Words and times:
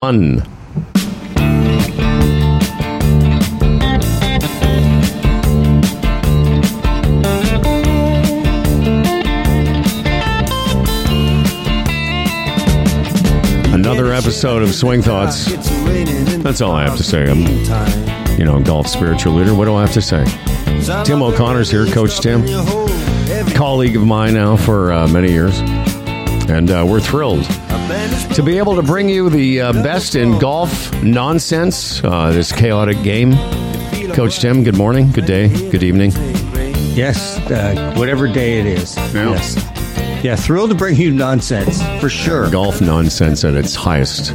Fun. 0.00 0.44
Another 13.74 14.12
episode 14.12 14.62
of 14.62 14.72
Swing 14.72 15.02
Thoughts. 15.02 15.46
That's 16.44 16.60
all 16.60 16.70
I 16.70 16.84
have 16.84 16.96
to 16.96 17.02
say. 17.02 17.28
I'm, 17.28 18.38
you 18.38 18.44
know, 18.44 18.60
golf 18.60 18.86
spiritual 18.86 19.32
leader. 19.32 19.52
What 19.52 19.64
do 19.64 19.74
I 19.74 19.80
have 19.80 19.94
to 19.94 20.00
say? 20.00 20.24
Tim 21.02 21.24
O'Connor's 21.24 21.72
here, 21.72 21.86
Coach 21.86 22.20
Tim, 22.20 22.44
colleague 23.52 23.96
of 23.96 24.06
mine 24.06 24.34
now 24.34 24.56
for 24.56 24.92
uh, 24.92 25.08
many 25.08 25.32
years, 25.32 25.58
and 26.48 26.70
uh, 26.70 26.86
we're 26.88 27.00
thrilled 27.00 27.44
to 28.38 28.44
be 28.44 28.56
able 28.56 28.76
to 28.76 28.82
bring 28.82 29.08
you 29.08 29.28
the 29.28 29.60
uh, 29.60 29.72
best 29.72 30.14
in 30.14 30.38
golf 30.38 30.92
nonsense. 31.02 32.04
Uh, 32.04 32.30
this 32.30 32.52
chaotic 32.52 33.02
game. 33.02 33.32
Coach 34.14 34.38
Tim, 34.38 34.62
good 34.62 34.76
morning, 34.76 35.10
good 35.10 35.26
day, 35.26 35.48
good 35.70 35.82
evening. 35.82 36.12
Yes, 36.94 37.36
uh, 37.50 37.94
whatever 37.96 38.28
day 38.28 38.60
it 38.60 38.66
is. 38.66 38.96
Yeah. 38.96 39.30
Yes. 39.30 39.56
Yeah, 40.22 40.36
thrilled 40.36 40.70
to 40.70 40.76
bring 40.76 40.94
you 40.94 41.10
nonsense 41.10 41.82
for 42.00 42.08
sure. 42.08 42.48
Golf 42.48 42.80
nonsense 42.80 43.44
at 43.44 43.54
its 43.54 43.74
highest. 43.74 44.32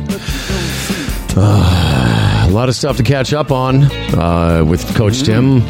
Uh, 1.37 2.45
a 2.45 2.51
lot 2.51 2.67
of 2.67 2.75
stuff 2.75 2.97
to 2.97 3.03
catch 3.03 3.31
up 3.31 3.51
on 3.51 3.83
uh, 4.19 4.65
with 4.67 4.85
Coach 4.97 5.23
Tim. 5.23 5.61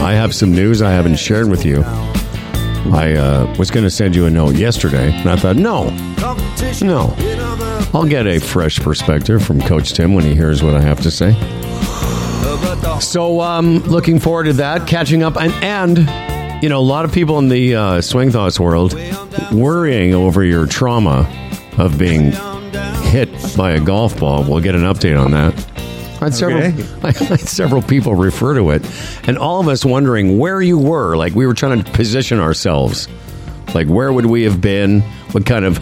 I 0.00 0.12
have 0.12 0.32
some 0.32 0.52
news 0.52 0.80
I 0.80 0.92
haven't 0.92 1.16
shared 1.16 1.48
with 1.48 1.64
you. 1.64 1.82
I 2.94 3.14
uh, 3.16 3.52
was 3.58 3.72
going 3.72 3.82
to 3.82 3.90
send 3.90 4.14
you 4.14 4.26
a 4.26 4.30
note 4.30 4.54
yesterday, 4.54 5.12
and 5.12 5.28
I 5.28 5.34
thought, 5.34 5.56
no, 5.56 5.90
no. 6.82 7.14
I'll 7.94 8.06
get 8.06 8.26
a 8.26 8.38
fresh 8.38 8.78
perspective 8.80 9.44
from 9.44 9.60
Coach 9.60 9.92
Tim 9.92 10.14
when 10.14 10.24
he 10.24 10.34
hears 10.34 10.62
what 10.62 10.74
I 10.74 10.80
have 10.80 11.00
to 11.02 11.10
say. 11.10 11.32
So, 13.00 13.40
um, 13.40 13.78
looking 13.80 14.18
forward 14.18 14.44
to 14.44 14.52
that, 14.54 14.86
catching 14.86 15.22
up, 15.22 15.36
and, 15.36 15.52
and 15.62 16.62
you 16.62 16.68
know, 16.68 16.78
a 16.78 16.80
lot 16.80 17.04
of 17.04 17.12
people 17.12 17.38
in 17.38 17.48
the 17.48 17.74
uh, 17.74 18.00
swing 18.00 18.30
thoughts 18.30 18.58
world 18.58 18.94
worrying 19.52 20.14
over 20.14 20.42
your 20.42 20.66
trauma 20.66 21.28
of 21.78 21.98
being 21.98 22.32
hit 23.10 23.28
by 23.56 23.72
a 23.72 23.80
golf 23.80 24.18
ball. 24.18 24.42
We'll 24.42 24.60
get 24.60 24.74
an 24.74 24.82
update 24.82 25.22
on 25.22 25.32
that. 25.32 25.54
I 26.20 26.26
had 26.26 26.34
several. 26.34 26.62
I 27.04 27.12
had 27.12 27.40
several 27.40 27.82
people 27.82 28.14
refer 28.14 28.54
to 28.54 28.70
it, 28.70 28.84
and 29.28 29.36
all 29.36 29.60
of 29.60 29.68
us 29.68 29.84
wondering 29.84 30.38
where 30.38 30.62
you 30.62 30.78
were. 30.78 31.16
Like 31.16 31.34
we 31.34 31.46
were 31.46 31.54
trying 31.54 31.82
to 31.82 31.90
position 31.92 32.40
ourselves. 32.40 33.08
Like 33.74 33.86
where 33.88 34.12
would 34.12 34.26
we 34.26 34.42
have 34.44 34.60
been? 34.60 35.02
What 35.32 35.44
kind 35.44 35.64
of, 35.66 35.78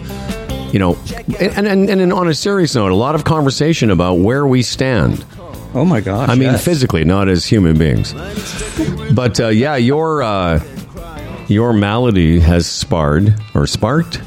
you 0.75 0.79
know, 0.79 0.97
and 1.39 1.65
and, 1.65 1.89
and 1.89 2.11
on 2.11 2.27
a 2.27 2.33
serious 2.33 2.75
note, 2.75 2.91
a 2.91 2.95
lot 2.95 3.15
of 3.15 3.23
conversation 3.23 3.89
about 3.91 4.15
where 4.15 4.45
we 4.45 4.61
stand. 4.61 5.23
Oh 5.73 5.85
my 5.85 6.01
gosh. 6.01 6.27
I 6.27 6.33
mean, 6.33 6.51
yes. 6.51 6.65
physically, 6.65 7.05
not 7.05 7.29
as 7.29 7.45
human 7.45 7.77
beings. 7.77 8.13
But 9.13 9.39
uh, 9.39 9.47
yeah, 9.47 9.77
your 9.77 10.21
uh, 10.21 10.61
your 11.47 11.71
malady 11.71 12.41
has 12.41 12.67
sparred 12.67 13.35
or 13.53 13.67
sparked? 13.67 14.21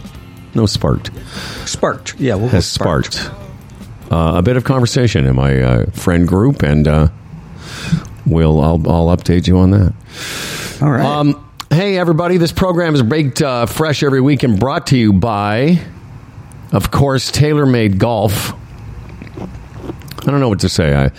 No, 0.55 0.65
sparked 0.65 1.11
sparked. 1.67 2.19
Yeah, 2.19 2.37
we'll 2.37 2.47
go 2.47 2.53
has 2.53 2.67
sparked 2.67 3.31
uh, 4.11 4.33
a 4.37 4.43
bit 4.43 4.57
of 4.57 4.65
conversation 4.65 5.27
in 5.27 5.37
my 5.37 5.61
uh, 5.61 5.91
friend 5.91 6.27
group, 6.27 6.63
and 6.63 6.89
uh, 6.89 7.09
we'll 8.25 8.59
I'll, 8.59 8.91
I'll 8.91 9.15
update 9.15 9.47
you 9.47 9.59
on 9.59 9.73
that. 9.73 9.93
All 10.81 10.91
right. 10.91 11.05
Um, 11.05 11.47
hey, 11.69 11.99
everybody! 11.99 12.39
This 12.39 12.53
program 12.53 12.95
is 12.95 13.03
baked 13.03 13.43
uh, 13.43 13.67
fresh 13.67 14.03
every 14.03 14.23
week 14.23 14.45
and 14.45 14.59
brought 14.59 14.87
to 14.87 14.97
you 14.97 15.13
by, 15.13 15.85
of 16.73 16.91
course, 16.91 17.31
TaylorMade 17.31 17.99
Golf. 17.99 18.53
I 20.21 20.31
don't 20.31 20.41
know 20.41 20.49
what 20.49 20.61
to 20.61 20.69
say. 20.69 20.95
I 20.95 21.11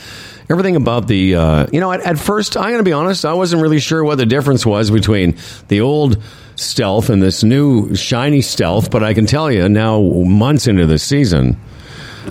everything 0.50 0.76
about 0.76 1.08
the 1.08 1.36
uh, 1.36 1.68
you 1.72 1.80
know 1.80 1.92
at, 1.92 2.02
at 2.02 2.20
first 2.20 2.58
I'm 2.58 2.70
going 2.70 2.78
to 2.78 2.84
be 2.84 2.94
honest. 2.94 3.26
I 3.26 3.34
wasn't 3.34 3.62
really 3.62 3.80
sure 3.80 4.04
what 4.04 4.18
the 4.18 4.26
difference 4.26 4.66
was 4.66 4.92
between 4.92 5.38
the 5.68 5.82
old 5.82 6.22
stealth 6.56 7.10
and 7.10 7.22
this 7.22 7.44
new 7.44 7.96
shiny 7.96 8.42
stealth, 8.42 8.92
but 8.92 9.04
I 9.04 9.14
can 9.14 9.26
tell 9.26 9.52
you 9.52 9.70
now, 9.70 10.02
months 10.02 10.68
into 10.68 10.86
the 10.86 11.00
season, 11.00 11.58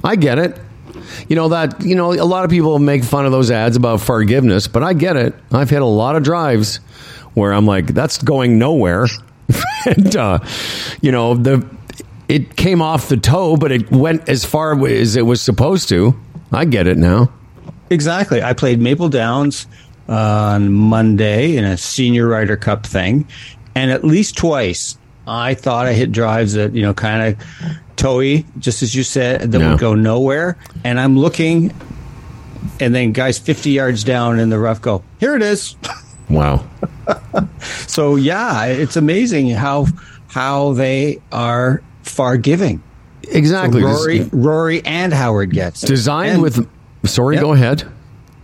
I 0.04 0.16
get 0.16 0.38
it. 0.38 0.58
You 1.28 1.36
know 1.36 1.48
that 1.48 1.82
you 1.82 1.94
know 1.94 2.12
a 2.12 2.24
lot 2.24 2.44
of 2.44 2.50
people 2.50 2.78
make 2.78 3.04
fun 3.04 3.26
of 3.26 3.32
those 3.32 3.50
ads 3.50 3.76
about 3.76 4.00
forgiveness, 4.00 4.68
but 4.68 4.82
I 4.82 4.92
get 4.92 5.16
it. 5.16 5.34
I've 5.52 5.70
hit 5.70 5.82
a 5.82 5.86
lot 5.86 6.16
of 6.16 6.22
drives 6.22 6.76
where 7.34 7.52
I'm 7.52 7.66
like, 7.66 7.86
that's 7.88 8.22
going 8.22 8.58
nowhere, 8.58 9.06
and 9.86 10.16
uh, 10.16 10.38
you 11.00 11.12
know 11.12 11.34
the 11.34 11.66
it 12.28 12.56
came 12.56 12.82
off 12.82 13.08
the 13.08 13.16
toe, 13.16 13.56
but 13.56 13.72
it 13.72 13.90
went 13.90 14.28
as 14.28 14.44
far 14.44 14.84
as 14.86 15.16
it 15.16 15.22
was 15.22 15.40
supposed 15.40 15.88
to. 15.90 16.14
I 16.52 16.64
get 16.64 16.86
it 16.86 16.96
now. 16.98 17.30
exactly. 17.90 18.42
I 18.42 18.52
played 18.52 18.80
Maple 18.80 19.08
Downs 19.08 19.66
uh, 20.08 20.12
on 20.14 20.72
Monday 20.72 21.56
in 21.56 21.64
a 21.64 21.76
senior 21.76 22.26
Ryder 22.28 22.56
Cup 22.56 22.86
thing, 22.86 23.26
and 23.74 23.90
at 23.90 24.04
least 24.04 24.36
twice 24.36 24.96
I 25.26 25.54
thought 25.54 25.86
I 25.86 25.92
hit 25.92 26.10
drives 26.12 26.54
that 26.54 26.74
you 26.74 26.82
know 26.82 26.94
kind 26.94 27.34
of 27.36 27.46
toey, 27.96 28.44
just 28.58 28.82
as 28.82 28.94
you 28.94 29.02
said, 29.02 29.52
that 29.52 29.60
Yeah. 29.60 29.70
would 29.72 29.78
go 29.80 29.94
nowhere. 29.94 30.56
And 30.84 30.98
I'm 31.00 31.18
looking, 31.18 31.72
and 32.80 32.94
then 32.94 33.12
guys 33.12 33.38
50 33.38 33.70
yards 33.70 34.04
down 34.04 34.38
in 34.38 34.48
the 34.50 34.58
rough 34.58 34.80
go, 34.80 35.02
here 35.20 35.34
it 35.34 35.42
is. 35.42 35.76
Wow. 36.30 36.68
So 37.86 38.16
yeah, 38.16 38.66
it's 38.66 38.96
amazing 38.96 39.48
how 39.48 39.86
how 40.26 40.74
they 40.74 41.22
are 41.32 41.82
far 42.08 42.36
giving. 42.36 42.82
Exactly. 43.30 43.82
Rory, 43.82 44.28
Rory, 44.32 44.84
and 44.84 45.12
Howard 45.12 45.50
gets 45.52 45.80
Designed 45.82 46.34
And- 46.34 46.42
with. 46.42 46.66
Sorry, 47.04 47.36
Yep. 47.36 47.42
go 47.42 47.52
ahead. 47.52 47.84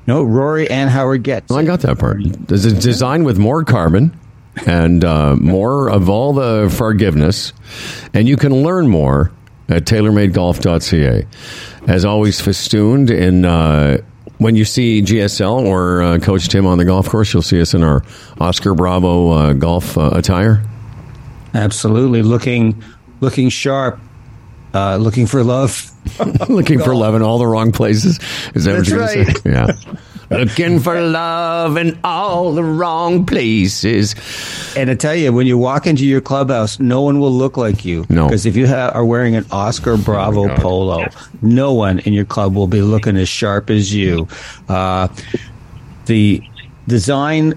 no 0.07 0.23
Rory 0.23 0.71
and 0.71 0.91
Howard 0.91 1.23
gets. 1.23 1.49
Well, 1.51 1.59
I 1.59 1.65
got 1.65 1.81
that 1.81 1.99
part. 1.99 2.21
Is 2.51 2.67
it 2.67 2.81
designed 2.81 3.25
with 3.25 3.39
more 3.39 3.65
carbon 3.65 4.13
and 4.67 5.05
uh, 5.05 5.35
more 5.37 5.89
of 5.91 6.09
all 6.09 6.33
the 6.35 6.73
forgiveness? 6.75 7.53
And 8.13 8.29
you 8.29 8.37
can 8.37 8.53
learn 8.63 8.89
more 8.89 9.33
at 9.69 9.85
taylormadegolf.ca. 9.87 11.27
As 11.89 12.05
always, 12.05 12.41
festooned 12.41 13.11
in. 13.11 13.45
Uh, 13.45 13.99
when 14.39 14.57
you 14.57 14.65
see 14.65 15.01
GSL 15.01 15.65
or 15.65 16.03
uh, 16.03 16.19
Coach 16.19 16.49
Tim 16.49 16.67
on 16.67 16.77
the 16.79 16.85
golf 16.85 17.09
course, 17.09 17.33
you'll 17.33 17.43
see 17.43 17.61
us 17.61 17.73
in 17.73 17.83
our 17.85 18.03
Oscar 18.41 18.75
Bravo 18.75 19.31
uh, 19.31 19.53
golf 19.55 19.97
uh, 19.97 20.11
attire. 20.13 20.63
Absolutely, 21.55 22.23
looking 22.23 22.83
looking 23.21 23.49
sharp, 23.49 23.99
uh, 24.75 24.97
looking 24.97 25.27
for 25.27 25.43
love. 25.45 25.91
Looking 26.51 26.81
for 26.81 26.95
love 26.95 27.15
in 27.15 27.23
all 27.23 27.39
the 27.39 27.47
wrong 27.47 27.73
places. 27.73 28.19
Is 28.55 28.65
that 28.65 28.73
That's 28.73 28.91
what 28.91 29.15
you're 29.17 29.25
right. 29.25 29.37
say? 29.39 29.51
Yeah. 29.51 29.67
Looking 30.31 30.79
for 30.79 31.01
love 31.01 31.79
in 31.79 31.99
all 32.05 32.53
the 32.53 32.63
wrong 32.63 33.25
places. 33.25 34.15
And 34.77 34.91
I 34.91 34.97
tell 34.97 35.15
you, 35.15 35.33
when 35.33 35.47
you 35.47 35.57
walk 35.57 35.87
into 35.87 36.05
your 36.05 36.21
clubhouse, 36.21 36.79
no 36.79 37.01
one 37.01 37.21
will 37.21 37.33
look 37.33 37.57
like 37.57 37.87
you. 37.87 38.05
No. 38.11 38.27
because 38.27 38.45
if 38.45 38.55
you 38.55 38.67
ha- 38.69 38.91
are 38.93 39.05
wearing 39.05 39.35
an 39.35 39.47
Oscar 39.51 39.97
Bravo 39.97 40.49
God. 40.49 40.61
polo, 40.61 41.07
no 41.41 41.73
one 41.73 42.01
in 42.01 42.13
your 42.13 42.27
club 42.27 42.55
will 42.55 42.67
be 42.67 42.83
looking 42.83 43.17
as 43.17 43.29
sharp 43.29 43.71
as 43.71 43.95
you. 43.95 44.29
Uh, 44.69 45.09
the 46.05 46.43
design 46.87 47.55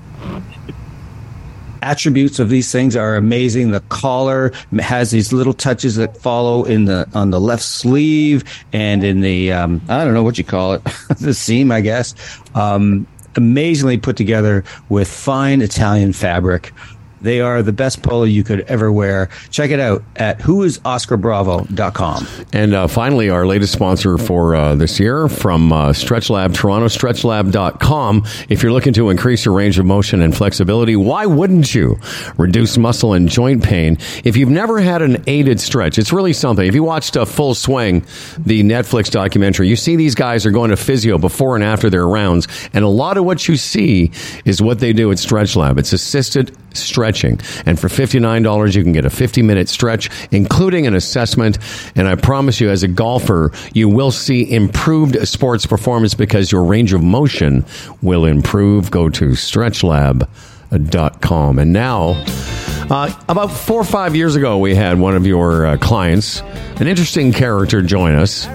attributes 1.81 2.39
of 2.39 2.49
these 2.49 2.71
things 2.71 2.95
are 2.95 3.15
amazing. 3.15 3.71
The 3.71 3.81
collar 3.89 4.51
has 4.79 5.11
these 5.11 5.33
little 5.33 5.53
touches 5.53 5.95
that 5.95 6.17
follow 6.17 6.63
in 6.63 6.85
the 6.85 7.07
on 7.13 7.31
the 7.31 7.39
left 7.39 7.63
sleeve 7.63 8.43
and 8.73 9.03
in 9.03 9.21
the 9.21 9.51
um, 9.51 9.81
I 9.89 10.03
don't 10.03 10.13
know 10.13 10.23
what 10.23 10.37
you 10.37 10.43
call 10.43 10.73
it, 10.73 10.83
the 11.19 11.33
seam, 11.33 11.71
I 11.71 11.81
guess. 11.81 12.13
Um, 12.55 13.07
amazingly 13.35 13.97
put 13.97 14.17
together 14.17 14.63
with 14.89 15.07
fine 15.07 15.61
Italian 15.61 16.11
fabric. 16.11 16.73
They 17.21 17.41
are 17.41 17.61
the 17.63 17.71
best 17.71 18.01
polo 18.03 18.23
you 18.23 18.43
could 18.43 18.61
ever 18.61 18.91
wear. 18.91 19.29
Check 19.49 19.71
it 19.71 19.79
out 19.79 20.03
at 20.15 20.39
whoisoscarbravo.com. 20.39 22.27
And 22.53 22.73
uh, 22.73 22.87
finally, 22.87 23.29
our 23.29 23.45
latest 23.45 23.73
sponsor 23.73 24.17
for 24.17 24.55
uh, 24.55 24.75
this 24.75 24.99
year 24.99 25.27
from 25.27 25.71
uh, 25.71 25.89
StretchLab 25.89 26.53
Toronto, 26.53 26.87
stretchlab.com. 26.87 28.23
If 28.49 28.63
you're 28.63 28.71
looking 28.71 28.93
to 28.93 29.09
increase 29.09 29.45
your 29.45 29.55
range 29.55 29.79
of 29.79 29.85
motion 29.85 30.21
and 30.21 30.35
flexibility, 30.35 30.95
why 30.95 31.25
wouldn't 31.25 31.73
you 31.73 31.99
reduce 32.37 32.77
muscle 32.77 33.13
and 33.13 33.29
joint 33.29 33.63
pain? 33.63 33.97
If 34.23 34.37
you've 34.37 34.49
never 34.49 34.79
had 34.79 35.01
an 35.01 35.23
aided 35.27 35.59
stretch, 35.59 35.97
it's 35.97 36.13
really 36.13 36.33
something. 36.33 36.65
If 36.67 36.75
you 36.75 36.83
watched 36.83 37.15
a 37.15 37.25
full 37.25 37.55
swing, 37.55 38.05
the 38.37 38.63
Netflix 38.63 39.09
documentary, 39.11 39.67
you 39.67 39.75
see 39.75 39.95
these 39.95 40.15
guys 40.15 40.45
are 40.45 40.51
going 40.51 40.69
to 40.69 40.77
physio 40.77 41.17
before 41.17 41.55
and 41.55 41.63
after 41.63 41.89
their 41.89 42.07
rounds. 42.07 42.47
And 42.73 42.83
a 42.83 42.89
lot 42.89 43.17
of 43.17 43.25
what 43.25 43.47
you 43.47 43.57
see 43.57 44.11
is 44.45 44.61
what 44.61 44.79
they 44.79 44.93
do 44.93 45.11
at 45.11 45.17
StretchLab. 45.17 45.77
It's 45.79 45.93
assisted 45.93 46.55
stretching. 47.07 47.39
And 47.65 47.79
for 47.79 47.87
$59, 47.87 48.75
you 48.75 48.83
can 48.83 48.91
get 48.91 49.05
a 49.05 49.09
50 49.09 49.41
minute 49.41 49.69
stretch, 49.69 50.09
including 50.31 50.85
an 50.87 50.95
assessment. 50.95 51.57
And 51.95 52.05
I 52.07 52.15
promise 52.15 52.59
you, 52.59 52.69
as 52.69 52.83
a 52.83 52.87
golfer, 52.87 53.51
you 53.73 53.89
will 53.89 54.11
see 54.11 54.51
improved 54.51 55.27
sports 55.27 55.65
performance 55.65 56.13
because 56.13 56.51
your 56.51 56.63
range 56.63 56.93
of 56.93 57.01
motion 57.01 57.65
will 58.01 58.25
improve. 58.25 58.91
Go 58.91 59.09
to 59.09 59.29
stretchlab.com. 59.29 61.59
And 61.59 61.73
now, 61.73 62.23
uh, 62.89 63.13
about 63.29 63.51
four 63.51 63.81
or 63.81 63.85
five 63.85 64.15
years 64.15 64.35
ago, 64.35 64.57
we 64.57 64.75
had 64.75 64.99
one 64.99 65.15
of 65.15 65.25
your 65.25 65.65
uh, 65.65 65.77
clients, 65.77 66.41
an 66.79 66.87
interesting 66.87 67.31
character, 67.31 67.81
join 67.81 68.15
us. 68.15 68.47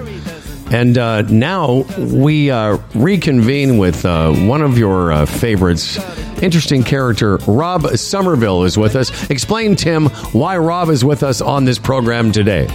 And 0.71 0.97
uh, 0.97 1.21
now 1.23 1.83
we 1.97 2.49
uh, 2.49 2.77
reconvene 2.95 3.77
with 3.77 4.05
uh, 4.05 4.33
one 4.33 4.61
of 4.61 4.77
your 4.77 5.11
uh, 5.11 5.25
favorites, 5.25 5.97
interesting 6.41 6.83
character. 6.83 7.37
Rob 7.47 7.83
Sommerville 7.83 8.65
is 8.65 8.77
with 8.77 8.95
us. 8.95 9.29
Explain, 9.29 9.75
Tim, 9.75 10.07
why 10.31 10.57
Rob 10.57 10.89
is 10.89 11.05
with 11.05 11.21
us 11.21 11.41
on 11.41 11.65
this 11.65 11.77
program 11.77 12.31
today. 12.31 12.67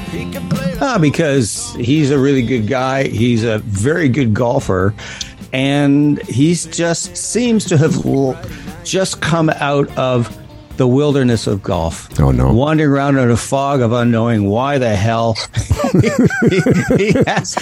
Ah, 0.80 0.98
because 1.00 1.74
he's 1.74 2.10
a 2.10 2.18
really 2.18 2.42
good 2.42 2.68
guy. 2.68 3.08
He's 3.08 3.42
a 3.42 3.58
very 3.58 4.08
good 4.08 4.32
golfer. 4.32 4.94
And 5.52 6.22
he's 6.22 6.66
just 6.66 7.16
seems 7.16 7.64
to 7.66 7.78
have 7.78 8.84
just 8.84 9.20
come 9.20 9.50
out 9.50 9.88
of 9.98 10.28
the 10.78 10.88
wilderness 10.88 11.46
of 11.46 11.62
golf. 11.62 12.08
Oh, 12.18 12.30
no. 12.30 12.52
Wandering 12.52 12.90
around 12.90 13.18
in 13.18 13.30
a 13.30 13.36
fog 13.36 13.80
of 13.82 13.92
unknowing 13.92 14.48
why 14.48 14.78
the 14.78 14.96
hell 14.96 15.34
he, 15.92 16.96
he 16.96 17.12
has 17.26 17.56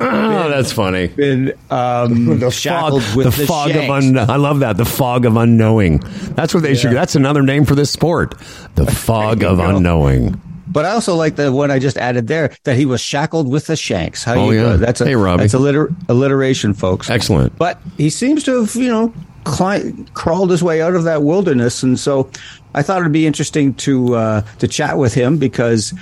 Oh, 0.00 0.48
that's 0.48 0.72
funny. 0.72 1.08
been 1.08 1.52
um, 1.70 2.50
shackled 2.50 3.02
fog, 3.04 3.16
with 3.16 3.34
the, 3.36 3.42
the, 3.42 3.46
fog 3.46 3.70
of 3.70 3.76
shanks. 3.76 4.06
un- 4.18 4.18
I 4.30 4.36
love 4.36 4.60
that. 4.60 4.76
The 4.76 4.84
fog 4.84 5.24
of 5.26 5.36
unknowing. 5.36 5.98
That's 6.34 6.52
what 6.54 6.62
they 6.62 6.74
should. 6.74 6.92
That's 6.92 7.14
another 7.14 7.42
name 7.42 7.64
for 7.64 7.74
this 7.74 7.90
sport. 7.90 8.34
The 8.74 8.86
fog 8.86 9.42
of 9.44 9.58
go. 9.58 9.64
unknowing. 9.76 10.40
But 10.66 10.84
I 10.86 10.90
also 10.90 11.16
like 11.16 11.34
the 11.36 11.52
one 11.52 11.70
I 11.72 11.80
just 11.80 11.96
added 11.98 12.28
there 12.28 12.54
that 12.64 12.76
he 12.76 12.86
was 12.86 13.00
shackled 13.00 13.50
with 13.50 13.66
the 13.66 13.74
shanks. 13.76 14.22
How 14.24 14.34
Oh, 14.36 14.50
you 14.50 14.60
yeah. 14.62 14.76
That's 14.76 15.00
a 15.00 15.04
Hey, 15.06 15.16
Robbie. 15.16 15.42
That's 15.42 15.54
alliter- 15.54 15.94
alliteration, 16.08 16.74
folks. 16.74 17.10
Excellent. 17.10 17.58
But 17.58 17.80
he 17.96 18.08
seems 18.08 18.44
to 18.44 18.60
have, 18.60 18.74
you 18.76 18.88
know, 18.88 19.12
cli- 19.44 20.06
crawled 20.14 20.50
his 20.50 20.62
way 20.62 20.82
out 20.82 20.94
of 20.94 21.04
that 21.04 21.22
wilderness, 21.22 21.82
and 21.82 21.98
so 21.98 22.30
I 22.74 22.82
thought 22.82 23.00
it'd 23.00 23.12
be 23.12 23.26
interesting 23.26 23.74
to 23.74 24.14
uh, 24.14 24.40
to 24.58 24.68
chat 24.68 24.98
with 24.98 25.14
him 25.14 25.38
because 25.38 25.92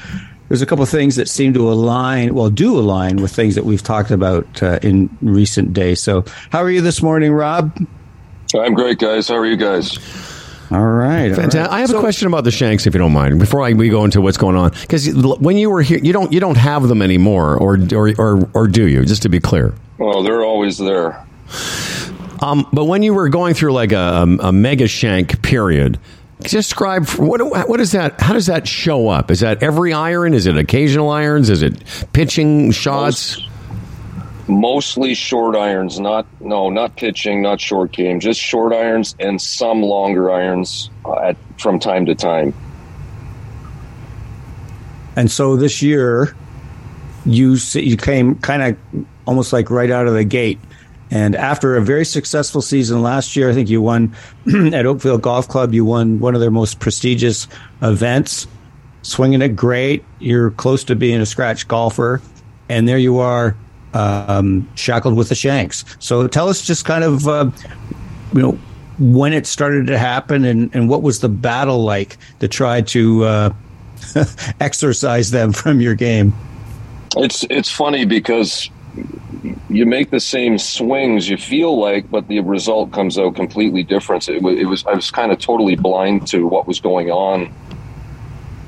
there's 0.49 0.63
a 0.63 0.67
couple 0.67 0.83
of 0.83 0.89
things 0.89 1.17
that 1.17 1.29
seem 1.29 1.53
to 1.55 1.71
align, 1.71 2.35
well, 2.35 2.51
do 2.51 2.79
align 2.79 3.17
with 3.17 3.33
things 3.33 3.55
that 3.55 3.65
we've 3.65 3.83
talked 3.83 4.11
about 4.11 4.63
uh, 4.63 4.79
in 4.83 5.15
recent 5.21 5.73
days. 5.73 6.01
So, 6.01 6.25
how 6.51 6.61
are 6.63 6.71
you 6.71 6.81
this 6.81 7.03
morning, 7.03 7.33
Rob? 7.33 7.77
I'm 8.55 8.75
great, 8.75 8.99
guys. 8.99 9.29
How 9.29 9.37
are 9.37 9.47
you 9.47 9.57
guys? 9.57 9.99
All 10.71 10.85
right. 10.85 11.35
Fantastic. 11.35 11.61
right. 11.63 11.71
I 11.71 11.81
have 11.81 11.91
a 11.91 12.01
question 12.01 12.29
about 12.29 12.45
the 12.45 12.51
shanks, 12.51 12.87
if 12.87 12.95
you 12.95 12.99
don't 12.99 13.13
mind, 13.13 13.39
before 13.39 13.63
I, 13.63 13.73
we 13.73 13.89
go 13.89 14.05
into 14.05 14.21
what's 14.21 14.37
going 14.37 14.57
on. 14.57 14.71
Because 14.71 15.09
when 15.15 15.57
you 15.57 15.71
were 15.71 15.83
here, 15.83 15.99
you 15.99 16.13
don't 16.13 16.33
you 16.33 16.41
don't 16.41 16.57
have 16.59 16.89
them 16.89 17.01
anymore, 17.01 17.57
or 17.57 17.79
or 17.95 18.13
or, 18.19 18.49
or 18.55 18.67
do 18.69 18.87
you? 18.87 19.05
Just 19.05 19.23
to 19.23 19.29
be 19.29 19.41
clear. 19.41 19.75
Well, 19.99 20.23
they're 20.23 20.43
always 20.45 20.77
there. 20.79 21.25
Um, 22.41 22.67
but 22.73 22.85
when 22.85 23.03
you 23.03 23.15
were 23.15 23.29
going 23.29 23.55
through 23.55 23.73
like 23.73 23.93
a, 23.93 24.27
a 24.41 24.53
mega 24.53 24.87
shank 24.87 25.43
period, 25.43 25.99
describe 26.41 27.09
what 27.11 27.69
what 27.69 27.81
is 27.81 27.93
that? 27.93 28.21
How 28.21 28.33
does 28.33 28.47
that 28.47 28.69
show 28.69 29.09
up? 29.09 29.31
Is 29.31 29.41
that 29.41 29.63
every 29.63 29.93
iron? 29.93 30.35
Is 30.35 30.47
it 30.47 30.57
occasional 30.57 31.11
irons? 31.11 31.51
Is 31.51 31.63
it 31.63 31.83
pitching 32.13 32.71
shots? 32.71 33.41
Mostly 34.47 35.15
short 35.15 35.57
irons, 35.57 36.01
not 36.01 36.27
no, 36.41 36.71
not 36.71 36.97
pitching, 36.97 37.43
not 37.43 37.61
short 37.61 37.93
game, 37.93 38.19
just 38.21 38.41
short 38.41 38.73
irons 38.73 39.15
and 39.19 39.41
some 39.41 39.83
longer 39.83 40.31
irons 40.31 40.91
uh, 41.05 41.19
at 41.19 41.37
from 41.59 41.79
time 41.79 42.07
to 42.07 42.15
time. 42.15 42.55
And 45.17 45.31
so 45.31 45.57
this 45.57 45.83
year, 45.83 46.35
you 47.27 47.57
you 47.73 47.97
came 47.97 48.37
kind 48.37 48.63
of 48.63 49.07
almost 49.27 49.53
like 49.53 49.69
right 49.69 49.91
out 49.91 50.07
of 50.07 50.15
the 50.15 50.25
gate. 50.25 50.59
And 51.11 51.35
after 51.35 51.77
a 51.77 51.83
very 51.83 52.05
successful 52.05 52.61
season 52.61 53.03
last 53.03 53.35
year, 53.37 53.51
I 53.51 53.55
think 53.55 53.69
you 53.69 53.81
won 53.81 54.15
at 54.73 54.87
Oakville 54.87 55.19
Golf 55.19 55.49
Club. 55.49 55.73
You 55.73 55.85
won 55.85 56.21
one 56.21 56.35
of 56.35 56.41
their 56.41 56.51
most 56.51 56.81
prestigious 56.81 57.49
events, 57.83 58.47
swinging 59.03 59.43
it 59.43 59.57
great. 59.57 60.05
You're 60.19 60.51
close 60.53 60.85
to 60.85 60.97
being 60.97 61.21
a 61.21 61.27
scratch 61.27 61.67
golfer, 61.67 62.21
and 62.69 62.87
there 62.87 62.99
you 62.99 63.19
are, 63.19 63.57
um, 63.95 64.69
shackled 64.75 65.17
with 65.17 65.31
the 65.31 65.35
shanks. 65.35 65.85
So 65.99 66.27
tell 66.29 66.49
us 66.49 66.63
just 66.63 66.85
kind 66.85 67.05
of, 67.05 67.27
uh, 67.27 67.51
you 68.35 68.43
know, 68.43 68.59
when 68.99 69.33
it 69.33 69.47
started 69.47 69.87
to 69.87 69.99
happen, 69.99 70.45
and, 70.45 70.75
and 70.75 70.89
what 70.89 71.03
was 71.03 71.21
the 71.21 71.29
battle 71.29 71.85
like 71.85 72.19
to 72.41 72.49
try 72.49 72.83
to 72.83 73.25
uh, 73.25 73.51
exorcise 74.61 75.31
them 75.31 75.53
from 75.53 75.81
your 75.81 75.95
game. 75.95 76.35
It's 77.17 77.45
it's 77.49 77.71
funny 77.71 78.05
because 78.05 78.71
you 79.69 79.87
make 79.87 80.11
the 80.11 80.21
same 80.21 80.59
swings 80.59 81.29
you 81.29 81.37
feel 81.37 81.79
like, 81.79 82.11
but 82.11 82.29
the 82.29 82.41
result 82.41 82.93
comes 82.93 83.19
out 83.19 83.35
completely 83.35 83.83
different. 83.83 84.29
It, 84.29 84.43
it 84.45 84.65
was 84.65 84.85
I 84.87 84.95
was 84.95 85.11
kind 85.11 85.33
of 85.33 85.39
totally 85.39 85.77
blind 85.77 86.27
to 86.29 86.47
what 86.47 86.67
was 86.67 86.81
going 86.81 87.11
on 87.11 87.53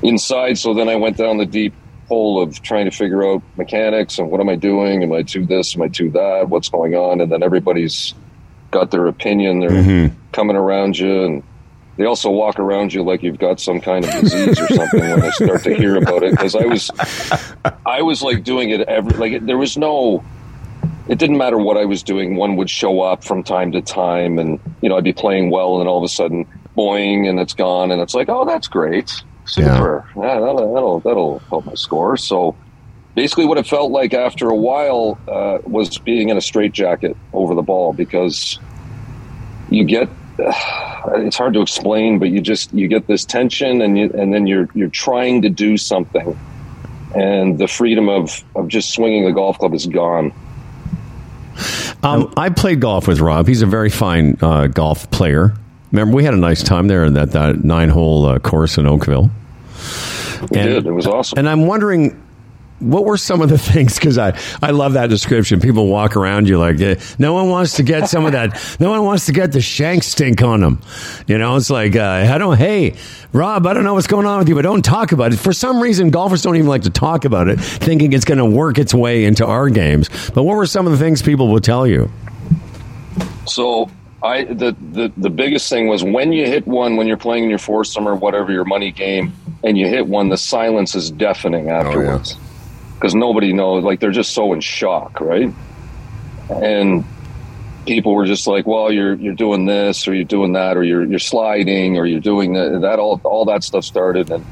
inside. 0.03 0.57
So 0.57 0.73
then 0.73 0.89
I 0.89 0.95
went 0.95 1.17
down 1.17 1.37
the 1.37 1.45
deep 1.45 1.73
hole 2.07 2.41
of 2.41 2.61
trying 2.61 2.85
to 2.85 2.91
figure 2.91 3.25
out 3.25 3.41
mechanics 3.57 4.19
and 4.19 4.29
what 4.29 4.41
am 4.41 4.49
I 4.49 4.55
doing? 4.55 5.03
Am 5.03 5.11
I 5.13 5.23
to 5.23 5.45
this? 5.45 5.75
Am 5.75 5.81
I 5.81 5.87
to 5.89 6.09
that? 6.11 6.49
What's 6.49 6.69
going 6.69 6.93
on? 6.95 7.21
And 7.21 7.31
then 7.31 7.41
everybody's 7.43 8.13
got 8.69 8.91
their 8.91 9.07
opinion. 9.07 9.59
They're 9.59 9.69
mm-hmm. 9.69 10.15
coming 10.31 10.55
around 10.55 10.97
you 10.97 11.23
and. 11.23 11.43
They 12.01 12.07
also 12.07 12.31
walk 12.31 12.57
around 12.57 12.95
you 12.95 13.03
like 13.03 13.21
you've 13.21 13.37
got 13.37 13.59
some 13.59 13.79
kind 13.79 14.03
of 14.03 14.09
disease 14.21 14.59
or 14.59 14.67
something 14.69 15.01
when 15.01 15.19
they 15.19 15.29
start 15.29 15.61
to 15.65 15.75
hear 15.75 15.97
about 15.97 16.23
it. 16.23 16.31
Because 16.31 16.55
I 16.55 16.65
was, 16.65 16.89
I 17.85 18.01
was 18.01 18.23
like 18.23 18.43
doing 18.43 18.71
it 18.71 18.81
every 18.87 19.15
like 19.19 19.33
it, 19.33 19.45
there 19.45 19.59
was 19.59 19.77
no 19.77 20.23
it 21.07 21.19
didn't 21.19 21.37
matter 21.37 21.59
what 21.59 21.77
I 21.77 21.85
was 21.85 22.01
doing. 22.01 22.37
One 22.37 22.55
would 22.55 22.71
show 22.71 23.01
up 23.01 23.23
from 23.23 23.43
time 23.43 23.71
to 23.73 23.83
time, 23.83 24.39
and 24.39 24.59
you 24.81 24.89
know 24.89 24.97
I'd 24.97 25.03
be 25.03 25.13
playing 25.13 25.51
well, 25.51 25.75
and 25.75 25.81
then 25.81 25.87
all 25.87 25.99
of 25.99 26.03
a 26.03 26.07
sudden, 26.07 26.47
boing, 26.75 27.29
and 27.29 27.39
it's 27.39 27.53
gone, 27.53 27.91
and 27.91 28.01
it's 28.01 28.15
like, 28.15 28.29
oh, 28.29 28.45
that's 28.45 28.67
great, 28.67 29.21
super, 29.45 30.09
yeah, 30.15 30.39
that'll, 30.39 30.73
that'll 30.73 30.99
that'll 31.01 31.39
help 31.49 31.65
my 31.65 31.75
score. 31.75 32.17
So 32.17 32.55
basically, 33.13 33.45
what 33.45 33.59
it 33.59 33.67
felt 33.67 33.91
like 33.91 34.15
after 34.15 34.49
a 34.49 34.55
while 34.55 35.19
uh, 35.27 35.59
was 35.65 35.99
being 35.99 36.29
in 36.29 36.37
a 36.37 36.41
straitjacket 36.41 37.15
over 37.31 37.53
the 37.53 37.61
ball 37.61 37.93
because 37.93 38.57
you 39.69 39.83
get. 39.83 40.09
It's 41.07 41.37
hard 41.37 41.53
to 41.53 41.61
explain, 41.61 42.19
but 42.19 42.29
you 42.29 42.41
just 42.41 42.73
you 42.73 42.87
get 42.87 43.07
this 43.07 43.25
tension, 43.25 43.81
and 43.81 43.97
you 43.97 44.11
and 44.13 44.33
then 44.33 44.47
you're 44.47 44.67
you're 44.73 44.89
trying 44.89 45.41
to 45.43 45.49
do 45.49 45.77
something, 45.77 46.37
and 47.15 47.57
the 47.57 47.67
freedom 47.67 48.09
of 48.09 48.43
of 48.55 48.67
just 48.67 48.93
swinging 48.93 49.25
the 49.25 49.31
golf 49.31 49.57
club 49.59 49.73
is 49.73 49.87
gone. 49.87 50.33
Um, 52.03 52.33
I 52.37 52.49
played 52.49 52.79
golf 52.79 53.07
with 53.07 53.19
Rob. 53.19 53.47
He's 53.47 53.61
a 53.61 53.67
very 53.67 53.89
fine 53.89 54.37
uh, 54.41 54.67
golf 54.67 55.09
player. 55.11 55.53
Remember, 55.91 56.15
we 56.15 56.23
had 56.23 56.33
a 56.33 56.37
nice 56.37 56.63
time 56.63 56.87
there 56.87 57.03
in 57.03 57.13
that, 57.13 57.31
that 57.31 57.63
nine 57.63 57.89
hole 57.89 58.25
uh, 58.25 58.39
course 58.39 58.77
in 58.77 58.87
Oakville. 58.87 59.29
We 60.41 60.47
did. 60.57 60.85
It 60.85 60.91
was 60.91 61.05
awesome. 61.05 61.37
And 61.37 61.49
I'm 61.49 61.67
wondering, 61.67 62.21
what 62.81 63.05
were 63.05 63.17
some 63.17 63.41
of 63.41 63.49
the 63.49 63.57
things? 63.71 63.95
Because 63.95 64.17
I, 64.17 64.37
I 64.61 64.71
love 64.71 64.93
that 64.93 65.09
description. 65.09 65.59
People 65.59 65.87
walk 65.87 66.15
around 66.15 66.47
you 66.47 66.57
like, 66.57 66.79
eh, 66.81 66.95
no 67.19 67.33
one 67.33 67.49
wants 67.49 67.75
to 67.75 67.83
get 67.83 68.09
some 68.09 68.25
of 68.25 68.33
that. 68.33 68.59
No 68.79 68.89
one 68.89 69.03
wants 69.03 69.27
to 69.27 69.31
get 69.31 69.51
the 69.51 69.61
shank 69.61 70.01
stink 70.01 70.41
on 70.41 70.61
them. 70.61 70.81
You 71.27 71.37
know, 71.37 71.55
it's 71.55 71.69
like, 71.69 71.95
uh, 71.95 72.27
I 72.31 72.37
don't, 72.37 72.57
hey, 72.57 72.95
Rob, 73.31 73.67
I 73.67 73.73
don't 73.73 73.83
know 73.83 73.93
what's 73.93 74.07
going 74.07 74.25
on 74.25 74.39
with 74.39 74.49
you, 74.49 74.55
but 74.55 74.63
don't 74.63 74.83
talk 74.83 75.11
about 75.11 75.33
it. 75.33 75.37
For 75.37 75.53
some 75.53 75.81
reason, 75.81 76.09
golfers 76.09 76.41
don't 76.41 76.55
even 76.55 76.67
like 76.67 76.83
to 76.83 76.89
talk 76.89 77.25
about 77.25 77.47
it, 77.47 77.59
thinking 77.59 78.13
it's 78.13 78.25
going 78.25 78.39
to 78.39 78.45
work 78.45 78.79
its 78.79 78.93
way 78.93 79.25
into 79.25 79.45
our 79.45 79.69
games. 79.69 80.09
But 80.33 80.43
what 80.43 80.55
were 80.55 80.65
some 80.65 80.87
of 80.87 80.93
the 80.93 80.97
things 80.97 81.21
people 81.21 81.49
would 81.49 81.63
tell 81.63 81.85
you? 81.85 82.09
So 83.45 83.91
I 84.23 84.45
the, 84.45 84.75
the 84.91 85.11
the 85.17 85.29
biggest 85.29 85.69
thing 85.69 85.87
was 85.87 86.03
when 86.03 86.31
you 86.31 86.45
hit 86.45 86.65
one 86.65 86.95
when 86.95 87.07
you're 87.07 87.17
playing 87.17 87.43
in 87.45 87.49
your 87.49 87.59
foursome 87.59 88.07
or 88.07 88.15
whatever 88.15 88.51
your 88.51 88.65
money 88.65 88.91
game 88.91 89.33
and 89.63 89.77
you 89.77 89.87
hit 89.87 90.07
one, 90.07 90.29
the 90.29 90.37
silence 90.37 90.95
is 90.95 91.11
deafening 91.11 91.69
afterwards 91.69 92.37
because 93.01 93.15
nobody 93.15 93.51
knows. 93.51 93.83
Like 93.83 93.99
they're 93.99 94.11
just 94.11 94.33
so 94.33 94.53
in 94.53 94.61
shock, 94.61 95.19
right? 95.19 95.51
And 96.51 97.03
people 97.87 98.13
were 98.13 98.27
just 98.27 98.45
like, 98.45 98.67
"Well, 98.67 98.91
you're 98.91 99.15
you're 99.15 99.33
doing 99.33 99.65
this 99.65 100.07
or 100.07 100.13
you're 100.13 100.23
doing 100.23 100.53
that 100.53 100.77
or 100.77 100.83
you're 100.83 101.03
you're 101.03 101.19
sliding 101.19 101.97
or 101.97 102.05
you're 102.05 102.19
doing 102.19 102.53
that." 102.53 102.81
That 102.81 102.99
all 102.99 103.19
all 103.23 103.45
that 103.45 103.63
stuff 103.63 103.83
started, 103.83 104.29
and 104.29 104.45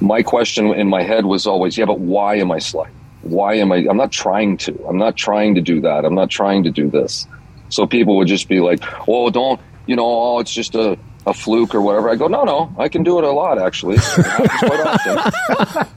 my 0.00 0.22
question 0.24 0.74
in 0.74 0.88
my 0.88 1.02
head 1.02 1.26
was 1.26 1.46
always, 1.46 1.78
"Yeah, 1.78 1.84
but 1.84 2.00
why 2.00 2.36
am 2.36 2.50
I 2.50 2.58
sliding? 2.58 2.94
Why 3.22 3.54
am 3.54 3.70
I? 3.70 3.86
I'm 3.88 3.96
not 3.96 4.10
trying 4.10 4.56
to. 4.58 4.84
I'm 4.88 4.98
not 4.98 5.16
trying 5.16 5.54
to 5.54 5.60
do 5.60 5.80
that. 5.82 6.04
I'm 6.04 6.14
not 6.14 6.28
trying 6.28 6.64
to 6.64 6.70
do 6.70 6.90
this." 6.90 7.28
So 7.68 7.86
people 7.86 8.16
would 8.16 8.28
just 8.28 8.48
be 8.48 8.58
like, 8.60 8.82
"Oh, 9.06 9.30
don't 9.30 9.60
you 9.86 9.94
know? 9.94 10.06
Oh, 10.06 10.40
it's 10.40 10.52
just 10.52 10.74
a, 10.74 10.98
a 11.26 11.34
fluke 11.34 11.74
or 11.74 11.80
whatever." 11.80 12.08
I 12.08 12.16
go, 12.16 12.28
"No, 12.28 12.44
no, 12.44 12.74
I 12.78 12.88
can 12.88 13.02
do 13.02 13.18
it 13.18 13.24
a 13.24 13.30
lot 13.30 13.58
actually. 13.58 13.98
Quite 14.00 14.80
often. 14.80 15.86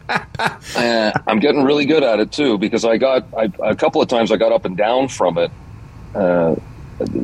And 0.78 1.14
I'm 1.28 1.40
getting 1.40 1.64
really 1.64 1.86
good 1.86 2.04
at 2.04 2.20
it 2.20 2.32
too 2.32 2.58
because 2.58 2.86
I 2.86 2.98
got 2.98 3.26
I, 3.38 3.52
a 3.62 3.76
couple 3.76 4.02
of 4.02 4.08
times 4.08 4.32
I 4.32 4.38
got 4.38 4.52
up 4.52 4.66
and 4.66 4.78
down 4.78 5.10
from 5.10 5.38
it, 5.38 5.52
uh, 6.16 6.56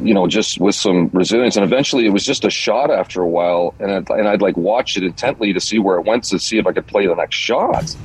you 0.01 0.13
know, 0.13 0.27
just 0.27 0.59
with 0.59 0.75
some 0.75 1.09
resilience. 1.13 1.55
And 1.55 1.63
eventually, 1.63 2.05
it 2.05 2.09
was 2.09 2.25
just 2.25 2.45
a 2.45 2.50
shot 2.50 2.91
after 2.91 3.21
a 3.21 3.27
while, 3.27 3.74
and 3.79 3.91
I'd, 3.91 4.09
and 4.09 4.27
I'd 4.27 4.41
like 4.41 4.57
watch 4.57 4.97
it 4.97 5.03
intently 5.03 5.53
to 5.53 5.59
see 5.59 5.79
where 5.79 5.97
it 5.97 6.05
went 6.05 6.25
to 6.25 6.39
see 6.39 6.57
if 6.57 6.67
I 6.67 6.74
could 6.74 6.88
play 6.88 7.07
the 7.07 7.15
next 7.15 7.35
shot. 7.35 7.95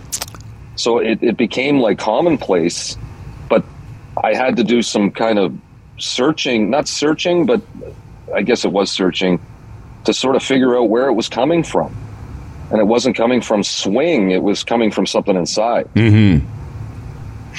So 0.77 0.99
it, 0.99 1.23
it 1.23 1.37
became 1.37 1.81
like 1.81 1.99
commonplace, 1.99 2.97
but 3.49 3.65
I 4.23 4.35
had 4.35 4.57
to 4.57 4.65
do 4.65 4.83
some 4.83 5.11
kind 5.11 5.39
of 5.39 5.57
searching, 5.99 6.71
not 6.71 6.89
searching, 6.89 7.47
but 7.47 7.61
I 8.35 8.43
guess 8.43 8.65
it 8.65 8.73
was 8.73 8.91
searching 8.91 9.41
to 10.05 10.15
sort 10.15 10.37
of 10.37 10.43
figure 10.43 10.77
out 10.77 10.85
where 10.89 11.07
it 11.07 11.15
was 11.15 11.29
coming 11.29 11.63
from. 11.63 11.95
And 12.71 12.81
it 12.81 12.85
wasn't 12.85 13.17
coming 13.17 13.41
from 13.41 13.65
swing, 13.65 14.31
it 14.31 14.43
was 14.43 14.63
coming 14.63 14.91
from 14.91 15.07
something 15.07 15.37
inside. 15.37 15.89
Mm-hmm. 15.95 16.47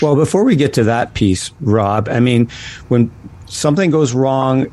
Well, 0.01 0.15
before 0.15 0.43
we 0.43 0.55
get 0.55 0.73
to 0.73 0.83
that 0.85 1.13
piece, 1.13 1.51
Rob, 1.59 2.07
I 2.09 2.19
mean, 2.19 2.49
when 2.87 3.11
something 3.47 3.91
goes 3.91 4.13
wrong 4.13 4.67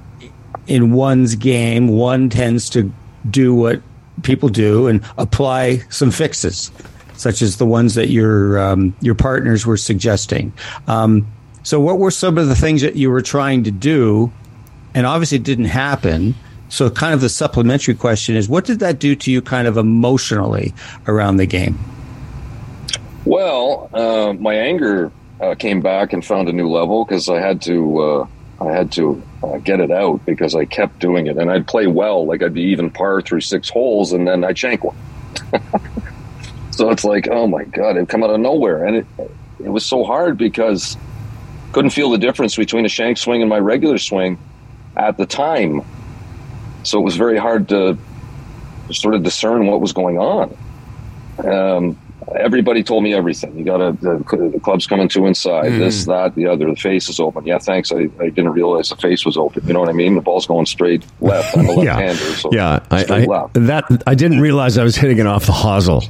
in 0.68 0.92
one's 0.92 1.34
game, 1.34 1.88
one 1.88 2.30
tends 2.30 2.70
to 2.70 2.92
do 3.28 3.54
what 3.54 3.82
people 4.22 4.48
do 4.48 4.86
and 4.86 5.02
apply 5.18 5.78
some 5.90 6.10
fixes, 6.10 6.70
such 7.14 7.42
as 7.42 7.56
the 7.56 7.66
ones 7.66 7.94
that 7.94 8.08
your 8.08 8.58
um, 8.58 8.94
your 9.00 9.14
partners 9.14 9.66
were 9.66 9.76
suggesting. 9.76 10.52
Um, 10.86 11.26
so, 11.62 11.80
what 11.80 11.98
were 11.98 12.10
some 12.10 12.38
of 12.38 12.48
the 12.48 12.54
things 12.54 12.80
that 12.82 12.96
you 12.96 13.10
were 13.10 13.22
trying 13.22 13.64
to 13.64 13.70
do, 13.70 14.32
and 14.94 15.04
obviously 15.04 15.36
it 15.36 15.44
didn't 15.44 15.66
happen? 15.66 16.34
So, 16.68 16.90
kind 16.90 17.14
of 17.14 17.20
the 17.20 17.28
supplementary 17.28 17.94
question 17.94 18.36
is, 18.36 18.48
what 18.48 18.64
did 18.64 18.80
that 18.80 18.98
do 18.98 19.16
to 19.16 19.30
you, 19.30 19.40
kind 19.40 19.66
of 19.66 19.76
emotionally, 19.76 20.74
around 21.06 21.38
the 21.38 21.46
game? 21.46 21.78
Well, 23.24 23.90
uh, 23.92 24.32
my 24.34 24.54
anger 24.54 25.10
uh, 25.40 25.54
came 25.54 25.80
back 25.80 26.12
and 26.12 26.24
found 26.24 26.48
a 26.48 26.52
new 26.52 26.68
level 26.68 27.04
because 27.04 27.28
I 27.28 27.40
had 27.40 27.62
to 27.62 27.98
uh, 27.98 28.26
I 28.60 28.72
had 28.72 28.90
to 28.92 29.22
uh, 29.42 29.58
get 29.58 29.80
it 29.80 29.90
out 29.90 30.24
because 30.26 30.54
I 30.54 30.64
kept 30.64 30.98
doing 30.98 31.26
it 31.26 31.36
and 31.36 31.50
I'd 31.50 31.66
play 31.66 31.86
well 31.86 32.26
like 32.26 32.42
I'd 32.42 32.54
be 32.54 32.62
even 32.62 32.90
par 32.90 33.22
through 33.22 33.42
six 33.42 33.68
holes 33.68 34.12
and 34.12 34.26
then 34.26 34.44
I'd 34.44 34.58
shank 34.58 34.82
one. 34.82 34.96
so 36.70 36.90
it's 36.90 37.04
like 37.04 37.28
oh 37.30 37.46
my 37.46 37.64
god 37.64 37.96
it 37.96 38.08
come 38.08 38.22
out 38.24 38.30
of 38.30 38.40
nowhere 38.40 38.84
and 38.84 38.96
it 38.96 39.06
it 39.60 39.68
was 39.68 39.84
so 39.84 40.04
hard 40.04 40.38
because 40.38 40.96
couldn't 41.72 41.90
feel 41.90 42.10
the 42.10 42.18
difference 42.18 42.56
between 42.56 42.84
a 42.84 42.88
shank 42.88 43.18
swing 43.18 43.42
and 43.42 43.48
my 43.48 43.58
regular 43.58 43.98
swing 43.98 44.38
at 44.96 45.16
the 45.16 45.26
time. 45.26 45.82
So 46.88 46.98
it 46.98 47.02
was 47.02 47.16
very 47.16 47.36
hard 47.36 47.68
to 47.68 47.98
sort 48.90 49.14
of 49.14 49.22
discern 49.22 49.66
what 49.66 49.80
was 49.80 49.92
going 49.92 50.18
on. 50.18 50.56
Um, 51.44 51.98
everybody 52.34 52.82
told 52.82 53.02
me 53.02 53.14
everything. 53.14 53.56
You 53.56 53.64
got 53.64 53.78
to 53.78 53.92
the, 53.92 54.50
the, 54.52 54.60
club's 54.60 54.86
coming 54.86 55.08
to 55.10 55.26
inside. 55.26 55.72
Mm. 55.72 55.78
This, 55.78 56.06
that, 56.06 56.34
the 56.34 56.46
other. 56.46 56.70
The 56.70 56.76
face 56.76 57.08
is 57.08 57.20
open. 57.20 57.46
Yeah, 57.46 57.58
thanks. 57.58 57.92
I, 57.92 58.08
I 58.20 58.30
didn't 58.30 58.50
realize 58.50 58.88
the 58.88 58.96
face 58.96 59.24
was 59.24 59.36
open. 59.36 59.66
You 59.66 59.74
know 59.74 59.80
what 59.80 59.88
I 59.88 59.92
mean? 59.92 60.14
The 60.14 60.20
ball's 60.20 60.46
going 60.46 60.66
straight 60.66 61.04
left. 61.20 61.56
I'm 61.56 61.66
a 61.66 61.72
left-hander. 61.74 62.24
yeah, 62.24 62.34
so 62.34 62.50
yeah. 62.52 62.80
I, 62.90 63.00
I 63.00 63.48
that 63.60 64.02
I 64.06 64.14
didn't 64.14 64.40
realize 64.40 64.78
I 64.78 64.84
was 64.84 64.96
hitting 64.96 65.18
it 65.18 65.26
off 65.26 65.46
the 65.46 65.52
hosel. 65.52 66.08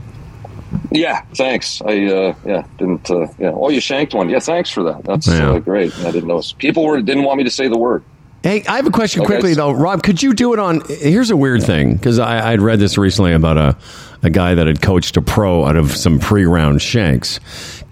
Yeah, 0.91 1.23
thanks. 1.35 1.83
I 1.83 2.05
uh, 2.05 2.35
yeah 2.45 2.67
didn't. 2.79 3.11
Uh, 3.11 3.27
yeah. 3.39 3.51
Oh, 3.55 3.71
you 3.71 3.81
shanked 3.81 4.15
one. 4.15 4.29
Yeah, 4.29 4.39
thanks 4.39 4.71
for 4.71 4.83
that. 4.85 5.05
That's 5.05 5.27
yeah. 5.27 5.53
uh, 5.53 5.59
great. 5.59 5.97
I 6.01 6.11
didn't 6.11 6.29
know. 6.29 6.43
People 6.59 6.85
were 6.85 7.01
didn't 7.01 7.25
want 7.25 7.39
me 7.39 7.45
to 7.45 7.51
say 7.51 7.69
the 7.69 7.79
word. 7.79 8.05
Hey, 8.43 8.65
I 8.67 8.77
have 8.77 8.87
a 8.87 8.91
question 8.91 9.23
okay. 9.23 9.27
quickly 9.27 9.55
though, 9.55 9.73
Rob. 9.73 10.03
Could 10.03 10.23
you 10.23 10.33
do 10.33 10.53
it 10.53 10.59
on? 10.59 10.83
Here's 10.89 11.31
a 11.31 11.37
weird 11.37 11.63
thing 11.63 11.95
because 11.95 12.19
I 12.19 12.53
would 12.53 12.63
read 12.63 12.79
this 12.79 12.97
recently 12.97 13.33
about 13.33 13.57
a 13.57 13.77
a 14.23 14.31
guy 14.31 14.55
that 14.55 14.67
had 14.67 14.83
coached 14.83 15.17
a 15.17 15.23
pro 15.23 15.65
out 15.65 15.77
of 15.77 15.97
some 15.97 16.19
pre-round 16.19 16.83
shanks. 16.83 17.41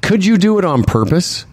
Could 0.03 0.25
you 0.25 0.39
do 0.39 0.59
it 0.59 0.65
on 0.65 0.83
purpose? 0.83 1.47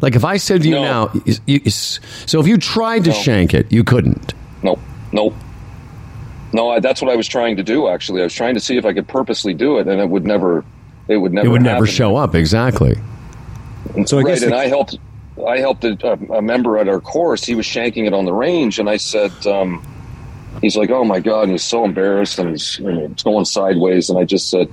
Like 0.00 0.16
if 0.16 0.24
I 0.24 0.36
said 0.36 0.62
to 0.62 0.68
you 0.68 0.74
no. 0.74 0.82
now, 0.82 1.22
you, 1.24 1.60
you, 1.64 1.70
so 1.70 2.40
if 2.40 2.46
you 2.46 2.58
tried 2.58 3.04
to 3.04 3.10
no. 3.10 3.16
shank 3.16 3.54
it, 3.54 3.70
you 3.70 3.84
couldn't. 3.84 4.34
Nope, 4.62 4.80
nope. 5.12 5.34
No, 6.52 6.70
I, 6.70 6.80
that's 6.80 7.00
what 7.00 7.10
I 7.10 7.16
was 7.16 7.28
trying 7.28 7.56
to 7.56 7.62
do. 7.62 7.88
Actually, 7.88 8.20
I 8.20 8.24
was 8.24 8.34
trying 8.34 8.54
to 8.54 8.60
see 8.60 8.76
if 8.76 8.84
I 8.84 8.92
could 8.92 9.08
purposely 9.08 9.54
do 9.54 9.78
it, 9.78 9.86
and 9.88 10.00
it 10.00 10.08
would 10.08 10.24
never. 10.24 10.64
It 11.08 11.18
would 11.18 11.32
never. 11.32 11.46
It 11.46 11.50
would 11.50 11.62
happen. 11.62 11.74
never 11.74 11.86
show 11.86 12.16
up 12.16 12.34
exactly. 12.34 12.96
So 14.06 14.18
I 14.18 14.22
right, 14.22 14.42
and 14.42 14.54
I 14.54 14.66
helped. 14.66 14.98
I 15.44 15.58
helped 15.58 15.84
a, 15.84 16.12
a, 16.32 16.40
member 16.40 16.78
at 16.78 16.88
our 16.88 17.00
course. 17.00 17.44
He 17.44 17.54
was 17.54 17.66
shanking 17.66 18.06
it 18.06 18.14
on 18.14 18.24
the 18.24 18.32
range, 18.32 18.78
and 18.78 18.88
I 18.88 18.96
said, 18.96 19.32
um, 19.46 19.84
"He's 20.60 20.76
like, 20.76 20.90
oh 20.90 21.04
my 21.04 21.20
god!" 21.20 21.42
And 21.42 21.52
he's 21.52 21.64
so 21.64 21.84
embarrassed, 21.84 22.38
and 22.38 22.50
he's 22.50 22.80
it's 22.82 23.22
going 23.22 23.44
sideways. 23.44 24.08
And 24.08 24.18
I 24.18 24.24
just 24.24 24.48
said, 24.48 24.72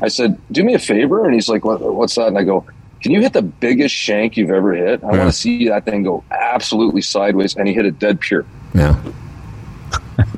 "I 0.00 0.08
said, 0.08 0.40
do 0.50 0.64
me 0.64 0.74
a 0.74 0.78
favor." 0.78 1.24
And 1.24 1.34
he's 1.34 1.48
like, 1.48 1.64
what, 1.64 1.80
"What's 1.80 2.14
that?" 2.14 2.28
And 2.28 2.38
I 2.38 2.44
go, 2.44 2.64
"Can 3.02 3.12
you 3.12 3.20
hit 3.20 3.34
the 3.34 3.42
biggest 3.42 3.94
shank 3.94 4.36
you've 4.36 4.50
ever 4.50 4.74
hit? 4.74 5.04
I 5.04 5.12
yeah. 5.12 5.18
want 5.18 5.30
to 5.30 5.38
see 5.38 5.68
that 5.68 5.84
thing 5.84 6.02
go 6.02 6.24
absolutely 6.30 7.02
sideways." 7.02 7.54
And 7.54 7.68
he 7.68 7.74
hit 7.74 7.84
it 7.84 7.98
dead 7.98 8.20
pure. 8.20 8.46
Yeah. 8.74 9.02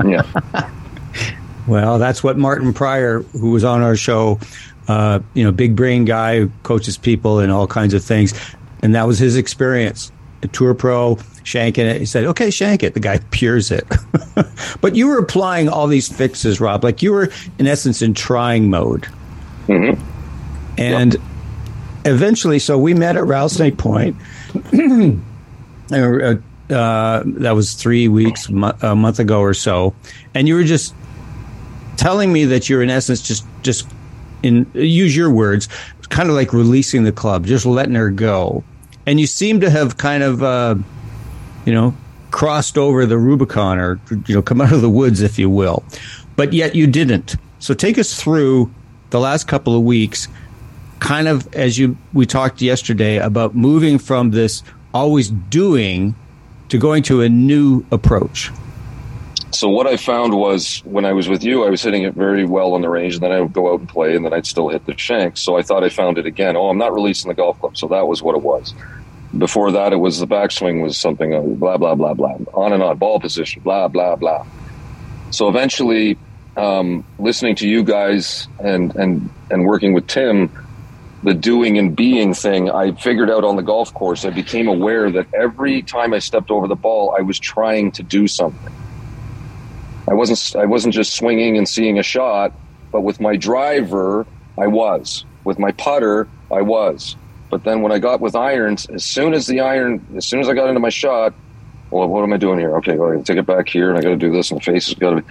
yeah. 0.04 0.70
Well, 1.66 2.00
that's 2.00 2.24
what 2.24 2.36
Martin 2.36 2.72
Prior, 2.72 3.20
who 3.20 3.52
was 3.52 3.62
on 3.62 3.82
our 3.82 3.94
show, 3.94 4.40
uh, 4.88 5.20
you 5.34 5.44
know, 5.44 5.52
big 5.52 5.76
brain 5.76 6.04
guy 6.04 6.40
who 6.40 6.50
coaches 6.64 6.98
people 6.98 7.38
and 7.38 7.52
all 7.52 7.68
kinds 7.68 7.94
of 7.94 8.02
things 8.02 8.34
and 8.82 8.94
that 8.94 9.06
was 9.06 9.18
his 9.18 9.36
experience. 9.36 10.12
A 10.42 10.48
tour 10.48 10.72
pro 10.72 11.16
shanking 11.44 11.78
it. 11.78 11.98
He 11.98 12.06
said, 12.06 12.24
"Okay, 12.24 12.50
shank 12.50 12.82
it." 12.82 12.94
The 12.94 13.00
guy 13.00 13.18
pures 13.30 13.70
it. 13.70 13.86
but 14.80 14.96
you 14.96 15.06
were 15.08 15.18
applying 15.18 15.68
all 15.68 15.86
these 15.86 16.08
fixes, 16.08 16.60
Rob. 16.60 16.84
Like 16.84 17.02
you 17.02 17.12
were, 17.12 17.30
in 17.58 17.66
essence, 17.66 18.02
in 18.02 18.14
trying 18.14 18.70
mode. 18.70 19.06
Mm-hmm. 19.66 20.00
And 20.78 21.14
yep. 21.14 21.22
eventually, 22.06 22.58
so 22.58 22.78
we 22.78 22.94
met 22.94 23.16
at 23.16 23.24
Rattlesnake 23.24 23.76
Point. 23.78 24.16
Uh, 25.92 26.36
uh, 26.70 27.22
that 27.26 27.50
was 27.50 27.74
three 27.74 28.06
weeks, 28.06 28.48
a 28.48 28.94
month 28.94 29.18
ago 29.18 29.40
or 29.40 29.54
so, 29.54 29.92
and 30.34 30.46
you 30.46 30.54
were 30.54 30.62
just 30.62 30.94
telling 31.96 32.32
me 32.32 32.44
that 32.44 32.68
you're 32.68 32.80
in 32.80 32.90
essence 32.90 33.20
just 33.20 33.44
just 33.62 33.88
in 34.44 34.70
use 34.74 35.16
your 35.16 35.30
words, 35.30 35.68
kind 36.10 36.28
of 36.28 36.36
like 36.36 36.52
releasing 36.52 37.02
the 37.02 37.12
club, 37.12 37.44
just 37.44 37.66
letting 37.66 37.94
her 37.94 38.10
go 38.10 38.62
and 39.10 39.18
you 39.18 39.26
seem 39.26 39.58
to 39.58 39.68
have 39.68 39.96
kind 39.96 40.22
of, 40.22 40.40
uh, 40.40 40.76
you 41.64 41.74
know, 41.74 41.92
crossed 42.30 42.78
over 42.78 43.06
the 43.06 43.18
Rubicon 43.18 43.76
or, 43.80 43.98
you 44.28 44.36
know, 44.36 44.40
come 44.40 44.60
out 44.60 44.72
of 44.72 44.82
the 44.82 44.88
woods, 44.88 45.20
if 45.20 45.36
you 45.36 45.50
will. 45.50 45.82
But 46.36 46.52
yet 46.52 46.76
you 46.76 46.86
didn't. 46.86 47.34
So 47.58 47.74
take 47.74 47.98
us 47.98 48.14
through 48.14 48.72
the 49.10 49.18
last 49.18 49.48
couple 49.48 49.76
of 49.76 49.82
weeks, 49.82 50.28
kind 51.00 51.26
of 51.26 51.52
as 51.56 51.76
you 51.76 51.96
we 52.12 52.24
talked 52.24 52.62
yesterday 52.62 53.16
about 53.16 53.56
moving 53.56 53.98
from 53.98 54.30
this 54.30 54.62
always 54.94 55.30
doing 55.30 56.14
to 56.68 56.78
going 56.78 57.02
to 57.02 57.22
a 57.22 57.28
new 57.28 57.84
approach. 57.90 58.52
So 59.52 59.68
what 59.68 59.88
I 59.88 59.96
found 59.96 60.34
was 60.34 60.78
when 60.84 61.04
I 61.04 61.12
was 61.12 61.28
with 61.28 61.42
you, 61.42 61.64
I 61.64 61.70
was 61.70 61.82
hitting 61.82 62.04
it 62.04 62.14
very 62.14 62.44
well 62.44 62.74
on 62.74 62.82
the 62.82 62.88
range, 62.88 63.14
and 63.14 63.22
then 63.22 63.32
I 63.32 63.40
would 63.40 63.52
go 63.52 63.72
out 63.72 63.80
and 63.80 63.88
play, 63.88 64.14
and 64.14 64.24
then 64.24 64.32
I'd 64.32 64.46
still 64.46 64.68
hit 64.68 64.86
the 64.86 64.96
shanks. 64.96 65.40
So 65.40 65.58
I 65.58 65.62
thought 65.62 65.82
I 65.82 65.88
found 65.88 66.18
it 66.18 66.26
again. 66.26 66.56
Oh, 66.56 66.68
I'm 66.68 66.78
not 66.78 66.94
releasing 66.94 67.28
the 67.28 67.34
golf 67.34 67.58
club. 67.58 67.76
So 67.76 67.88
that 67.88 68.06
was 68.06 68.22
what 68.22 68.36
it 68.36 68.42
was. 68.42 68.74
Before 69.36 69.70
that, 69.72 69.92
it 69.92 69.96
was 69.96 70.18
the 70.18 70.26
backswing 70.26 70.82
was 70.82 70.96
something 70.96 71.56
blah 71.56 71.76
blah 71.76 71.94
blah 71.94 72.14
blah 72.14 72.36
on 72.52 72.72
and 72.72 72.82
on 72.82 72.98
ball 72.98 73.20
position 73.20 73.62
blah 73.62 73.86
blah 73.88 74.16
blah. 74.16 74.44
So 75.30 75.48
eventually, 75.48 76.18
um, 76.56 77.04
listening 77.18 77.54
to 77.56 77.68
you 77.68 77.84
guys 77.84 78.48
and 78.58 78.94
and 78.96 79.30
and 79.50 79.66
working 79.66 79.92
with 79.92 80.08
Tim, 80.08 80.50
the 81.22 81.34
doing 81.34 81.78
and 81.78 81.94
being 81.94 82.34
thing, 82.34 82.70
I 82.70 82.92
figured 82.92 83.30
out 83.30 83.44
on 83.44 83.56
the 83.56 83.62
golf 83.62 83.94
course. 83.94 84.24
I 84.24 84.30
became 84.30 84.66
aware 84.66 85.10
that 85.10 85.32
every 85.32 85.82
time 85.82 86.12
I 86.12 86.18
stepped 86.18 86.50
over 86.50 86.66
the 86.66 86.74
ball, 86.76 87.14
I 87.16 87.22
was 87.22 87.38
trying 87.38 87.92
to 87.92 88.02
do 88.02 88.26
something. 88.26 88.72
I 90.08 90.14
wasn't 90.14 90.60
I 90.60 90.66
wasn't 90.66 90.94
just 90.94 91.14
swinging 91.14 91.56
and 91.56 91.68
seeing 91.68 91.98
a 91.98 92.02
shot, 92.02 92.52
but 92.90 93.02
with 93.02 93.20
my 93.20 93.36
driver, 93.36 94.26
I 94.58 94.66
was. 94.66 95.24
With 95.44 95.58
my 95.58 95.70
putter, 95.72 96.28
I 96.50 96.62
was. 96.62 97.16
But 97.50 97.64
then 97.64 97.82
when 97.82 97.92
I 97.92 97.98
got 97.98 98.20
with 98.20 98.36
irons, 98.36 98.86
as 98.86 99.04
soon 99.04 99.34
as 99.34 99.46
the 99.46 99.60
iron, 99.60 100.06
as 100.16 100.24
soon 100.24 100.40
as 100.40 100.48
I 100.48 100.54
got 100.54 100.68
into 100.68 100.80
my 100.80 100.88
shot, 100.88 101.34
well, 101.90 102.08
what 102.08 102.22
am 102.22 102.32
I 102.32 102.36
doing 102.36 102.58
here? 102.58 102.76
Okay, 102.76 102.96
well, 102.96 103.18
I 103.18 103.22
take 103.22 103.38
it 103.38 103.46
back 103.46 103.68
here, 103.68 103.90
and 103.90 103.98
I 103.98 104.02
got 104.02 104.10
to 104.10 104.16
do 104.16 104.32
this, 104.32 104.50
and 104.50 104.60
the 104.60 104.64
face 104.64 104.86
has 104.86 104.94
got 104.94 105.10
to 105.10 105.22
be. 105.22 105.28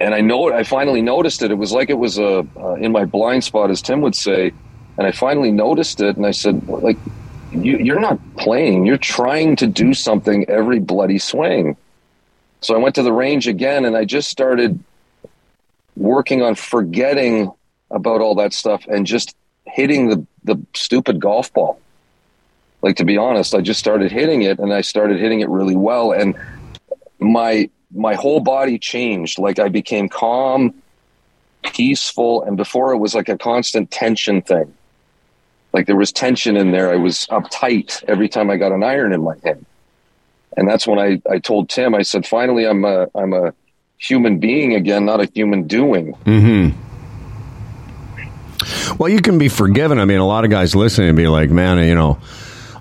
And 0.00 0.14
I 0.14 0.20
know 0.20 0.48
it. 0.48 0.54
I 0.54 0.64
finally 0.64 1.02
noticed 1.02 1.42
it. 1.42 1.50
It 1.50 1.58
was 1.58 1.70
like 1.70 1.90
it 1.90 1.98
was 1.98 2.18
a 2.18 2.46
uh, 2.56 2.74
in 2.74 2.92
my 2.92 3.04
blind 3.04 3.44
spot, 3.44 3.70
as 3.70 3.80
Tim 3.80 4.00
would 4.00 4.16
say. 4.16 4.52
And 4.98 5.06
I 5.06 5.12
finally 5.12 5.52
noticed 5.52 6.00
it, 6.00 6.16
and 6.16 6.26
I 6.26 6.32
said, 6.32 6.66
like, 6.68 6.98
you, 7.52 7.78
you're 7.78 8.00
not 8.00 8.18
playing. 8.36 8.84
You're 8.84 8.98
trying 8.98 9.56
to 9.56 9.66
do 9.66 9.94
something 9.94 10.48
every 10.48 10.80
bloody 10.80 11.18
swing. 11.18 11.76
So 12.60 12.74
I 12.74 12.78
went 12.78 12.94
to 12.96 13.02
the 13.02 13.12
range 13.12 13.46
again, 13.46 13.84
and 13.84 13.96
I 13.96 14.04
just 14.04 14.28
started 14.28 14.78
working 15.96 16.42
on 16.42 16.54
forgetting 16.54 17.52
about 17.90 18.20
all 18.20 18.34
that 18.36 18.52
stuff 18.52 18.84
and 18.88 19.06
just 19.06 19.36
hitting 19.66 20.08
the 20.08 20.26
the 20.44 20.60
stupid 20.74 21.20
golf 21.20 21.52
ball. 21.52 21.80
Like 22.82 22.96
to 22.96 23.04
be 23.04 23.16
honest, 23.16 23.54
I 23.54 23.60
just 23.60 23.78
started 23.78 24.10
hitting 24.10 24.42
it 24.42 24.58
and 24.58 24.72
I 24.72 24.80
started 24.80 25.20
hitting 25.20 25.40
it 25.40 25.48
really 25.48 25.76
well 25.76 26.12
and 26.12 26.36
my 27.20 27.70
my 27.94 28.14
whole 28.14 28.40
body 28.40 28.78
changed. 28.78 29.38
Like 29.38 29.58
I 29.58 29.68
became 29.68 30.08
calm, 30.08 30.74
peaceful, 31.62 32.42
and 32.42 32.56
before 32.56 32.92
it 32.92 32.98
was 32.98 33.14
like 33.14 33.28
a 33.28 33.38
constant 33.38 33.90
tension 33.90 34.42
thing. 34.42 34.72
Like 35.72 35.86
there 35.86 35.96
was 35.96 36.12
tension 36.12 36.56
in 36.56 36.70
there. 36.72 36.90
I 36.90 36.96
was 36.96 37.26
uptight 37.28 38.02
every 38.04 38.28
time 38.28 38.50
I 38.50 38.56
got 38.56 38.72
an 38.72 38.82
iron 38.82 39.12
in 39.12 39.22
my 39.22 39.36
head. 39.42 39.64
And 40.56 40.68
that's 40.68 40.86
when 40.86 40.98
I, 40.98 41.22
I 41.30 41.38
told 41.38 41.70
Tim, 41.70 41.94
I 41.94 42.02
said, 42.02 42.26
finally 42.26 42.66
I'm 42.66 42.84
a 42.84 43.08
I'm 43.14 43.32
a 43.32 43.54
human 43.98 44.38
being 44.38 44.74
again, 44.74 45.04
not 45.04 45.20
a 45.20 45.30
human 45.32 45.66
doing. 45.66 46.14
Mm-hmm. 46.24 46.78
Well, 48.98 49.08
you 49.08 49.20
can 49.20 49.38
be 49.38 49.48
forgiven. 49.48 49.98
I 49.98 50.04
mean, 50.04 50.18
a 50.18 50.26
lot 50.26 50.44
of 50.44 50.50
guys 50.50 50.74
listening 50.74 51.08
and 51.08 51.16
be 51.16 51.28
like, 51.28 51.50
man, 51.50 51.78
you 51.86 51.94
know, 51.94 52.18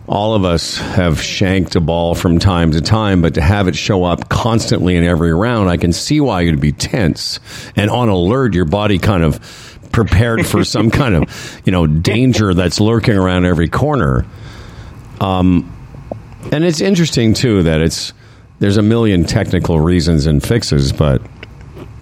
all 0.07 0.33
of 0.33 0.43
us 0.43 0.77
have 0.77 1.21
shanked 1.21 1.75
a 1.75 1.79
ball 1.79 2.15
from 2.15 2.39
time 2.39 2.71
to 2.71 2.81
time, 2.81 3.21
but 3.21 3.35
to 3.35 3.41
have 3.41 3.67
it 3.67 3.75
show 3.75 4.03
up 4.03 4.29
constantly 4.29 4.95
in 4.95 5.03
every 5.03 5.33
round, 5.33 5.69
I 5.69 5.77
can 5.77 5.93
see 5.93 6.19
why 6.19 6.41
you'd 6.41 6.59
be 6.59 6.71
tense 6.71 7.39
and 7.75 7.89
on 7.89 8.09
alert. 8.09 8.53
Your 8.53 8.65
body 8.65 8.97
kind 8.97 9.23
of 9.23 9.39
prepared 9.91 10.45
for 10.45 10.63
some 10.63 10.89
kind 10.91 11.15
of 11.15 11.61
you 11.65 11.71
know 11.71 11.87
danger 11.87 12.53
that's 12.53 12.79
lurking 12.79 13.15
around 13.15 13.45
every 13.45 13.69
corner. 13.69 14.25
Um, 15.19 15.77
and 16.51 16.63
it's 16.63 16.81
interesting 16.81 17.33
too 17.33 17.63
that 17.63 17.81
it's 17.81 18.13
there's 18.59 18.77
a 18.77 18.81
million 18.81 19.23
technical 19.23 19.79
reasons 19.79 20.25
and 20.25 20.43
fixes, 20.43 20.91
but 20.91 21.21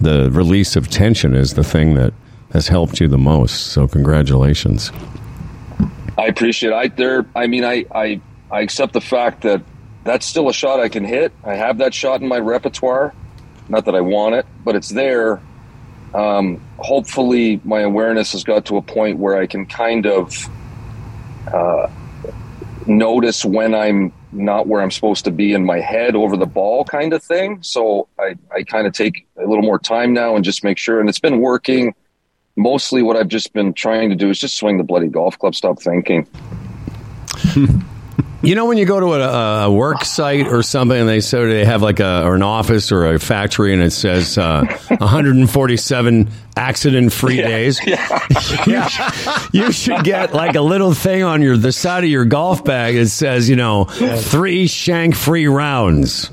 the 0.00 0.30
release 0.30 0.76
of 0.76 0.88
tension 0.88 1.34
is 1.34 1.54
the 1.54 1.64
thing 1.64 1.94
that 1.94 2.12
has 2.52 2.68
helped 2.68 3.00
you 3.00 3.08
the 3.08 3.18
most. 3.18 3.68
So 3.68 3.86
congratulations. 3.86 4.90
I 6.18 6.26
appreciate. 6.26 6.70
It. 6.70 6.74
I 6.74 6.88
there. 6.88 7.26
I 7.34 7.46
mean, 7.46 7.64
I 7.64 7.86
I 7.94 8.20
I 8.50 8.60
accept 8.60 8.92
the 8.92 9.00
fact 9.00 9.42
that 9.42 9.62
that's 10.04 10.26
still 10.26 10.48
a 10.48 10.52
shot 10.52 10.80
I 10.80 10.88
can 10.88 11.04
hit. 11.04 11.32
I 11.44 11.54
have 11.54 11.78
that 11.78 11.94
shot 11.94 12.20
in 12.20 12.28
my 12.28 12.38
repertoire. 12.38 13.14
Not 13.68 13.84
that 13.84 13.94
I 13.94 14.00
want 14.00 14.34
it, 14.34 14.46
but 14.64 14.74
it's 14.74 14.88
there. 14.88 15.40
Um, 16.12 16.60
hopefully, 16.78 17.60
my 17.64 17.80
awareness 17.80 18.32
has 18.32 18.42
got 18.42 18.64
to 18.66 18.76
a 18.76 18.82
point 18.82 19.18
where 19.18 19.36
I 19.36 19.46
can 19.46 19.66
kind 19.66 20.06
of 20.06 20.48
uh, 21.52 21.88
notice 22.86 23.44
when 23.44 23.74
I'm 23.74 24.12
not 24.32 24.66
where 24.66 24.80
I'm 24.80 24.90
supposed 24.90 25.24
to 25.24 25.30
be 25.30 25.52
in 25.52 25.64
my 25.64 25.80
head 25.80 26.14
over 26.16 26.36
the 26.36 26.46
ball, 26.46 26.84
kind 26.84 27.12
of 27.12 27.22
thing. 27.22 27.62
So 27.62 28.08
I, 28.18 28.36
I 28.54 28.62
kind 28.62 28.86
of 28.86 28.92
take 28.92 29.26
a 29.36 29.46
little 29.46 29.62
more 29.62 29.78
time 29.78 30.12
now 30.12 30.36
and 30.36 30.44
just 30.44 30.64
make 30.64 30.78
sure. 30.78 31.00
And 31.00 31.08
it's 31.08 31.18
been 31.18 31.40
working. 31.40 31.94
Mostly, 32.60 33.02
what 33.02 33.16
I've 33.16 33.28
just 33.28 33.54
been 33.54 33.72
trying 33.72 34.10
to 34.10 34.16
do 34.16 34.28
is 34.28 34.38
just 34.38 34.56
swing 34.56 34.76
the 34.76 34.84
bloody 34.84 35.08
golf 35.08 35.38
club. 35.38 35.54
Stop 35.54 35.80
thinking. 35.80 36.26
You 38.42 38.54
know, 38.54 38.64
when 38.64 38.78
you 38.78 38.86
go 38.86 38.98
to 38.98 39.06
a, 39.12 39.66
a, 39.66 39.70
work 39.70 40.02
site 40.02 40.46
or 40.46 40.62
something, 40.62 40.98
and 40.98 41.06
they 41.06 41.20
say 41.20 41.44
they 41.44 41.66
have 41.66 41.82
like 41.82 42.00
a 42.00 42.24
or 42.24 42.34
an 42.34 42.42
office 42.42 42.90
or 42.90 43.12
a 43.12 43.18
factory, 43.18 43.74
and 43.74 43.82
it 43.82 43.90
says 43.90 44.38
uh, 44.38 44.64
147 44.88 46.30
accident-free 46.56 47.36
yeah, 47.36 47.46
days. 47.46 47.80
Yeah. 47.86 49.12
you, 49.52 49.64
you, 49.64 49.72
should 49.72 50.04
get 50.04 50.32
like 50.32 50.54
a 50.54 50.62
little 50.62 50.94
thing 50.94 51.22
on 51.22 51.42
your 51.42 51.58
the 51.58 51.70
side 51.70 52.02
of 52.02 52.08
your 52.08 52.24
golf 52.24 52.64
bag 52.64 52.94
that 52.94 53.08
says, 53.08 53.46
you 53.46 53.56
know, 53.56 53.84
three 53.84 54.66
shank-free 54.66 55.46
rounds. 55.46 56.30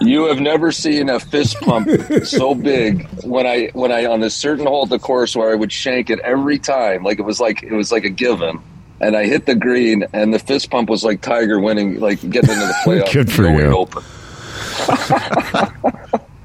You 0.00 0.24
have 0.24 0.40
never 0.40 0.72
seen 0.72 1.08
a 1.08 1.18
fist 1.18 1.58
pump 1.60 1.88
so 2.24 2.54
big 2.54 3.08
when 3.24 3.46
I 3.46 3.70
when 3.72 3.92
I 3.92 4.04
on 4.06 4.20
this 4.20 4.34
certain 4.34 4.66
hole 4.66 4.82
at 4.84 4.90
the 4.90 4.98
course 4.98 5.34
where 5.34 5.50
I 5.50 5.54
would 5.54 5.72
shank 5.72 6.10
it 6.10 6.18
every 6.20 6.58
time, 6.58 7.02
like 7.02 7.18
it 7.18 7.22
was 7.22 7.40
like 7.40 7.62
it 7.62 7.72
was 7.72 7.90
like 7.90 8.04
a 8.04 8.10
given 8.10 8.60
and 9.00 9.16
I 9.16 9.26
hit 9.26 9.46
the 9.46 9.54
green, 9.54 10.06
and 10.12 10.32
the 10.32 10.38
fist 10.38 10.70
pump 10.70 10.88
was 10.88 11.04
like 11.04 11.20
Tiger 11.20 11.58
winning, 11.60 12.00
like 12.00 12.20
getting 12.20 12.50
into 12.50 12.66
the 12.66 12.74
playoffs. 12.84 13.12
Good 13.12 13.32
for 13.32 13.48
you. 13.48 13.66
Open. 13.66 14.02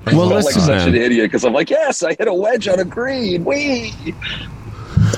well, 0.18 0.28
listen, 0.28 0.62
like 0.62 0.80
such 0.80 0.88
an 0.88 0.96
idiot 0.96 1.30
because 1.30 1.46
I'm 1.46 1.54
like, 1.54 1.70
yes, 1.70 2.04
I 2.04 2.16
hit 2.16 2.28
a 2.28 2.34
wedge 2.34 2.68
on 2.68 2.80
a 2.80 2.86
green. 2.86 3.46
Wee. 3.46 3.94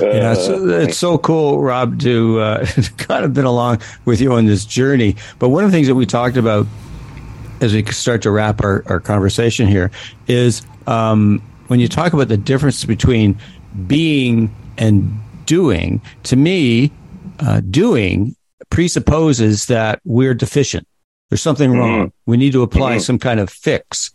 Uh, 0.00 0.06
yeah, 0.06 0.34
so 0.34 0.68
it's 0.68 0.98
so 0.98 1.18
cool, 1.18 1.60
Rob, 1.60 1.98
to 2.00 2.40
uh, 2.40 2.66
kind 2.98 3.24
of 3.24 3.34
been 3.34 3.44
along 3.44 3.80
with 4.04 4.20
you 4.20 4.32
on 4.32 4.46
this 4.46 4.64
journey. 4.64 5.16
But 5.38 5.48
one 5.48 5.64
of 5.64 5.70
the 5.70 5.76
things 5.76 5.88
that 5.88 5.94
we 5.94 6.06
talked 6.06 6.36
about 6.36 6.66
as 7.62 7.72
we 7.72 7.84
start 7.86 8.22
to 8.22 8.30
wrap 8.30 8.62
our, 8.62 8.82
our 8.86 9.00
conversation 9.00 9.66
here 9.66 9.90
is 10.26 10.62
um, 10.86 11.42
when 11.68 11.80
you 11.80 11.88
talk 11.88 12.12
about 12.12 12.28
the 12.28 12.36
difference 12.36 12.84
between 12.84 13.38
being 13.86 14.54
and 14.78 15.12
doing, 15.46 16.00
to 16.24 16.36
me, 16.36 16.90
uh, 17.40 17.60
doing 17.70 18.36
presupposes 18.70 19.66
that 19.66 20.00
we're 20.04 20.34
deficient. 20.34 20.86
There's 21.30 21.42
something 21.42 21.70
mm-hmm. 21.70 21.80
wrong. 21.80 22.12
We 22.26 22.36
need 22.36 22.52
to 22.52 22.62
apply 22.62 22.92
mm-hmm. 22.92 23.00
some 23.00 23.18
kind 23.18 23.40
of 23.40 23.50
fix. 23.50 24.10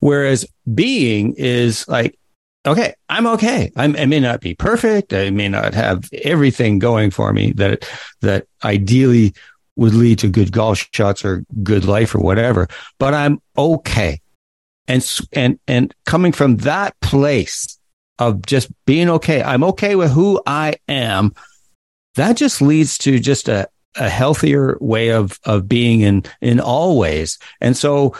Whereas 0.00 0.46
being 0.74 1.34
is 1.36 1.86
like, 1.88 2.18
okay, 2.66 2.94
I'm 3.08 3.26
okay. 3.26 3.70
I'm, 3.76 3.96
i 3.96 4.06
may 4.06 4.20
not 4.20 4.40
be 4.40 4.54
perfect. 4.54 5.12
I 5.12 5.30
may 5.30 5.48
not 5.48 5.74
have 5.74 6.08
everything 6.12 6.78
going 6.78 7.10
for 7.10 7.32
me 7.32 7.52
that 7.52 7.88
that 8.20 8.46
ideally 8.64 9.34
would 9.80 9.94
lead 9.94 10.20
to 10.20 10.28
good 10.28 10.52
golf 10.52 10.88
shots 10.92 11.24
or 11.24 11.44
good 11.62 11.84
life 11.84 12.14
or 12.14 12.20
whatever. 12.20 12.68
But 12.98 13.14
I'm 13.14 13.40
okay. 13.58 14.20
And 14.86 15.04
and 15.32 15.58
and 15.66 15.94
coming 16.06 16.32
from 16.32 16.58
that 16.58 16.98
place 17.00 17.78
of 18.18 18.46
just 18.46 18.70
being 18.86 19.08
okay, 19.08 19.42
I'm 19.42 19.64
okay 19.64 19.96
with 19.96 20.12
who 20.12 20.40
I 20.46 20.74
am 20.86 21.32
that 22.14 22.36
just 22.36 22.60
leads 22.60 22.98
to 22.98 23.18
just 23.18 23.48
a, 23.48 23.68
a 23.96 24.08
healthier 24.08 24.76
way 24.80 25.10
of, 25.10 25.38
of 25.44 25.68
being 25.68 26.00
in, 26.00 26.24
in 26.40 26.60
all 26.60 26.98
ways. 26.98 27.38
And 27.60 27.76
so, 27.76 28.14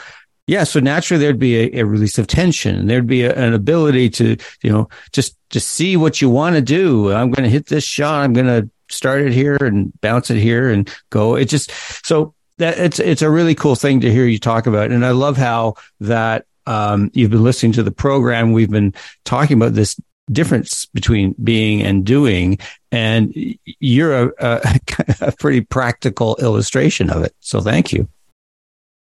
yeah, 0.47 0.63
so 0.63 0.79
naturally 0.79 1.23
there'd 1.23 1.39
be 1.39 1.57
a, 1.57 1.81
a 1.81 1.85
release 1.85 2.17
of 2.17 2.27
tension. 2.27 2.75
and 2.75 2.89
There'd 2.89 3.07
be 3.07 3.23
a, 3.23 3.33
an 3.33 3.53
ability 3.53 4.09
to, 4.11 4.37
you 4.63 4.71
know, 4.71 4.89
just, 5.11 5.37
to 5.51 5.59
see 5.59 5.97
what 5.97 6.21
you 6.21 6.29
want 6.29 6.55
to 6.55 6.61
do. 6.61 7.11
I'm 7.11 7.31
going 7.31 7.43
to 7.43 7.49
hit 7.49 7.67
this 7.67 7.83
shot. 7.83 8.23
I'm 8.23 8.33
going 8.33 8.47
to 8.47 8.69
start 8.91 9.21
it 9.21 9.33
here 9.33 9.57
and 9.59 9.91
bounce 10.01 10.29
it 10.29 10.37
here 10.37 10.69
and 10.69 10.91
go. 11.09 11.35
It 11.35 11.45
just, 11.45 11.71
so 12.05 12.33
that 12.57 12.77
it's, 12.77 12.99
it's 12.99 13.21
a 13.21 13.29
really 13.29 13.55
cool 13.55 13.75
thing 13.75 14.01
to 14.01 14.11
hear 14.11 14.25
you 14.25 14.39
talk 14.39 14.67
about. 14.67 14.91
And 14.91 15.05
I 15.05 15.11
love 15.11 15.37
how 15.37 15.75
that, 16.01 16.45
um, 16.67 17.09
you've 17.13 17.31
been 17.31 17.43
listening 17.43 17.71
to 17.73 17.83
the 17.83 17.91
program. 17.91 18.51
We've 18.51 18.69
been 18.69 18.93
talking 19.25 19.57
about 19.57 19.73
this 19.73 19.99
difference 20.31 20.85
between 20.87 21.35
being 21.43 21.81
and 21.81 22.05
doing. 22.05 22.59
And 22.91 23.33
you're 23.79 24.27
a, 24.27 24.31
a, 24.39 24.79
a 25.21 25.31
pretty 25.33 25.61
practical 25.61 26.35
illustration 26.37 27.09
of 27.09 27.23
it. 27.23 27.33
So 27.39 27.61
thank 27.61 27.91
you. 27.91 28.07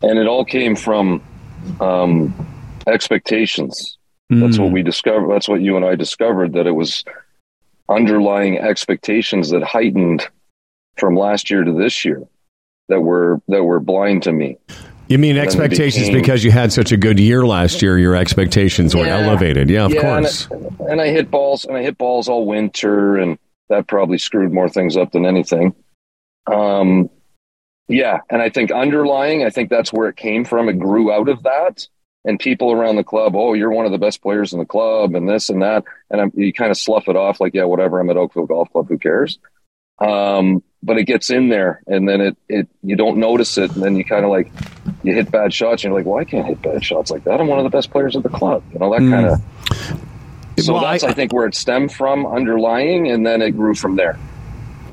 And 0.03 0.19
it 0.19 0.27
all 0.27 0.45
came 0.45 0.77
from 0.77 1.23
um, 1.81 2.35
expectations. 2.87 3.99
That's 4.31 4.59
what 4.59 4.69
hmm. 4.69 4.75
we 4.75 4.83
discovered. 4.83 5.31
That's 5.31 5.49
what 5.49 5.61
you 5.61 5.77
and 5.77 5.85
I 5.85 5.95
discovered 5.95 6.55
that 6.55 6.67
it 6.67 6.73
was 6.73 7.05
underlying 7.89 8.59
expectations 8.59 9.51
that 9.51 9.63
heightened 9.63 10.29
from 10.97 11.17
last 11.17 11.51
year 11.51 11.65
to 11.65 11.73
this 11.73 12.05
year 12.05 12.23
that 12.89 13.01
were 13.01 13.41
that 13.49 13.65
were 13.65 13.81
blind 13.81 14.23
to 14.25 14.33
me. 14.33 14.59
You 15.09 15.19
mean 15.19 15.37
expectations 15.37 16.07
became, 16.07 16.21
because 16.21 16.43
you 16.43 16.51
had 16.51 16.73
such 16.73 16.91
a 16.93 16.97
good 16.97 17.21
year 17.21 17.45
last 17.45 17.83
year? 17.83 17.99
Your 17.99 18.17
expectations 18.17 18.95
were 18.95 19.05
yeah, 19.05 19.19
elevated. 19.19 19.69
Yeah, 19.69 19.85
of 19.85 19.93
yeah, 19.93 20.01
course. 20.01 20.49
And 20.51 20.65
I, 20.81 20.85
and 20.91 21.01
I 21.03 21.09
hit 21.09 21.31
balls, 21.31 21.65
and 21.65 21.77
I 21.77 21.83
hit 21.83 21.99
balls 21.99 22.29
all 22.29 22.47
winter, 22.47 23.17
and 23.17 23.39
that 23.69 23.87
probably 23.89 24.17
screwed 24.17 24.53
more 24.53 24.69
things 24.69 24.97
up 24.97 25.13
than 25.13 25.27
anything. 25.27 25.75
Um, 26.51 27.11
yeah, 27.89 28.21
and 28.31 28.41
I 28.41 28.49
think 28.49 28.71
underlying, 28.71 29.45
I 29.45 29.51
think 29.51 29.69
that's 29.69 29.93
where 29.93 30.09
it 30.09 30.17
came 30.17 30.45
from. 30.45 30.69
It 30.69 30.79
grew 30.79 31.13
out 31.13 31.29
of 31.29 31.43
that, 31.43 31.87
and 32.25 32.39
people 32.39 32.73
around 32.73 32.97
the 32.97 33.05
club, 33.05 33.35
oh, 33.35 33.55
you're 33.55 33.73
one 33.73 33.87
of 33.87 33.93
the 33.93 33.99
best 33.99 34.23
players 34.23 34.53
in 34.53 34.59
the 34.59 34.65
club, 34.65 35.15
and 35.15 35.29
this 35.29 35.49
and 35.49 35.63
that, 35.63 35.85
and 36.11 36.21
I'm, 36.21 36.33
you 36.35 36.53
kind 36.53 36.71
of 36.71 36.77
slough 36.77 37.09
it 37.09 37.17
off 37.17 37.41
like, 37.41 37.55
yeah, 37.55 37.65
whatever. 37.65 38.01
I'm 38.01 38.11
at 38.11 38.17
Oakville 38.17 38.47
Golf 38.47 38.71
Club. 38.73 38.89
Who 38.89 38.99
cares? 38.99 39.39
Um, 39.99 40.63
but 40.83 40.99
it 40.99 41.05
gets 41.05 41.31
in 41.31 41.49
there 41.49 41.83
and 41.87 42.09
then 42.09 42.21
it, 42.21 42.37
it 42.49 42.69
you 42.83 42.97
don't 42.97 43.19
notice 43.19 43.57
it 43.57 43.71
and 43.73 43.83
then 43.83 43.97
you 43.97 44.05
kind 44.05 44.25
of 44.25 44.31
like 44.31 44.51
you 45.03 45.15
hit 45.15 45.31
bad 45.31 45.55
shots 45.55 45.85
and 45.85 45.91
you're 45.91 45.99
like 46.01 46.07
well 46.07 46.19
i 46.19 46.25
can't 46.25 46.47
hit 46.47 46.61
bad 46.61 46.85
shots 46.85 47.11
like 47.11 47.25
that 47.25 47.41
i'm 47.41 47.47
one 47.47 47.59
of 47.59 47.65
the 47.65 47.71
best 47.71 47.91
players 47.91 48.17
of 48.17 48.23
the 48.23 48.29
club 48.29 48.63
you 48.73 48.79
know 48.79 48.91
that 48.91 48.99
kind 48.99 49.27
of 49.27 49.39
mm. 49.39 50.63
so 50.63 50.75
well, 50.75 50.83
that's 50.83 51.05
I, 51.05 51.09
I 51.09 51.13
think 51.13 51.33
where 51.33 51.47
it 51.47 51.55
stemmed 51.55 51.93
from 51.93 52.27
underlying 52.27 53.11
and 53.11 53.25
then 53.25 53.43
it 53.43 53.53
grew 53.53 53.75
from 53.75 53.97
there 53.97 54.19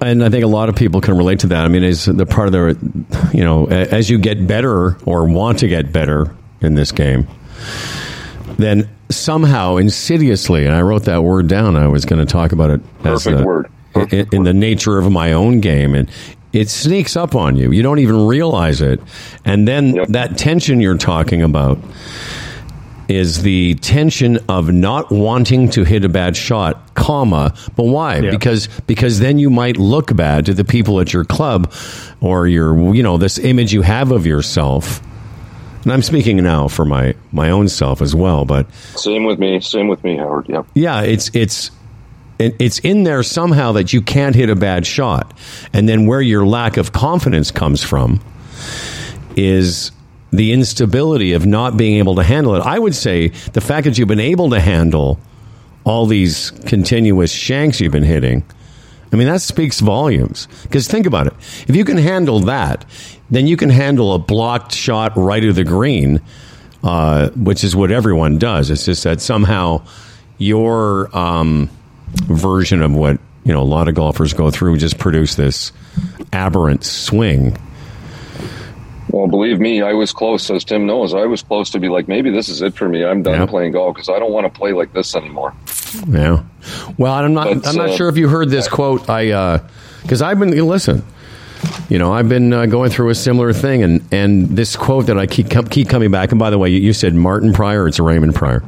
and 0.02 0.24
I 0.24 0.30
think 0.30 0.46
a 0.46 0.48
lot 0.48 0.70
of 0.70 0.78
people 0.78 1.02
can 1.02 1.18
relate 1.18 1.40
to 1.40 1.48
that. 1.48 1.66
I 1.66 1.68
mean, 1.68 1.84
is 1.84 2.06
the 2.06 2.26
part 2.26 2.48
of 2.48 2.54
the, 2.54 3.30
you 3.34 3.44
know, 3.44 3.68
as 3.68 4.10
you 4.10 4.18
get 4.18 4.48
better 4.48 4.96
or 5.06 5.26
want 5.26 5.60
to 5.60 5.68
get 5.68 5.92
better 5.92 6.34
in 6.62 6.76
this 6.76 6.92
game, 6.92 7.28
then 8.58 8.90
somehow 9.10 9.78
insidiously, 9.78 10.66
and 10.66 10.76
I 10.76 10.82
wrote 10.82 11.04
that 11.06 11.24
word 11.24 11.48
down. 11.48 11.76
I 11.76 11.88
was 11.88 12.06
going 12.06 12.26
to 12.26 12.32
talk 12.32 12.52
about 12.52 12.70
it. 12.70 12.82
Perfect 13.02 13.36
as 13.36 13.42
a, 13.42 13.46
word 13.46 13.72
in, 14.12 14.28
in 14.32 14.44
the 14.44 14.54
nature 14.54 14.98
of 14.98 15.12
my 15.12 15.34
own 15.34 15.60
game, 15.60 15.96
and 15.96 16.10
it 16.54 16.70
sneaks 16.70 17.16
up 17.16 17.36
on 17.36 17.56
you. 17.56 17.72
You 17.72 17.84
don't 17.84 18.00
even 18.00 18.28
realize 18.28 18.82
it, 18.82 19.00
and 19.46 19.68
then 19.68 19.96
yep. 19.96 20.08
that 20.10 20.38
tension 20.38 20.82
you're 20.82 20.98
talking 20.98 21.42
about 21.42 21.80
is 23.10 23.42
the 23.42 23.74
tension 23.76 24.38
of 24.48 24.72
not 24.72 25.12
wanting 25.12 25.68
to 25.68 25.84
hit 25.84 26.06
a 26.06 26.10
bad 26.10 26.38
shot, 26.38 26.94
comma, 26.94 27.54
but 27.76 27.84
why? 27.84 28.20
Yeah. 28.20 28.30
Because 28.30 28.68
because 28.86 29.20
then 29.20 29.40
you 29.40 29.50
might 29.50 29.78
look 29.78 30.16
bad 30.16 30.46
to 30.46 30.54
the 30.54 30.64
people 30.64 31.00
at 31.00 31.12
your 31.12 31.26
club 31.26 31.74
or 32.22 32.48
your 32.48 32.94
you 32.94 33.02
know 33.02 33.18
this 33.18 33.40
image 33.40 33.74
you 33.74 33.82
have 33.82 34.12
of 34.12 34.26
yourself. 34.26 35.02
And 35.90 35.96
I'm 35.96 36.04
speaking 36.04 36.38
now 36.38 36.68
for 36.68 36.86
my 36.86 37.16
my 37.32 37.50
own 37.50 37.68
self 37.68 38.00
as 38.00 38.14
well, 38.14 38.46
but 38.46 38.72
same 38.96 39.24
with 39.24 39.40
me, 39.40 39.60
same 39.60 39.88
with 39.88 40.04
me, 40.04 40.18
Howard. 40.18 40.46
Yeah. 40.48 40.62
Yeah, 40.76 41.02
it's 41.02 41.32
it's 41.34 41.72
it's 42.38 42.78
in 42.78 43.06
there 43.06 43.24
somehow 43.24 43.72
that 43.72 43.92
you 43.92 44.00
can't 44.00 44.36
hit 44.36 44.52
a 44.52 44.56
bad 44.56 44.86
shot. 44.86 45.36
And 45.74 45.90
then 45.90 46.06
where 46.06 46.22
your 46.22 46.46
lack 46.46 46.78
of 46.78 46.92
confidence 46.92 47.50
comes 47.50 47.82
from 47.82 48.22
is 49.36 49.92
the 50.30 50.54
instability 50.54 51.34
of 51.34 51.48
not 51.48 51.76
being 51.76 51.98
able 51.98 52.14
to 52.18 52.24
handle 52.24 52.54
it. 52.54 52.60
I 52.60 52.78
would 52.78 52.94
say 52.94 53.30
the 53.54 53.62
fact 53.62 53.86
that 53.86 53.98
you've 53.98 54.08
been 54.08 54.20
able 54.20 54.52
to 54.52 54.60
handle 54.60 55.20
all 55.86 56.06
these 56.06 56.52
continuous 56.68 57.32
shanks 57.32 57.82
you've 57.82 57.94
been 57.94 58.04
hitting, 58.04 58.44
I 59.12 59.16
mean, 59.16 59.28
that 59.28 59.42
speaks 59.42 59.80
volumes. 59.80 60.48
Because 60.64 60.88
think 60.88 61.06
about 61.06 61.28
it. 61.28 61.34
If 61.68 61.76
you 61.76 61.84
can 61.86 61.98
handle 61.98 62.40
that, 62.42 62.86
then 63.32 63.48
you 63.48 63.58
can 63.58 63.70
handle 63.70 64.14
a 64.14 64.20
blocked 64.20 64.74
shot 64.74 65.14
right 65.16 65.44
of 65.46 65.56
the 65.56 65.64
green, 65.64 66.22
uh, 66.84 67.30
which 67.32 67.64
is 67.64 67.76
what 67.76 67.92
everyone 67.92 68.38
does. 68.38 68.70
It's 68.70 68.86
just 68.86 69.04
that 69.06 69.22
somehow 69.22 69.82
your 70.38 71.16
um, 71.18 71.70
version 72.28 72.82
of 72.82 72.94
what 72.94 73.20
you 73.46 73.54
know 73.54 73.62
a 73.62 73.64
lot 73.64 73.88
of 73.88 73.96
golfers 73.96 74.34
go 74.34 74.52
through 74.52 74.78
just 74.78 74.98
produce 75.00 75.36
this 75.36 75.72
aberrant 76.34 76.84
swing. 76.84 77.58
Well, 79.12 79.28
believe 79.28 79.60
me, 79.60 79.82
I 79.82 79.94
was 79.94 80.12
close, 80.14 80.52
as 80.52 80.64
Tim 80.64 80.86
knows. 80.86 81.16
I 81.16 81.26
was 81.26 81.42
close 81.42 81.72
to 81.72 81.80
be 81.80 81.90
like, 81.90 82.08
maybe 82.08 82.30
this 82.30 82.48
is 82.48 82.62
it 82.62 82.76
for 82.76 82.88
me. 82.88 83.04
I'm 83.04 83.24
done 83.24 83.40
Yeah. 83.40 83.46
playing 83.48 83.72
golf 83.72 83.96
because 83.96 84.08
I 84.08 84.20
don't 84.20 84.32
want 84.32 84.46
to 84.46 84.56
play 84.56 84.72
like 84.72 84.94
this 84.94 85.16
anymore. 85.16 85.56
Yeah. 86.08 86.44
Well, 86.98 87.14
I'm 87.14 87.34
not. 87.34 87.46
But, 87.46 87.68
I'm 87.68 87.76
not 87.76 87.90
uh, 87.90 87.96
sure 87.96 88.10
if 88.10 88.18
you 88.18 88.28
heard 88.28 88.50
this 88.50 88.68
quote. 88.68 89.10
I 89.10 89.62
because 90.02 90.22
I've 90.22 90.40
been 90.40 90.52
listen. 90.68 91.04
You 91.90 92.00
know, 92.00 92.14
I've 92.14 92.30
been 92.30 92.54
uh, 92.54 92.68
going 92.68 92.90
through 92.90 93.10
a 93.10 93.16
similar 93.16 93.52
thing, 93.52 93.84
and 93.84 94.14
and 94.14 94.48
this 94.50 94.76
quote 94.76 95.08
that 95.08 95.18
I 95.18 95.28
keep 95.28 95.50
keep 95.70 95.90
coming 95.90 96.12
back. 96.12 96.32
And 96.32 96.40
by 96.40 96.50
the 96.50 96.58
way, 96.58 96.70
you, 96.70 96.80
you 96.80 96.94
said 96.94 97.16
Martin 97.16 97.54
Prior. 97.54 97.88
It's 97.88 98.00
Raymond 98.00 98.36
Prior, 98.36 98.64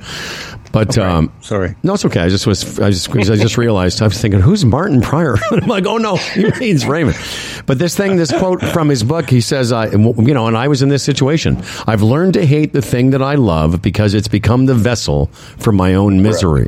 but 0.72 0.98
um, 0.98 1.32
Sorry. 1.42 1.76
no, 1.84 1.94
it's 1.94 2.06
okay. 2.06 2.22
I 2.22 2.30
just 2.30 2.48
was. 2.48 2.80
I 2.80 2.90
just 2.92 3.10
I 3.10 3.22
just 3.36 3.58
realized 3.58 4.02
I 4.02 4.06
was 4.06 4.20
thinking, 4.22 4.40
who's 4.40 4.64
Martin 4.66 5.02
Prior? 5.02 5.36
I'm 5.52 5.68
like, 5.68 5.86
oh 5.86 5.98
no, 5.98 6.16
he 6.16 6.50
means 6.60 6.86
Raymond. 6.86 7.18
But 7.66 7.78
this 7.80 7.96
thing, 7.96 8.16
this 8.18 8.32
quote 8.32 8.62
from 8.62 8.90
his 8.90 9.04
book, 9.04 9.30
he 9.30 9.42
says, 9.42 9.72
I, 9.72 9.88
you 9.92 10.34
know, 10.34 10.48
and 10.48 10.58
I 10.58 10.68
was 10.68 10.82
in 10.82 10.90
this 10.90 11.04
situation. 11.04 11.62
I've 11.88 12.02
learned 12.02 12.34
to 12.36 12.46
hate 12.46 12.74
the 12.74 12.82
thing 12.82 13.12
that 13.12 13.22
I 13.22 13.36
love 13.36 13.82
because 13.82 14.14
it's 14.14 14.28
become 14.28 14.66
the 14.66 14.74
vessel 14.76 15.28
for 15.58 15.72
my 15.72 15.94
own 15.96 16.22
misery. 16.24 16.68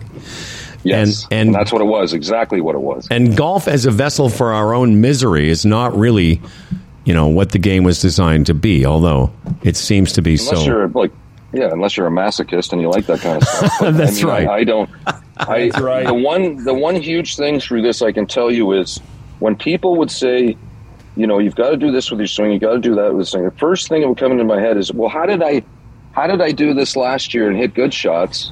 Yes, 0.83 1.23
And- 1.23 1.31
and, 1.31 1.47
and- 1.49 1.55
that's 1.55 1.71
what 1.71 1.81
it 1.81 1.85
was. 1.85 2.13
Exactly 2.13 2.59
what 2.61 2.75
it 2.75 2.81
was. 2.81 3.07
And 3.09 3.37
golf 3.37 3.67
as 3.67 3.85
a 3.85 3.91
vessel 3.91 4.29
for 4.29 4.51
our 4.53 4.73
own 4.73 4.99
misery 5.01 5.49
is 5.49 5.65
not 5.65 5.95
really, 5.97 6.41
you 7.05 7.13
know, 7.13 7.27
what 7.27 7.51
the 7.51 7.59
game 7.59 7.83
was 7.85 8.01
designed 8.01 8.47
to 8.47 8.53
be. 8.53 8.85
Although 8.85 9.31
it 9.63 9.77
seems 9.77 10.11
to 10.13 10.21
be 10.21 10.31
unless 10.31 10.59
so. 10.59 10.65
you're 10.65 10.89
like, 10.89 11.11
yeah, 11.53 11.69
unless 11.71 11.95
you're 11.95 12.07
a 12.07 12.11
masochist 12.11 12.71
and 12.71 12.81
you 12.81 12.89
like 12.89 13.05
that 13.05 13.19
kind 13.19 13.41
of 13.41 13.47
stuff. 13.47 13.71
But, 13.79 13.91
That's 13.91 14.23
I 14.23 14.25
mean, 14.25 14.27
right. 14.27 14.47
I, 14.47 14.53
I 14.57 14.63
don't. 14.63 14.89
I, 15.37 15.71
The 16.05 16.13
one, 16.13 16.63
the 16.63 16.73
one 16.73 16.95
huge 16.95 17.35
thing 17.35 17.59
through 17.59 17.83
this 17.83 18.01
I 18.01 18.11
can 18.11 18.25
tell 18.25 18.51
you 18.51 18.71
is 18.73 18.99
when 19.39 19.55
people 19.55 19.95
would 19.97 20.11
say, 20.11 20.57
you 21.15 21.27
know, 21.27 21.39
you've 21.39 21.55
got 21.55 21.69
to 21.69 21.77
do 21.77 21.91
this 21.91 22.09
with 22.09 22.19
your 22.19 22.27
swing, 22.27 22.51
you 22.51 22.59
got 22.59 22.73
to 22.73 22.79
do 22.79 22.95
that 22.95 23.13
with 23.13 23.21
the 23.21 23.25
swing. 23.25 23.45
The 23.45 23.51
first 23.51 23.87
thing 23.87 24.01
that 24.01 24.07
would 24.07 24.17
come 24.17 24.31
into 24.31 24.43
my 24.43 24.59
head 24.59 24.77
is, 24.77 24.91
well, 24.91 25.09
how 25.09 25.25
did 25.25 25.43
I, 25.43 25.63
how 26.13 26.27
did 26.27 26.41
I 26.41 26.51
do 26.51 26.73
this 26.73 26.95
last 26.95 27.33
year 27.33 27.47
and 27.47 27.57
hit 27.57 27.73
good 27.73 27.93
shots? 27.93 28.51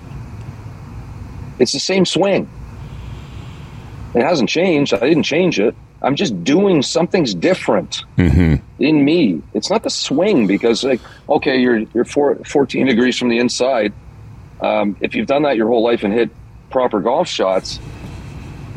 It's 1.59 1.71
the 1.71 1.79
same 1.79 2.05
swing. 2.05 2.49
It 4.13 4.23
hasn't 4.23 4.49
changed. 4.49 4.93
I 4.93 4.99
didn't 4.99 5.23
change 5.23 5.59
it. 5.59 5.75
I'm 6.01 6.15
just 6.15 6.43
doing 6.43 6.81
something's 6.81 7.33
different 7.35 8.03
in 8.79 9.05
me. 9.05 9.41
It's 9.53 9.69
not 9.69 9.83
the 9.83 9.89
swing 9.89 10.47
because, 10.47 10.83
like, 10.83 10.99
okay, 11.29 11.57
you're 11.57 11.79
you're 11.93 12.05
four, 12.05 12.35
14 12.35 12.87
degrees 12.87 13.17
from 13.17 13.29
the 13.29 13.37
inside. 13.39 13.93
Um, 14.61 14.95
if 15.01 15.15
you've 15.15 15.27
done 15.27 15.43
that 15.43 15.57
your 15.57 15.67
whole 15.67 15.83
life 15.83 16.03
and 16.03 16.13
hit 16.13 16.29
proper 16.69 16.99
golf 17.01 17.27
shots, 17.27 17.79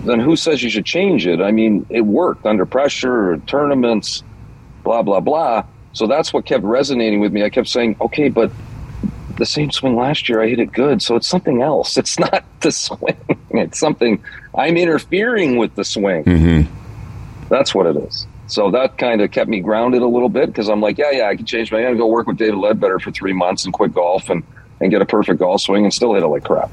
then 0.05 0.21
who 0.21 0.37
says 0.37 0.63
you 0.63 0.69
should 0.71 0.85
change 0.87 1.27
it? 1.27 1.41
I 1.41 1.51
mean, 1.51 1.87
it 1.89 2.03
worked 2.03 2.45
under 2.47 2.67
pressure, 2.67 3.39
tournaments, 3.47 4.23
blah 4.83 5.03
blah 5.03 5.21
blah. 5.21 5.65
So 5.93 6.07
that's 6.07 6.33
what 6.33 6.45
kept 6.45 6.65
resonating 6.65 7.21
with 7.21 7.33
me. 7.33 7.45
I 7.45 7.51
kept 7.51 7.69
saying, 7.69 7.97
okay, 8.01 8.29
but 8.29 8.51
the 9.37 9.47
same 9.47 9.71
swing 9.71 9.97
last 9.97 10.29
year, 10.29 10.43
I 10.43 10.49
hit 10.49 10.59
it 10.59 10.73
good. 10.73 11.01
So 11.03 11.17
it's 11.17 11.27
something 11.29 11.63
else. 11.63 11.97
It's 12.05 12.19
not 12.19 12.45
the 12.61 12.71
swing. 12.73 13.17
It's 13.51 13.79
something 13.79 14.23
I'm 14.55 14.77
interfering 14.77 15.57
with 15.57 15.75
the 15.75 15.85
swing. 15.85 16.25
That's 17.49 17.75
what 17.75 17.87
it 17.87 17.97
is. 17.97 18.27
So 18.47 18.71
that 18.73 18.99
kind 18.99 19.21
of 19.21 19.31
kept 19.31 19.49
me 19.49 19.61
grounded 19.61 20.03
a 20.03 20.07
little 20.07 20.29
bit 20.29 20.47
because 20.47 20.69
I'm 20.69 20.81
like, 20.81 20.99
yeah, 20.99 21.11
yeah, 21.11 21.29
I 21.29 21.37
can 21.37 21.47
change 21.47 21.73
my. 21.73 21.85
I'm 21.85 21.97
go 21.97 22.07
work 22.07 22.27
with 22.27 22.37
David 22.37 22.57
Leadbetter 22.57 23.01
for 23.01 23.11
three 23.11 23.33
months 23.33 23.65
and 23.65 23.73
quit 23.73 23.95
golf 23.95 24.29
and 24.29 24.43
and 24.81 24.91
get 24.91 25.01
a 25.01 25.07
perfect 25.07 25.39
golf 25.39 25.61
swing 25.63 25.85
and 25.85 25.95
still 25.95 26.15
hit 26.15 26.23
it 26.23 26.27
like 26.27 26.45
crap. 26.45 26.71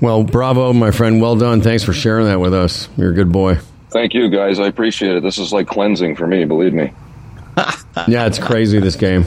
well, 0.00 0.24
bravo, 0.24 0.72
my 0.72 0.90
friend. 0.90 1.22
Well 1.22 1.36
done. 1.36 1.60
Thanks 1.62 1.84
for 1.84 1.92
sharing 1.92 2.26
that 2.26 2.40
with 2.40 2.52
us. 2.52 2.88
You're 2.96 3.12
a 3.12 3.14
good 3.14 3.32
boy. 3.32 3.58
Thank 3.90 4.14
you 4.14 4.28
guys. 4.28 4.60
I 4.60 4.66
appreciate 4.66 5.16
it. 5.16 5.22
This 5.22 5.38
is 5.38 5.52
like 5.52 5.66
cleansing 5.66 6.16
for 6.16 6.26
me. 6.26 6.44
Believe 6.44 6.72
me. 6.72 6.92
Yeah, 8.06 8.26
it's 8.26 8.38
crazy 8.38 8.78
this 8.78 8.94
game. 8.94 9.24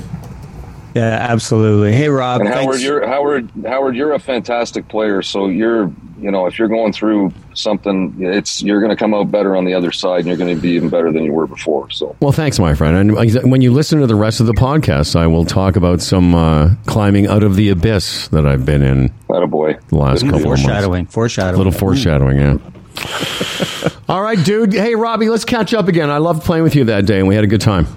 Yeah, 0.96 1.18
absolutely. 1.30 1.92
Hey, 1.92 2.08
Rob. 2.08 2.42
And 2.42 2.50
thanks. 2.50 2.64
Howard, 2.64 2.80
you're 2.82 3.06
Howard. 3.06 3.52
Howard, 3.66 3.96
you're 3.96 4.14
a 4.14 4.20
fantastic 4.20 4.88
player. 4.88 5.22
So 5.22 5.48
you're, 5.48 5.92
you 6.20 6.32
know, 6.32 6.46
if 6.46 6.58
you're 6.58 6.70
going 6.70 6.94
through 6.94 7.34
something, 7.56 8.16
it's 8.20 8.62
you're 8.64 8.80
going 8.80 8.90
to 8.90 8.96
come 8.96 9.14
out 9.14 9.32
better 9.32 9.56
on 9.56 9.66
the 9.66 9.74
other 9.74 9.92
side, 9.92 10.20
and 10.20 10.28
you're 10.28 10.38
going 10.38 10.54
to 10.56 10.62
be 10.62 10.72
even 10.72 10.90
better 10.90 11.12
than 11.12 11.24
you 11.24 11.34
were 11.34 11.48
before. 11.48 11.90
So 11.92 12.16
Well, 12.20 12.32
thanks, 12.32 12.60
my 12.60 12.74
friend. 12.76 13.12
And 13.12 13.52
when 13.52 13.62
you 13.62 13.72
listen 13.72 14.00
to 14.02 14.08
the 14.08 14.16
rest 14.16 14.40
of 14.40 14.46
the 14.48 14.54
podcast, 14.54 15.16
I 15.16 15.28
will 15.28 15.46
talk 15.46 15.76
about 15.76 16.02
some 16.02 16.36
uh, 16.36 16.76
climbing 16.86 17.28
out 17.28 17.44
of 17.44 17.56
the 17.56 17.70
abyss 17.70 18.28
that 18.30 18.46
I've 18.46 18.66
been 18.66 18.82
in 18.84 19.14
that 19.30 19.44
a 19.44 19.48
boy. 19.48 19.78
the 19.90 19.98
last 19.98 20.24
couple 20.24 20.38
of 20.40 20.44
months. 20.46 20.62
foreshadowing. 20.64 21.06
Foreshadowing. 21.08 21.56
A 21.56 21.58
little 21.58 21.72
foreshadowing, 21.72 22.38
yeah. 22.40 22.58
All 24.10 24.22
right, 24.22 24.44
dude. 24.44 24.74
Hey, 24.74 24.96
Robbie, 24.96 25.30
let's 25.30 25.46
catch 25.46 25.74
up 25.74 25.88
again. 25.88 26.10
I 26.10 26.18
loved 26.20 26.44
playing 26.44 26.64
with 26.64 26.76
you 26.76 26.84
that 26.86 27.06
day, 27.06 27.20
and 27.20 27.28
we 27.28 27.36
had 27.36 27.44
a 27.44 27.48
good 27.48 27.62
time. 27.62 27.88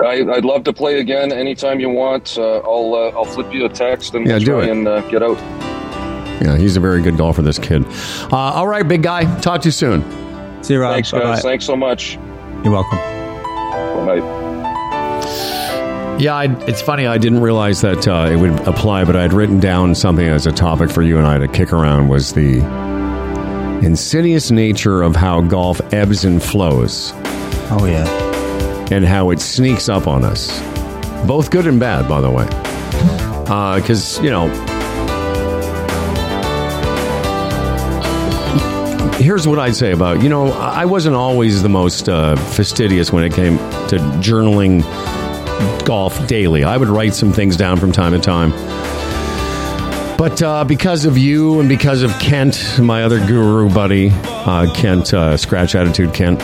I, 0.00 0.22
I'd 0.30 0.44
love 0.44 0.62
to 0.64 0.72
play 0.72 1.00
again 1.00 1.32
anytime 1.32 1.80
you 1.80 1.88
want. 1.90 2.38
Uh, 2.38 2.58
I'll 2.58 2.94
uh, 2.94 3.18
I'll 3.18 3.24
flip 3.24 3.52
you 3.52 3.64
a 3.64 3.68
text 3.68 4.14
and 4.14 4.24
Yeah, 4.26 4.34
we'll 4.34 4.40
do 4.40 4.46
try 4.52 4.62
it. 4.64 4.68
and 4.70 4.86
uh, 4.88 5.00
get 5.10 5.22
out. 5.24 5.36
Yeah, 6.40 6.56
he's 6.56 6.76
a 6.76 6.80
very 6.80 7.02
good 7.02 7.16
golfer, 7.16 7.42
this 7.42 7.58
kid. 7.58 7.84
Uh, 8.32 8.36
all 8.36 8.66
right, 8.68 8.86
big 8.86 9.02
guy. 9.02 9.24
Talk 9.40 9.62
to 9.62 9.68
you 9.68 9.72
soon. 9.72 10.02
See 10.62 10.74
you, 10.74 10.80
Rob. 10.80 10.94
Thanks, 10.94 11.10
guys. 11.12 11.22
Bye-bye. 11.22 11.40
Thanks 11.40 11.64
so 11.64 11.76
much. 11.76 12.14
You're 12.64 12.72
welcome. 12.72 12.98
Good 12.98 14.06
night. 14.22 14.38
Yeah, 16.20 16.34
I, 16.34 16.44
it's 16.66 16.82
funny. 16.82 17.06
I 17.06 17.16
didn't 17.16 17.40
realize 17.40 17.80
that 17.82 18.08
uh, 18.08 18.28
it 18.30 18.36
would 18.36 18.58
apply, 18.66 19.04
but 19.04 19.14
I 19.14 19.22
had 19.22 19.32
written 19.32 19.60
down 19.60 19.94
something 19.94 20.26
as 20.26 20.46
a 20.46 20.52
topic 20.52 20.90
for 20.90 21.02
you 21.02 21.16
and 21.16 21.26
I 21.26 21.38
to 21.38 21.46
kick 21.46 21.72
around 21.72 22.08
was 22.08 22.32
the 22.32 22.58
insidious 23.84 24.50
nature 24.50 25.02
of 25.02 25.14
how 25.14 25.40
golf 25.42 25.80
ebbs 25.94 26.24
and 26.24 26.42
flows 26.42 27.12
Oh 27.70 27.86
yeah. 27.86 28.08
and 28.90 29.04
how 29.04 29.30
it 29.30 29.40
sneaks 29.40 29.88
up 29.88 30.08
on 30.08 30.24
us. 30.24 30.60
Both 31.24 31.50
good 31.52 31.68
and 31.68 31.78
bad, 31.78 32.08
by 32.08 32.20
the 32.20 32.30
way. 32.30 32.46
Because, 33.80 34.18
you 34.20 34.30
know, 34.30 34.48
here's 39.18 39.48
what 39.48 39.58
I'd 39.58 39.74
say 39.74 39.92
about, 39.92 40.22
you 40.22 40.28
know, 40.28 40.52
I 40.52 40.84
wasn't 40.84 41.16
always 41.16 41.62
the 41.62 41.68
most 41.68 42.08
uh, 42.08 42.36
fastidious 42.36 43.12
when 43.12 43.24
it 43.24 43.34
came 43.34 43.58
to 43.88 43.98
journaling 44.20 44.82
golf 45.84 46.26
daily. 46.26 46.64
I 46.64 46.76
would 46.76 46.88
write 46.88 47.14
some 47.14 47.32
things 47.32 47.56
down 47.56 47.78
from 47.78 47.90
time 47.90 48.12
to 48.12 48.18
time. 48.20 48.50
But 50.16 50.42
uh, 50.42 50.64
because 50.64 51.04
of 51.04 51.18
you 51.18 51.60
and 51.60 51.68
because 51.68 52.02
of 52.02 52.12
Kent, 52.18 52.78
my 52.80 53.04
other 53.04 53.24
guru 53.26 53.72
buddy, 53.72 54.10
uh, 54.12 54.72
Kent, 54.74 55.12
uh, 55.14 55.36
Scratch 55.36 55.74
Attitude 55.74 56.14
Kent, 56.14 56.40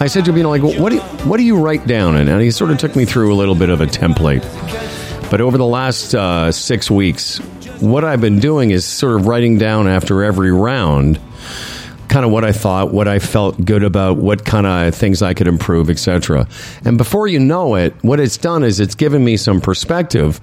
I 0.00 0.08
said 0.08 0.24
to 0.24 0.32
him, 0.32 0.36
you 0.36 0.42
know, 0.42 0.50
like, 0.50 0.62
what 0.62 0.90
do 0.90 0.96
you, 0.96 1.02
what 1.02 1.36
do 1.36 1.44
you 1.44 1.56
write 1.56 1.86
down? 1.86 2.16
And, 2.16 2.28
and 2.28 2.42
he 2.42 2.50
sort 2.50 2.70
of 2.70 2.78
took 2.78 2.96
me 2.96 3.04
through 3.04 3.32
a 3.32 3.36
little 3.36 3.54
bit 3.54 3.70
of 3.70 3.80
a 3.80 3.86
template. 3.86 4.42
But 5.30 5.40
over 5.40 5.56
the 5.56 5.66
last 5.66 6.14
uh, 6.14 6.52
six 6.52 6.90
weeks, 6.90 7.38
what 7.80 8.04
I've 8.04 8.20
been 8.20 8.38
doing 8.38 8.70
is 8.70 8.84
sort 8.84 9.20
of 9.20 9.26
writing 9.26 9.58
down 9.58 9.88
after 9.88 10.22
every 10.22 10.52
round 10.52 11.18
kind 12.14 12.24
of 12.24 12.30
what 12.30 12.44
I 12.44 12.52
thought, 12.52 12.92
what 12.92 13.08
I 13.08 13.18
felt 13.18 13.64
good 13.64 13.82
about, 13.82 14.18
what 14.18 14.44
kind 14.44 14.68
of 14.68 14.94
things 14.94 15.20
I 15.20 15.34
could 15.34 15.48
improve, 15.48 15.90
etc. 15.90 16.46
And 16.84 16.96
before 16.96 17.26
you 17.26 17.40
know 17.40 17.74
it, 17.74 17.92
what 18.02 18.20
it's 18.20 18.36
done 18.36 18.62
is 18.62 18.78
it's 18.78 18.94
given 18.94 19.24
me 19.24 19.36
some 19.36 19.60
perspective 19.60 20.36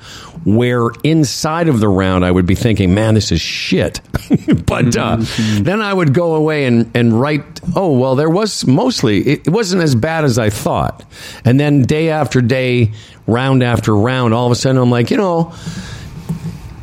where 0.44 0.90
inside 1.06 1.70
of 1.70 1.80
the 1.80 1.88
round 1.88 2.26
I 2.26 2.32
would 2.32 2.46
be 2.46 2.56
thinking, 2.56 2.94
man, 2.94 3.14
this 3.14 3.32
is 3.32 3.40
shit. 3.40 4.02
but 4.66 4.98
uh, 4.98 5.20
then 5.62 5.82
I 5.82 5.94
would 5.94 6.14
go 6.14 6.36
away 6.36 6.66
and, 6.66 6.92
and 6.94 7.18
write, 7.18 7.62
oh, 7.74 7.98
well, 7.98 8.16
there 8.16 8.30
was 8.30 8.68
mostly, 8.68 9.20
it, 9.20 9.48
it 9.48 9.52
wasn't 9.52 9.82
as 9.82 9.96
bad 9.96 10.26
as 10.26 10.38
I 10.38 10.50
thought. 10.50 11.06
And 11.46 11.58
then 11.58 11.84
day 11.84 12.10
after 12.10 12.42
day, 12.42 12.92
round 13.28 13.64
after 13.64 13.96
round, 13.96 14.34
all 14.34 14.46
of 14.46 14.52
a 14.52 14.56
sudden 14.56 14.82
I'm 14.82 14.92
like, 14.92 15.10
you 15.10 15.16
know, 15.16 15.54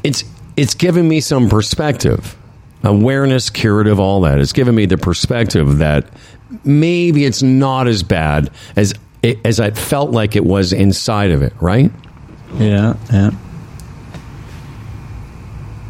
it's 0.03 0.24
it's 0.57 0.74
given 0.74 1.07
me 1.07 1.20
some 1.20 1.51
perspective 1.51 2.38
awareness 2.84 3.50
curative 3.50 3.98
all 3.98 4.20
that 4.20 4.38
it's 4.38 4.52
given 4.52 4.74
me 4.74 4.86
the 4.86 4.96
perspective 4.96 5.78
that 5.78 6.06
maybe 6.64 7.24
it's 7.24 7.42
not 7.42 7.86
as 7.88 8.02
bad 8.02 8.50
as 8.76 8.94
as 9.44 9.58
i 9.60 9.70
felt 9.70 10.10
like 10.10 10.36
it 10.36 10.44
was 10.44 10.72
inside 10.72 11.30
of 11.30 11.42
it 11.42 11.52
right 11.60 11.90
Yeah, 12.58 12.94
yeah. 13.12 13.30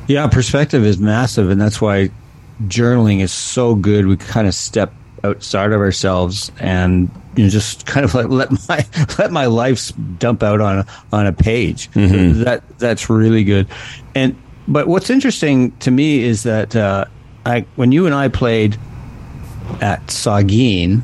Yeah, 0.09 0.27
perspective 0.27 0.85
is 0.85 0.99
massive, 0.99 1.51
and 1.51 1.61
that's 1.61 1.81
why 1.81 2.11
journaling 2.67 3.21
is 3.21 3.31
so 3.31 3.75
good. 3.75 4.07
We 4.07 4.17
kind 4.17 4.49
of 4.49 4.55
step 4.55 4.93
outside 5.23 5.73
of 5.73 5.81
ourselves 5.81 6.51
and 6.61 7.11
you 7.37 7.45
know 7.45 7.51
just 7.51 7.85
kind 7.87 8.05
of 8.05 8.15
like 8.19 8.29
let 8.29 8.51
my 8.69 8.87
let 9.19 9.31
my 9.31 9.47
life 9.47 9.93
dump 10.19 10.43
out 10.43 10.61
on 10.61 10.79
a, 10.79 10.87
on 11.13 11.27
a 11.27 11.33
page. 11.33 11.91
Mm-hmm. 11.91 12.43
That 12.45 12.63
that's 12.79 13.11
really 13.11 13.45
good. 13.45 13.69
And 14.15 14.35
but 14.69 14.87
what's 14.87 15.11
interesting 15.11 15.73
to 15.79 15.91
me 15.91 16.23
is 16.23 16.43
that 16.45 16.77
uh, 16.77 17.07
I 17.47 17.65
when 17.77 17.91
you 17.91 18.07
and 18.07 18.15
I 18.15 18.29
played 18.29 18.79
at 19.81 20.07
Saugeen, 20.07 21.03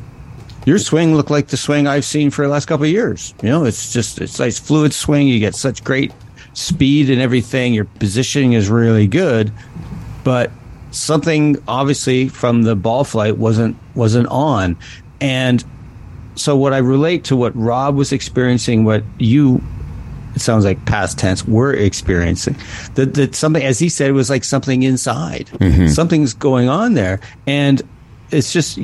your 0.67 0.79
swing 0.79 1.17
looked 1.17 1.31
like 1.31 1.49
the 1.49 1.57
swing 1.57 1.87
I've 1.87 2.05
seen 2.05 2.31
for 2.31 2.45
the 2.45 2.49
last 2.49 2.67
couple 2.67 2.85
of 2.85 2.91
years. 2.91 3.35
You 3.43 3.49
know, 3.49 3.65
it's 3.65 3.93
just 3.93 4.21
it's 4.21 4.39
nice 4.39 4.59
fluid 4.59 4.93
swing. 4.93 5.27
You 5.27 5.41
get 5.41 5.55
such 5.55 5.83
great 5.83 6.13
speed 6.53 7.11
and 7.11 7.21
everything, 7.21 7.75
your 7.75 7.85
positioning 7.85 8.53
is 8.53 8.69
really 8.69 9.07
good, 9.07 9.53
but 10.23 10.51
something 10.91 11.57
obviously 11.67 12.29
from 12.29 12.63
the 12.63 12.77
ball 12.77 13.05
flight 13.05 13.37
wasn't 13.39 13.77
wasn't 13.95 14.29
on. 14.29 14.77
And 15.21 15.65
so 16.37 16.57
what 16.57 16.73
I 16.73 16.79
relate 16.79 17.25
to 17.25 17.37
what 17.37 17.55
Rob 17.57 17.97
was 17.97 18.13
experiencing, 18.13 18.85
what 18.85 19.03
you 19.19 19.63
it 20.35 20.41
sounds 20.41 20.65
like 20.65 20.85
past 20.85 21.19
tense 21.19 21.47
we're 21.47 21.73
experiencing. 21.75 22.57
That, 22.95 23.15
that 23.15 23.35
something 23.35 23.63
as 23.63 23.79
he 23.79 23.89
said 23.89 24.11
it 24.11 24.13
was 24.13 24.31
like 24.31 24.45
something 24.45 24.83
inside. 24.83 25.47
Mm-hmm. 25.47 25.89
something's 25.89 26.35
going 26.35 26.69
on 26.69 26.95
there. 26.95 27.21
And 27.47 27.83
it's 28.31 28.53
just 28.53 28.79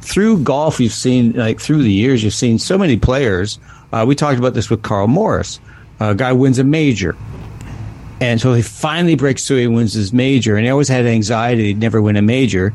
through 0.00 0.40
golf 0.40 0.80
you've 0.80 0.92
seen 0.92 1.32
like 1.32 1.60
through 1.60 1.82
the 1.82 1.92
years 1.92 2.22
you've 2.22 2.34
seen 2.34 2.58
so 2.58 2.76
many 2.76 2.96
players. 2.96 3.58
Uh, 3.92 4.04
we 4.06 4.14
talked 4.14 4.38
about 4.38 4.54
this 4.54 4.68
with 4.68 4.82
carl 4.82 5.06
morris. 5.06 5.60
A 6.00 6.14
guy 6.14 6.32
wins 6.32 6.58
a 6.58 6.64
major. 6.64 7.16
And 8.20 8.40
so 8.40 8.52
he 8.54 8.62
finally 8.62 9.16
breaks 9.16 9.46
through 9.46 9.58
he 9.58 9.66
wins 9.66 9.92
his 9.92 10.12
major. 10.12 10.56
And 10.56 10.64
he 10.64 10.70
always 10.70 10.88
had 10.88 11.06
anxiety 11.06 11.66
he'd 11.66 11.78
never 11.78 12.02
win 12.02 12.16
a 12.16 12.22
major. 12.22 12.74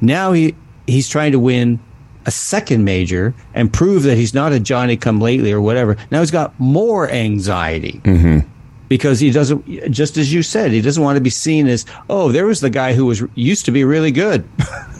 Now 0.00 0.32
he 0.32 0.54
he's 0.86 1.08
trying 1.08 1.32
to 1.32 1.38
win 1.38 1.78
a 2.26 2.30
second 2.30 2.84
major 2.84 3.34
and 3.54 3.72
prove 3.72 4.02
that 4.04 4.16
he's 4.16 4.34
not 4.34 4.52
a 4.52 4.60
Johnny 4.60 4.96
come 4.96 5.20
lately 5.20 5.52
or 5.52 5.60
whatever. 5.60 5.96
Now 6.10 6.20
he's 6.20 6.30
got 6.30 6.58
more 6.58 7.10
anxiety. 7.10 8.00
Mm-hmm. 8.04 8.48
Because 8.88 9.20
he 9.20 9.30
doesn't, 9.30 9.90
just 9.90 10.18
as 10.18 10.32
you 10.34 10.42
said, 10.42 10.70
he 10.70 10.82
doesn't 10.82 11.02
want 11.02 11.16
to 11.16 11.22
be 11.22 11.30
seen 11.30 11.66
as, 11.66 11.86
oh, 12.10 12.30
there 12.30 12.44
was 12.44 12.60
the 12.60 12.68
guy 12.68 12.92
who 12.92 13.06
was 13.06 13.22
used 13.34 13.64
to 13.64 13.70
be 13.70 13.84
really 13.84 14.10
good. 14.12 14.48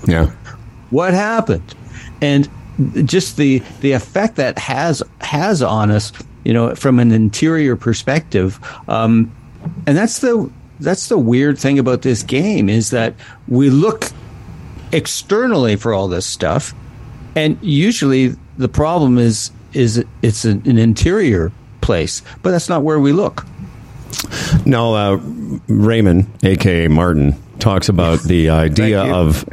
Yeah. 0.09 0.33
what 0.91 1.15
happened? 1.15 1.77
And 2.21 2.49
just 3.05 3.37
the 3.37 3.63
the 3.83 3.93
effect 3.93 4.35
that 4.35 4.59
has 4.59 5.01
has 5.21 5.63
on 5.63 5.93
us, 5.93 6.11
you 6.45 6.53
know, 6.53 6.75
from 6.75 6.99
an 6.99 7.13
interior 7.13 7.77
perspective, 7.77 8.59
um, 8.89 9.31
and 9.87 9.97
that's 9.97 10.19
the 10.19 10.51
that's 10.81 11.09
the 11.09 11.19
weird 11.19 11.59
thing 11.59 11.79
about 11.79 12.03
this 12.03 12.23
game 12.25 12.69
is 12.69 12.91
that 12.91 13.15
we 13.47 13.71
look 13.71 14.07
externally 14.93 15.77
for 15.77 15.95
all 15.95 16.09
this 16.09 16.27
stuff, 16.27 16.75
and 17.35 17.59
usually 17.63 18.35
the 18.59 18.69
problem 18.69 19.19
is 19.19 19.51
is 19.73 20.05
it's 20.21 20.45
an, 20.45 20.63
an 20.67 20.79
interior 20.79 21.51
place, 21.81 22.23
but 22.43 22.51
that's 22.51 22.69
not 22.69 22.83
where 22.83 23.01
we 23.01 23.13
look. 23.13 23.47
No, 24.67 24.95
uh, 24.95 25.17
Raymond, 25.69 26.27
aka 26.43 26.89
Martin, 26.89 27.35
talks 27.59 27.89
about 27.89 28.23
the 28.23 28.51
idea 28.51 29.03
of 29.03 29.45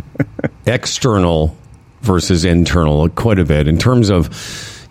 external 0.66 1.56
versus 2.02 2.46
internal 2.46 3.10
quite 3.10 3.40
a 3.40 3.46
bit 3.46 3.68
in 3.68 3.78
terms 3.78 4.10
of 4.10 4.30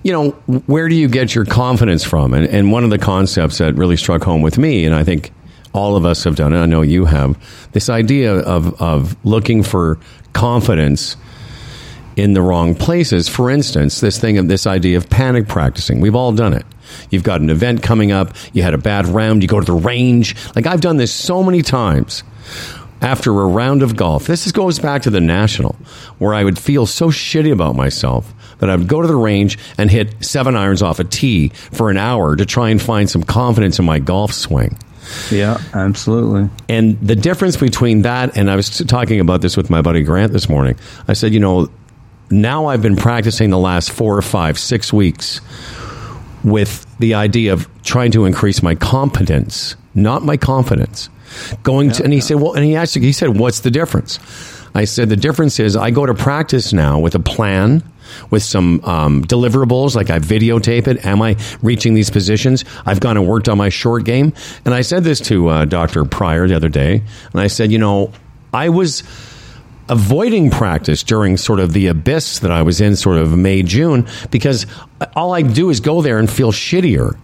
you 0.02 0.12
know 0.12 0.30
where 0.66 0.88
do 0.88 0.94
you 0.94 1.08
get 1.08 1.34
your 1.34 1.44
confidence 1.44 2.04
from 2.04 2.34
and, 2.34 2.46
and 2.48 2.70
one 2.70 2.84
of 2.84 2.90
the 2.90 2.98
concepts 2.98 3.58
that 3.58 3.74
really 3.76 3.96
struck 3.96 4.22
home 4.22 4.42
with 4.42 4.58
me 4.58 4.84
and 4.84 4.94
i 4.94 5.02
think 5.02 5.32
all 5.72 5.96
of 5.96 6.04
us 6.04 6.24
have 6.24 6.36
done 6.36 6.52
it 6.52 6.58
i 6.58 6.66
know 6.66 6.82
you 6.82 7.06
have 7.06 7.38
this 7.72 7.88
idea 7.88 8.34
of, 8.40 8.80
of 8.80 9.16
looking 9.24 9.62
for 9.62 9.98
confidence 10.34 11.16
in 12.18 12.32
the 12.32 12.42
wrong 12.42 12.74
places. 12.74 13.28
For 13.28 13.48
instance, 13.48 14.00
this 14.00 14.18
thing 14.18 14.38
of 14.38 14.48
this 14.48 14.66
idea 14.66 14.96
of 14.96 15.08
panic 15.08 15.46
practicing. 15.46 16.00
We've 16.00 16.16
all 16.16 16.32
done 16.32 16.52
it. 16.52 16.66
You've 17.10 17.22
got 17.22 17.40
an 17.40 17.48
event 17.48 17.82
coming 17.82 18.12
up, 18.12 18.34
you 18.52 18.62
had 18.62 18.74
a 18.74 18.78
bad 18.78 19.06
round, 19.06 19.42
you 19.42 19.48
go 19.48 19.60
to 19.60 19.64
the 19.64 19.72
range. 19.72 20.34
Like 20.56 20.66
I've 20.66 20.80
done 20.80 20.96
this 20.96 21.12
so 21.12 21.42
many 21.42 21.62
times 21.62 22.24
after 23.00 23.30
a 23.30 23.46
round 23.46 23.82
of 23.82 23.94
golf. 23.94 24.26
This 24.26 24.50
goes 24.50 24.80
back 24.80 25.02
to 25.02 25.10
the 25.10 25.20
national, 25.20 25.76
where 26.18 26.34
I 26.34 26.42
would 26.42 26.58
feel 26.58 26.86
so 26.86 27.08
shitty 27.08 27.52
about 27.52 27.76
myself 27.76 28.34
that 28.58 28.68
I 28.68 28.74
would 28.74 28.88
go 28.88 29.00
to 29.00 29.06
the 29.06 29.14
range 29.14 29.56
and 29.76 29.88
hit 29.88 30.24
seven 30.24 30.56
irons 30.56 30.82
off 30.82 30.98
a 30.98 31.04
tee 31.04 31.50
for 31.50 31.90
an 31.90 31.98
hour 31.98 32.34
to 32.34 32.44
try 32.44 32.70
and 32.70 32.82
find 32.82 33.08
some 33.08 33.22
confidence 33.22 33.78
in 33.78 33.84
my 33.84 34.00
golf 34.00 34.32
swing. 34.32 34.76
Yeah, 35.30 35.58
absolutely. 35.72 36.50
And 36.68 37.00
the 37.00 37.16
difference 37.16 37.56
between 37.56 38.02
that 38.02 38.36
and 38.36 38.50
I 38.50 38.56
was 38.56 38.78
talking 38.78 39.20
about 39.20 39.40
this 39.40 39.56
with 39.56 39.70
my 39.70 39.80
buddy 39.80 40.02
Grant 40.02 40.32
this 40.32 40.48
morning. 40.48 40.76
I 41.06 41.12
said, 41.12 41.32
you 41.32 41.40
know, 41.40 41.70
now 42.30 42.66
I've 42.66 42.82
been 42.82 42.96
practicing 42.96 43.50
the 43.50 43.58
last 43.58 43.90
four 43.90 44.16
or 44.16 44.22
five, 44.22 44.58
six 44.58 44.92
weeks 44.92 45.40
with 46.44 46.86
the 46.98 47.14
idea 47.14 47.52
of 47.52 47.68
trying 47.82 48.10
to 48.12 48.24
increase 48.24 48.62
my 48.62 48.74
competence, 48.74 49.76
not 49.94 50.22
my 50.22 50.36
confidence. 50.36 51.08
Going 51.62 51.90
to, 51.92 52.04
and 52.04 52.12
he 52.12 52.20
said, 52.20 52.36
well, 52.36 52.54
and 52.54 52.64
he 52.64 52.74
actually, 52.76 53.02
he 53.02 53.12
said, 53.12 53.38
what's 53.38 53.60
the 53.60 53.70
difference? 53.70 54.18
I 54.74 54.84
said, 54.84 55.08
the 55.08 55.16
difference 55.16 55.60
is 55.60 55.76
I 55.76 55.90
go 55.90 56.06
to 56.06 56.14
practice 56.14 56.72
now 56.72 56.98
with 56.98 57.14
a 57.14 57.20
plan, 57.20 57.82
with 58.30 58.42
some 58.42 58.82
um, 58.84 59.24
deliverables, 59.24 59.94
like 59.94 60.10
I 60.10 60.18
videotape 60.18 60.86
it. 60.86 61.04
Am 61.04 61.20
I 61.20 61.36
reaching 61.62 61.94
these 61.94 62.10
positions? 62.10 62.64
I've 62.86 63.00
gone 63.00 63.16
and 63.16 63.26
worked 63.26 63.48
on 63.48 63.58
my 63.58 63.68
short 63.68 64.04
game. 64.04 64.32
And 64.64 64.74
I 64.74 64.80
said 64.80 65.04
this 65.04 65.20
to 65.20 65.48
uh, 65.48 65.64
Dr. 65.64 66.04
Prior 66.04 66.48
the 66.48 66.56
other 66.56 66.68
day, 66.68 67.02
and 67.32 67.40
I 67.40 67.48
said, 67.48 67.70
you 67.70 67.78
know, 67.78 68.12
I 68.52 68.70
was 68.70 69.02
avoiding 69.88 70.50
practice 70.50 71.02
during 71.02 71.36
sort 71.36 71.60
of 71.60 71.72
the 71.72 71.86
abyss 71.88 72.40
that 72.40 72.50
I 72.50 72.62
was 72.62 72.80
in, 72.80 72.96
sort 72.96 73.18
of 73.18 73.36
May, 73.36 73.62
June, 73.62 74.06
because 74.30 74.66
all 75.16 75.32
I 75.32 75.42
do 75.42 75.70
is 75.70 75.80
go 75.80 76.02
there 76.02 76.18
and 76.18 76.30
feel 76.30 76.52
shittier. 76.52 77.18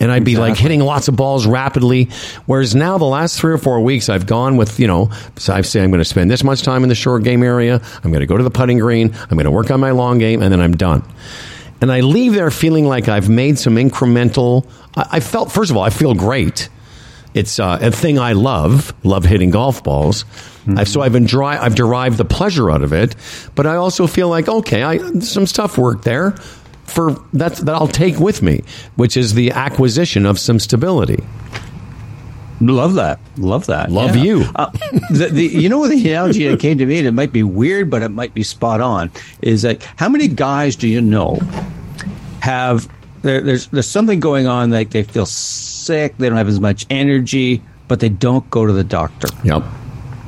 And 0.00 0.10
I'd 0.10 0.24
be 0.24 0.32
exactly. 0.32 0.50
like 0.50 0.58
hitting 0.58 0.80
lots 0.80 1.06
of 1.06 1.16
balls 1.16 1.46
rapidly. 1.46 2.10
Whereas 2.46 2.74
now, 2.74 2.98
the 2.98 3.04
last 3.04 3.38
three 3.38 3.52
or 3.52 3.58
four 3.58 3.80
weeks, 3.80 4.08
I've 4.08 4.26
gone 4.26 4.56
with, 4.56 4.80
you 4.80 4.88
know, 4.88 5.10
so 5.36 5.54
I 5.54 5.60
say 5.60 5.82
I'm 5.82 5.90
going 5.90 6.00
to 6.00 6.04
spend 6.04 6.30
this 6.30 6.42
much 6.42 6.62
time 6.62 6.82
in 6.82 6.88
the 6.88 6.96
short 6.96 7.22
game 7.22 7.42
area. 7.42 7.80
I'm 8.02 8.10
going 8.10 8.20
to 8.20 8.26
go 8.26 8.36
to 8.36 8.42
the 8.42 8.50
putting 8.50 8.78
green. 8.78 9.14
I'm 9.14 9.36
going 9.36 9.44
to 9.44 9.52
work 9.52 9.70
on 9.70 9.80
my 9.80 9.92
long 9.92 10.18
game, 10.18 10.42
and 10.42 10.52
then 10.52 10.60
I'm 10.60 10.76
done. 10.76 11.04
And 11.80 11.92
I 11.92 12.00
leave 12.00 12.34
there 12.34 12.50
feeling 12.50 12.86
like 12.86 13.08
I've 13.08 13.28
made 13.28 13.58
some 13.58 13.76
incremental. 13.76 14.68
I, 14.96 15.06
I 15.12 15.20
felt, 15.20 15.52
first 15.52 15.70
of 15.70 15.76
all, 15.76 15.84
I 15.84 15.90
feel 15.90 16.14
great. 16.14 16.68
It's 17.34 17.58
uh, 17.58 17.78
a 17.80 17.90
thing 17.90 18.18
I 18.18 18.32
love, 18.32 18.94
love 19.04 19.24
hitting 19.24 19.50
golf 19.50 19.82
balls. 19.82 20.22
Mm-hmm. 20.22 20.78
I've, 20.78 20.88
so 20.88 21.02
I've, 21.02 21.16
enjoy, 21.16 21.44
I've 21.44 21.74
derived 21.74 22.16
the 22.16 22.24
pleasure 22.24 22.70
out 22.70 22.82
of 22.82 22.92
it, 22.92 23.16
but 23.54 23.66
I 23.66 23.74
also 23.76 24.06
feel 24.06 24.28
like 24.28 24.48
okay, 24.48 24.82
I, 24.82 24.98
some 25.18 25.46
stuff 25.46 25.76
worked 25.76 26.04
there 26.04 26.30
for 26.84 27.12
that 27.32 27.56
that 27.56 27.74
I'll 27.74 27.88
take 27.88 28.18
with 28.18 28.42
me, 28.42 28.62
which 28.96 29.16
is 29.16 29.34
the 29.34 29.50
acquisition 29.50 30.26
of 30.26 30.38
some 30.38 30.58
stability. 30.58 31.22
Love 32.60 32.94
that. 32.94 33.18
Love 33.36 33.66
that. 33.66 33.90
Love 33.90 34.16
yeah. 34.16 34.22
you. 34.22 34.44
Uh, 34.54 34.70
the, 35.10 35.28
the, 35.30 35.44
you 35.44 35.68
know 35.68 35.78
what 35.78 35.90
the 35.90 36.08
analogy 36.08 36.46
that 36.48 36.60
came 36.60 36.78
to 36.78 36.86
me, 36.86 36.98
and 36.98 37.06
it 37.06 37.12
might 37.12 37.32
be 37.32 37.42
weird, 37.42 37.90
but 37.90 38.02
it 38.02 38.10
might 38.10 38.32
be 38.32 38.42
spot 38.42 38.80
on, 38.80 39.10
is 39.42 39.62
that 39.62 39.82
how 39.96 40.08
many 40.08 40.28
guys 40.28 40.76
do 40.76 40.88
you 40.88 41.00
know 41.00 41.40
have 42.40 42.88
there, 43.22 43.40
there's 43.40 43.66
there's 43.68 43.88
something 43.88 44.20
going 44.20 44.46
on 44.46 44.70
like 44.70 44.90
they 44.90 45.02
feel 45.02 45.26
sick, 45.84 46.16
they 46.18 46.28
don't 46.28 46.38
have 46.38 46.48
as 46.48 46.60
much 46.60 46.86
energy, 46.90 47.62
but 47.88 48.00
they 48.00 48.08
don't 48.08 48.48
go 48.50 48.66
to 48.66 48.72
the 48.72 48.84
doctor. 48.84 49.28
Yep. 49.44 49.62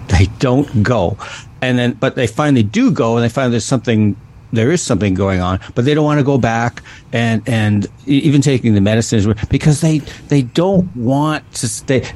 They 0.08 0.26
don't 0.38 0.82
go. 0.82 1.16
And 1.62 1.78
then, 1.78 1.92
but 1.94 2.14
they 2.14 2.26
finally 2.26 2.62
do 2.62 2.90
go 2.90 3.16
and 3.16 3.24
they 3.24 3.28
find 3.28 3.52
there's 3.52 3.64
something, 3.64 4.16
there 4.52 4.70
is 4.70 4.82
something 4.82 5.14
going 5.14 5.40
on, 5.40 5.58
but 5.74 5.84
they 5.84 5.94
don't 5.94 6.04
want 6.04 6.20
to 6.20 6.24
go 6.24 6.38
back 6.38 6.82
and, 7.12 7.42
and 7.48 7.86
even 8.06 8.40
taking 8.40 8.74
the 8.74 8.80
medicines 8.80 9.26
because 9.48 9.80
they, 9.80 9.98
they 10.28 10.42
don't 10.42 10.94
want 10.94 11.50
to 11.54 11.68
stay. 11.68 12.08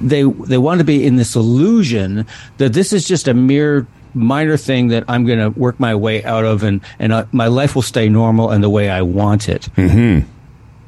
They, 0.00 0.24
they 0.24 0.58
want 0.58 0.78
to 0.78 0.84
be 0.84 1.06
in 1.06 1.16
this 1.16 1.36
illusion 1.36 2.26
that 2.58 2.72
this 2.72 2.92
is 2.92 3.06
just 3.06 3.28
a 3.28 3.34
mere 3.34 3.86
minor 4.14 4.56
thing 4.56 4.88
that 4.88 5.04
I'm 5.08 5.26
going 5.26 5.38
to 5.38 5.50
work 5.58 5.78
my 5.78 5.94
way 5.94 6.24
out 6.24 6.44
of 6.44 6.62
and, 6.62 6.80
and 6.98 7.12
uh, 7.12 7.26
my 7.32 7.46
life 7.46 7.74
will 7.74 7.82
stay 7.82 8.08
normal 8.08 8.50
and 8.50 8.64
the 8.64 8.70
way 8.70 8.88
I 8.88 9.02
want 9.02 9.48
it. 9.48 9.68
Mm-hmm. 9.76 10.28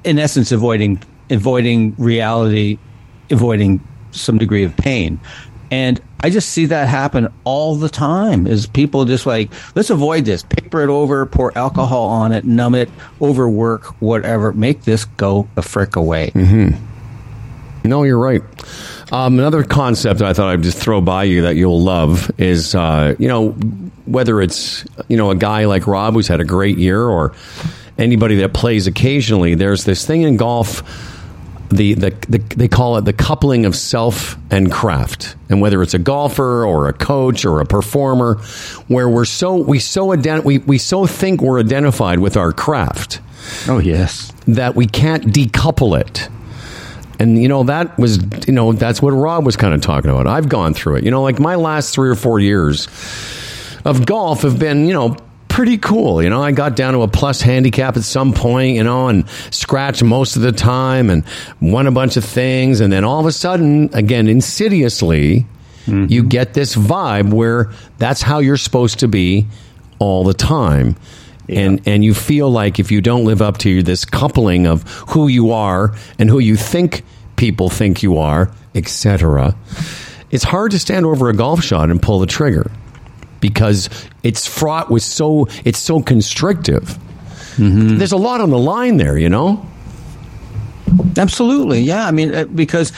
In 0.04 0.18
essence, 0.18 0.50
avoiding, 0.50 1.02
avoiding 1.30 1.94
reality, 1.96 2.78
avoiding 3.30 3.80
some 4.10 4.38
degree 4.38 4.64
of 4.64 4.76
pain. 4.76 5.20
And 5.70 6.00
I 6.20 6.30
just 6.30 6.48
see 6.50 6.66
that 6.66 6.88
happen 6.88 7.32
all 7.44 7.76
the 7.76 7.88
time 7.88 8.46
is 8.46 8.66
people 8.66 9.04
just 9.04 9.26
like, 9.26 9.50
let's 9.76 9.90
avoid 9.90 10.24
this, 10.24 10.42
paper 10.42 10.82
it 10.82 10.88
over, 10.88 11.26
pour 11.26 11.56
alcohol 11.56 12.06
on 12.06 12.32
it, 12.32 12.44
numb 12.44 12.74
it, 12.74 12.88
overwork, 13.20 13.84
whatever, 14.00 14.52
make 14.52 14.82
this 14.82 15.04
go 15.04 15.48
a 15.56 15.62
frick 15.62 15.94
away. 15.96 16.30
Mm-hmm. 16.34 17.88
No, 17.88 18.02
you're 18.02 18.18
right. 18.18 18.42
Um, 19.12 19.38
another 19.38 19.62
concept 19.62 20.20
I 20.20 20.32
thought 20.32 20.48
I'd 20.48 20.62
just 20.62 20.78
throw 20.78 21.00
by 21.00 21.24
you 21.24 21.42
that 21.42 21.56
you'll 21.56 21.80
love 21.80 22.30
is, 22.38 22.74
uh, 22.74 23.14
you 23.18 23.28
know, 23.28 23.50
whether 24.06 24.42
it's, 24.42 24.84
you 25.08 25.16
know, 25.16 25.30
a 25.30 25.36
guy 25.36 25.66
like 25.66 25.86
Rob 25.86 26.14
who's 26.14 26.28
had 26.28 26.40
a 26.40 26.44
great 26.44 26.78
year 26.78 27.02
or 27.02 27.34
anybody 27.98 28.36
that 28.36 28.52
plays 28.52 28.86
occasionally, 28.86 29.54
there's 29.54 29.84
this 29.84 30.04
thing 30.04 30.22
in 30.22 30.36
golf 30.36 30.82
the, 31.70 31.94
the, 31.94 32.10
the, 32.28 32.38
they 32.38 32.68
call 32.68 32.96
it 32.96 33.04
the 33.04 33.12
coupling 33.12 33.66
of 33.66 33.76
self 33.76 34.36
and 34.50 34.72
craft. 34.72 35.36
And 35.48 35.60
whether 35.60 35.82
it's 35.82 35.94
a 35.94 35.98
golfer 35.98 36.64
or 36.64 36.88
a 36.88 36.92
coach 36.92 37.44
or 37.44 37.60
a 37.60 37.66
performer 37.66 38.36
where 38.88 39.08
we're 39.08 39.24
so 39.24 39.56
we 39.56 39.78
so 39.78 40.08
ident- 40.08 40.44
we, 40.44 40.58
we 40.58 40.78
so 40.78 41.06
think 41.06 41.40
we're 41.40 41.60
identified 41.60 42.20
with 42.20 42.36
our 42.36 42.52
craft 42.52 43.20
oh 43.68 43.78
yes. 43.78 44.32
that 44.46 44.74
we 44.74 44.86
can't 44.86 45.24
decouple 45.24 45.98
it. 45.98 46.28
And 47.20 47.40
you 47.42 47.48
know 47.48 47.64
that 47.64 47.98
was 47.98 48.18
you 48.46 48.52
know 48.52 48.72
that's 48.72 49.02
what 49.02 49.10
rob 49.10 49.44
was 49.44 49.56
kind 49.56 49.74
of 49.74 49.80
talking 49.80 50.10
about. 50.10 50.28
I've 50.28 50.48
gone 50.48 50.72
through 50.72 50.96
it. 50.96 51.04
You 51.04 51.10
know 51.10 51.22
like 51.22 51.40
my 51.40 51.56
last 51.56 51.92
three 51.92 52.08
or 52.08 52.14
four 52.14 52.38
years 52.38 52.86
of 53.84 54.06
golf 54.06 54.42
have 54.42 54.58
been 54.58 54.86
you 54.86 54.92
know 54.92 55.16
pretty 55.58 55.76
cool. 55.76 56.22
You 56.22 56.30
know, 56.30 56.40
I 56.40 56.52
got 56.52 56.76
down 56.76 56.92
to 56.92 57.02
a 57.02 57.08
plus 57.08 57.40
handicap 57.40 57.96
at 57.96 58.04
some 58.04 58.32
point, 58.32 58.76
you 58.76 58.84
know, 58.84 59.08
and 59.08 59.28
scratched 59.50 60.04
most 60.04 60.36
of 60.36 60.42
the 60.42 60.52
time 60.52 61.10
and 61.10 61.24
won 61.60 61.88
a 61.88 61.90
bunch 61.90 62.16
of 62.16 62.24
things. 62.24 62.78
And 62.78 62.92
then 62.92 63.02
all 63.02 63.18
of 63.18 63.26
a 63.26 63.32
sudden, 63.32 63.90
again, 63.92 64.28
insidiously, 64.28 65.46
mm-hmm. 65.86 66.06
you 66.08 66.22
get 66.22 66.54
this 66.54 66.76
vibe 66.76 67.32
where 67.32 67.72
that's 67.98 68.22
how 68.22 68.38
you're 68.38 68.56
supposed 68.56 69.00
to 69.00 69.08
be 69.08 69.48
all 69.98 70.22
the 70.22 70.32
time. 70.32 70.94
Yeah. 71.48 71.62
And 71.62 71.88
and 71.88 72.04
you 72.04 72.14
feel 72.14 72.48
like 72.48 72.78
if 72.78 72.92
you 72.92 73.00
don't 73.00 73.24
live 73.24 73.42
up 73.42 73.58
to 73.58 73.82
this 73.82 74.04
coupling 74.04 74.68
of 74.68 74.84
who 75.08 75.26
you 75.26 75.50
are 75.50 75.92
and 76.20 76.30
who 76.30 76.38
you 76.38 76.54
think 76.54 77.02
people 77.34 77.68
think 77.68 78.04
you 78.04 78.18
are, 78.18 78.52
etc., 78.76 79.56
it's 80.30 80.44
hard 80.44 80.70
to 80.70 80.78
stand 80.78 81.04
over 81.04 81.28
a 81.28 81.34
golf 81.34 81.64
shot 81.64 81.90
and 81.90 82.00
pull 82.00 82.20
the 82.20 82.26
trigger 82.26 82.70
because 83.40 83.88
it's 84.22 84.46
fraught 84.46 84.90
with 84.90 85.02
so 85.02 85.46
it's 85.64 85.78
so 85.78 86.00
constrictive. 86.00 86.98
Mm-hmm. 87.56 87.98
There's 87.98 88.12
a 88.12 88.16
lot 88.16 88.40
on 88.40 88.50
the 88.50 88.58
line 88.58 88.96
there, 88.96 89.18
you 89.18 89.28
know. 89.28 89.66
Absolutely, 91.16 91.80
yeah. 91.80 92.06
I 92.06 92.12
mean, 92.12 92.34
uh, 92.34 92.44
because 92.44 92.92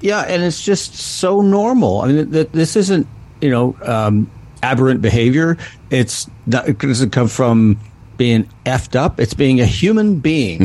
yeah, 0.00 0.20
and 0.22 0.42
it's 0.42 0.64
just 0.64 0.94
so 0.94 1.40
normal. 1.40 2.00
I 2.00 2.08
mean, 2.08 2.30
this 2.30 2.76
isn't 2.76 3.06
you 3.40 3.50
know 3.50 3.76
um, 3.82 4.30
aberrant 4.62 5.02
behavior. 5.02 5.56
It's 5.90 6.28
not, 6.46 6.68
it 6.68 6.78
doesn't 6.78 7.10
come 7.10 7.28
from 7.28 7.78
being 8.16 8.48
effed 8.64 8.96
up. 8.96 9.20
It's 9.20 9.34
being 9.34 9.60
a 9.60 9.66
human 9.66 10.20
being. 10.20 10.60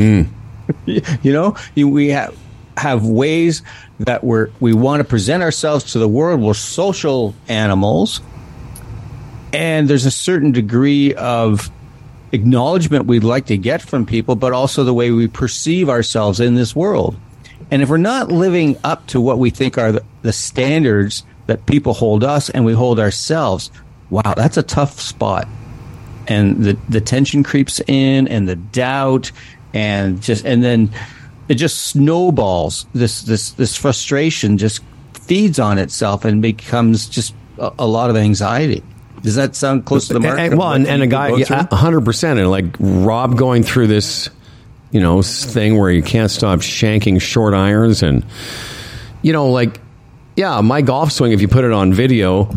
Mm. 0.86 1.22
you 1.24 1.32
know, 1.32 1.56
we 1.74 2.08
have 2.08 2.36
have 2.76 3.04
ways 3.04 3.62
that 4.00 4.24
we're 4.24 4.50
we 4.60 4.72
want 4.72 5.00
to 5.00 5.04
present 5.04 5.42
ourselves 5.42 5.92
to 5.92 5.98
the 5.98 6.08
world. 6.08 6.40
We're 6.40 6.54
social 6.54 7.34
animals, 7.48 8.20
and 9.52 9.88
there's 9.88 10.06
a 10.06 10.10
certain 10.10 10.52
degree 10.52 11.14
of 11.14 11.70
acknowledgement 12.32 13.06
we'd 13.06 13.24
like 13.24 13.46
to 13.46 13.56
get 13.56 13.82
from 13.82 14.06
people, 14.06 14.36
but 14.36 14.52
also 14.52 14.84
the 14.84 14.94
way 14.94 15.10
we 15.10 15.26
perceive 15.26 15.88
ourselves 15.88 16.40
in 16.40 16.54
this 16.54 16.74
world. 16.76 17.16
And 17.70 17.82
if 17.82 17.88
we're 17.88 17.98
not 17.98 18.30
living 18.30 18.76
up 18.84 19.06
to 19.08 19.20
what 19.20 19.38
we 19.38 19.50
think 19.50 19.78
are 19.78 20.00
the, 20.22 20.32
standards 20.32 21.24
that 21.46 21.66
people 21.66 21.94
hold 21.94 22.24
us 22.24 22.50
and 22.50 22.64
we 22.64 22.72
hold 22.72 22.98
ourselves, 23.00 23.70
wow, 24.10 24.34
that's 24.36 24.56
a 24.56 24.62
tough 24.62 25.00
spot. 25.00 25.48
And 26.28 26.62
the 26.62 26.78
the 26.88 27.00
tension 27.00 27.42
creeps 27.42 27.80
in 27.88 28.28
and 28.28 28.48
the 28.48 28.54
doubt 28.54 29.32
and 29.74 30.22
just 30.22 30.44
and 30.44 30.62
then 30.62 30.90
it 31.48 31.54
just 31.54 31.88
snowballs. 31.88 32.86
This 32.92 33.22
this 33.22 33.52
this 33.52 33.76
frustration 33.76 34.58
just 34.58 34.82
feeds 35.14 35.58
on 35.58 35.78
itself 35.78 36.24
and 36.24 36.40
becomes 36.40 37.08
just 37.08 37.34
a, 37.58 37.72
a 37.80 37.86
lot 37.86 38.10
of 38.10 38.16
anxiety 38.16 38.84
does 39.22 39.34
that 39.36 39.54
sound 39.56 39.84
close 39.84 40.08
to 40.08 40.14
the 40.14 40.20
mark? 40.20 40.38
And, 40.38 40.58
well, 40.58 40.72
and, 40.72 40.86
and 40.86 41.02
a 41.02 41.06
guy, 41.06 41.42
hundred 41.42 42.04
percent, 42.04 42.38
and 42.38 42.50
like 42.50 42.66
Rob 42.78 43.36
going 43.36 43.62
through 43.62 43.86
this, 43.86 44.30
you 44.90 45.00
know, 45.00 45.22
thing 45.22 45.78
where 45.78 45.90
you 45.90 46.02
can't 46.02 46.30
stop 46.30 46.60
shanking 46.60 47.20
short 47.20 47.54
irons, 47.54 48.02
and 48.02 48.24
you 49.22 49.32
know, 49.32 49.50
like, 49.50 49.80
yeah, 50.36 50.60
my 50.60 50.82
golf 50.82 51.12
swing. 51.12 51.32
If 51.32 51.40
you 51.40 51.48
put 51.48 51.64
it 51.64 51.72
on 51.72 51.92
video, 51.92 52.50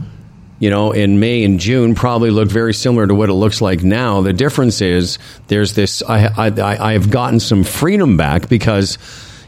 you 0.59 0.69
know, 0.69 0.93
in 0.93 1.19
May 1.19 1.43
and 1.43 1.59
June 1.59 1.93
probably 1.93 2.29
looked 2.29 2.51
very 2.51 2.73
similar 2.73 3.05
to 3.05 3.13
what 3.13 3.29
it 3.29 3.33
looks 3.33 3.59
like 3.59 3.83
now. 3.83 4.21
The 4.21 4.31
difference 4.31 4.79
is 4.79 5.19
there's 5.47 5.73
this, 5.73 6.01
I, 6.03 6.27
I, 6.27 6.89
I 6.89 6.93
have 6.93 7.09
gotten 7.09 7.41
some 7.41 7.65
freedom 7.65 8.15
back 8.15 8.47
because, 8.47 8.97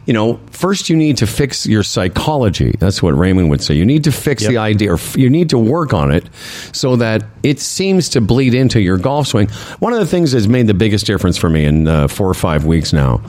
you 0.05 0.13
know, 0.13 0.39
first 0.51 0.89
you 0.89 0.95
need 0.95 1.17
to 1.17 1.27
fix 1.27 1.65
your 1.65 1.83
psychology. 1.83 2.75
That's 2.79 3.01
what 3.01 3.11
Raymond 3.11 3.49
would 3.49 3.61
say. 3.61 3.73
You 3.73 3.85
need 3.85 4.03
to 4.03 4.11
fix 4.11 4.43
yep. 4.43 4.51
the 4.51 4.57
idea, 4.57 4.93
or 4.93 4.99
you 5.15 5.29
need 5.29 5.49
to 5.49 5.57
work 5.57 5.93
on 5.93 6.11
it 6.11 6.29
so 6.71 6.95
that 6.97 7.23
it 7.43 7.59
seems 7.59 8.09
to 8.09 8.21
bleed 8.21 8.53
into 8.53 8.79
your 8.79 8.97
golf 8.97 9.27
swing. 9.27 9.47
One 9.79 9.93
of 9.93 9.99
the 9.99 10.05
things 10.05 10.31
that's 10.31 10.47
made 10.47 10.67
the 10.67 10.73
biggest 10.73 11.05
difference 11.05 11.37
for 11.37 11.49
me 11.49 11.65
in 11.65 11.87
uh, 11.87 12.07
four 12.07 12.29
or 12.29 12.35
five 12.35 12.65
weeks 12.65 12.93
now 12.93 13.21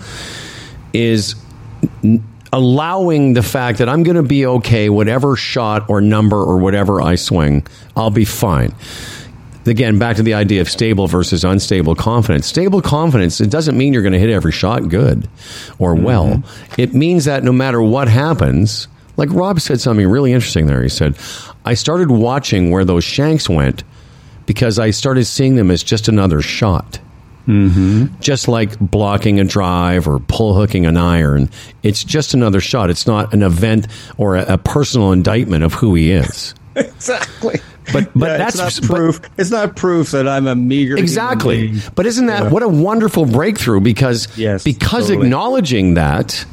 is 0.92 1.34
allowing 2.52 3.34
the 3.34 3.42
fact 3.42 3.78
that 3.78 3.88
I'm 3.88 4.02
going 4.02 4.16
to 4.16 4.22
be 4.22 4.46
okay, 4.46 4.88
whatever 4.88 5.36
shot 5.36 5.88
or 5.88 6.00
number 6.00 6.36
or 6.36 6.58
whatever 6.58 7.00
I 7.00 7.16
swing, 7.16 7.66
I'll 7.96 8.10
be 8.10 8.24
fine. 8.24 8.74
Again, 9.66 9.98
back 9.98 10.16
to 10.16 10.22
the 10.22 10.34
idea 10.34 10.60
of 10.60 10.70
stable 10.70 11.06
versus 11.06 11.44
unstable 11.44 11.94
confidence. 11.94 12.46
Stable 12.46 12.80
confidence, 12.80 13.40
it 13.40 13.50
doesn't 13.50 13.76
mean 13.76 13.92
you're 13.92 14.02
going 14.02 14.12
to 14.12 14.18
hit 14.18 14.30
every 14.30 14.52
shot 14.52 14.88
good 14.88 15.28
or 15.78 15.94
well. 15.94 16.26
Mm-hmm. 16.26 16.80
It 16.80 16.94
means 16.94 17.24
that 17.24 17.42
no 17.42 17.52
matter 17.52 17.82
what 17.82 18.08
happens, 18.08 18.88
like 19.16 19.30
Rob 19.32 19.60
said 19.60 19.80
something 19.80 20.06
really 20.06 20.32
interesting 20.32 20.66
there. 20.66 20.82
He 20.82 20.88
said, 20.88 21.16
I 21.64 21.74
started 21.74 22.10
watching 22.10 22.70
where 22.70 22.84
those 22.84 23.04
shanks 23.04 23.48
went 23.48 23.82
because 24.46 24.78
I 24.78 24.90
started 24.90 25.24
seeing 25.24 25.56
them 25.56 25.70
as 25.70 25.82
just 25.82 26.08
another 26.08 26.40
shot. 26.42 27.00
Mm-hmm. 27.46 28.18
Just 28.20 28.48
like 28.48 28.78
blocking 28.80 29.38
a 29.38 29.44
drive 29.44 30.08
or 30.08 30.18
pull 30.18 30.54
hooking 30.54 30.84
an 30.84 30.96
iron, 30.96 31.48
it's 31.82 32.02
just 32.02 32.34
another 32.34 32.60
shot. 32.60 32.90
It's 32.90 33.06
not 33.06 33.32
an 33.32 33.42
event 33.42 33.86
or 34.16 34.36
a, 34.36 34.54
a 34.54 34.58
personal 34.58 35.12
indictment 35.12 35.62
of 35.62 35.72
who 35.72 35.94
he 35.94 36.10
is. 36.10 36.54
exactly. 36.76 37.60
But 37.92 38.10
but 38.14 38.26
yeah, 38.26 38.36
that's 38.38 38.78
it's 38.78 38.86
proof. 38.86 39.22
But, 39.22 39.30
it's 39.38 39.50
not 39.50 39.76
proof 39.76 40.10
that 40.10 40.28
I'm 40.28 40.46
a 40.46 40.54
meager. 40.54 40.96
Exactly. 40.96 41.80
But 41.94 42.06
isn't 42.06 42.26
that 42.26 42.44
yeah. 42.44 42.50
what 42.50 42.62
a 42.62 42.68
wonderful 42.68 43.26
breakthrough? 43.26 43.80
Because 43.80 44.36
yes, 44.36 44.64
because 44.64 45.08
totally. 45.08 45.26
acknowledging 45.26 45.94
that, 45.94 46.44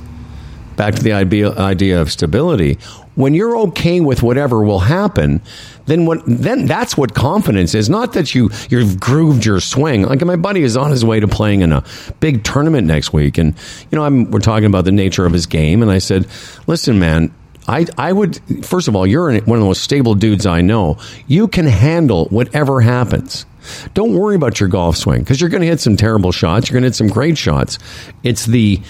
back 0.75 0.95
to 0.95 1.03
the 1.03 1.13
idea 1.13 1.51
idea 1.57 2.01
of 2.01 2.11
stability. 2.11 2.77
When 3.15 3.35
you're 3.35 3.55
okay 3.57 3.99
with 3.99 4.23
whatever 4.23 4.63
will 4.63 4.79
happen, 4.79 5.41
then 5.85 6.05
what 6.05 6.21
then 6.25 6.65
that's 6.65 6.97
what 6.97 7.13
confidence 7.13 7.75
is 7.75 7.89
not 7.89 8.13
that 8.13 8.33
you 8.33 8.49
you've 8.69 8.99
grooved 8.99 9.45
your 9.45 9.59
swing 9.59 10.03
like 10.03 10.23
my 10.23 10.35
buddy 10.35 10.63
is 10.63 10.77
on 10.77 10.91
his 10.91 11.03
way 11.03 11.19
to 11.19 11.27
playing 11.27 11.61
in 11.61 11.71
a 11.71 11.83
big 12.19 12.43
tournament 12.43 12.87
next 12.87 13.13
week 13.13 13.37
and 13.37 13.55
you 13.91 13.97
know 13.97 14.03
I'm, 14.03 14.31
we're 14.31 14.39
talking 14.39 14.65
about 14.65 14.85
the 14.85 14.91
nature 14.91 15.25
of 15.25 15.33
his 15.33 15.45
game 15.45 15.81
and 15.81 15.91
I 15.91 15.97
said 15.97 16.27
listen 16.67 16.99
man 16.99 17.33
I, 17.67 17.86
I 17.97 18.12
would 18.12 18.39
first 18.65 18.88
of 18.88 18.95
all 18.95 19.08
you're 19.08 19.32
one 19.41 19.58
of 19.58 19.62
the 19.62 19.67
most 19.67 19.84
stable 19.84 20.15
dudes 20.15 20.45
I 20.45 20.62
know. 20.62 20.97
You 21.28 21.47
can 21.47 21.65
handle 21.65 22.26
whatever 22.26 22.82
happens. 22.82 23.45
Don't 23.93 24.13
worry 24.13 24.36
about 24.36 24.60
your 24.60 24.67
golf 24.67 24.97
swing 24.97 25.19
because 25.19 25.39
you're 25.39 25.49
going 25.49 25.62
to 25.62 25.67
hit 25.67 25.80
some 25.80 25.95
terrible 25.95 26.32
shots 26.32 26.69
you're 26.69 26.73
going 26.73 26.84
to 26.84 26.88
hit 26.88 26.95
some 26.95 27.08
great 27.08 27.38
shots. 27.38 27.80
It's 28.23 28.45
the 28.45 28.82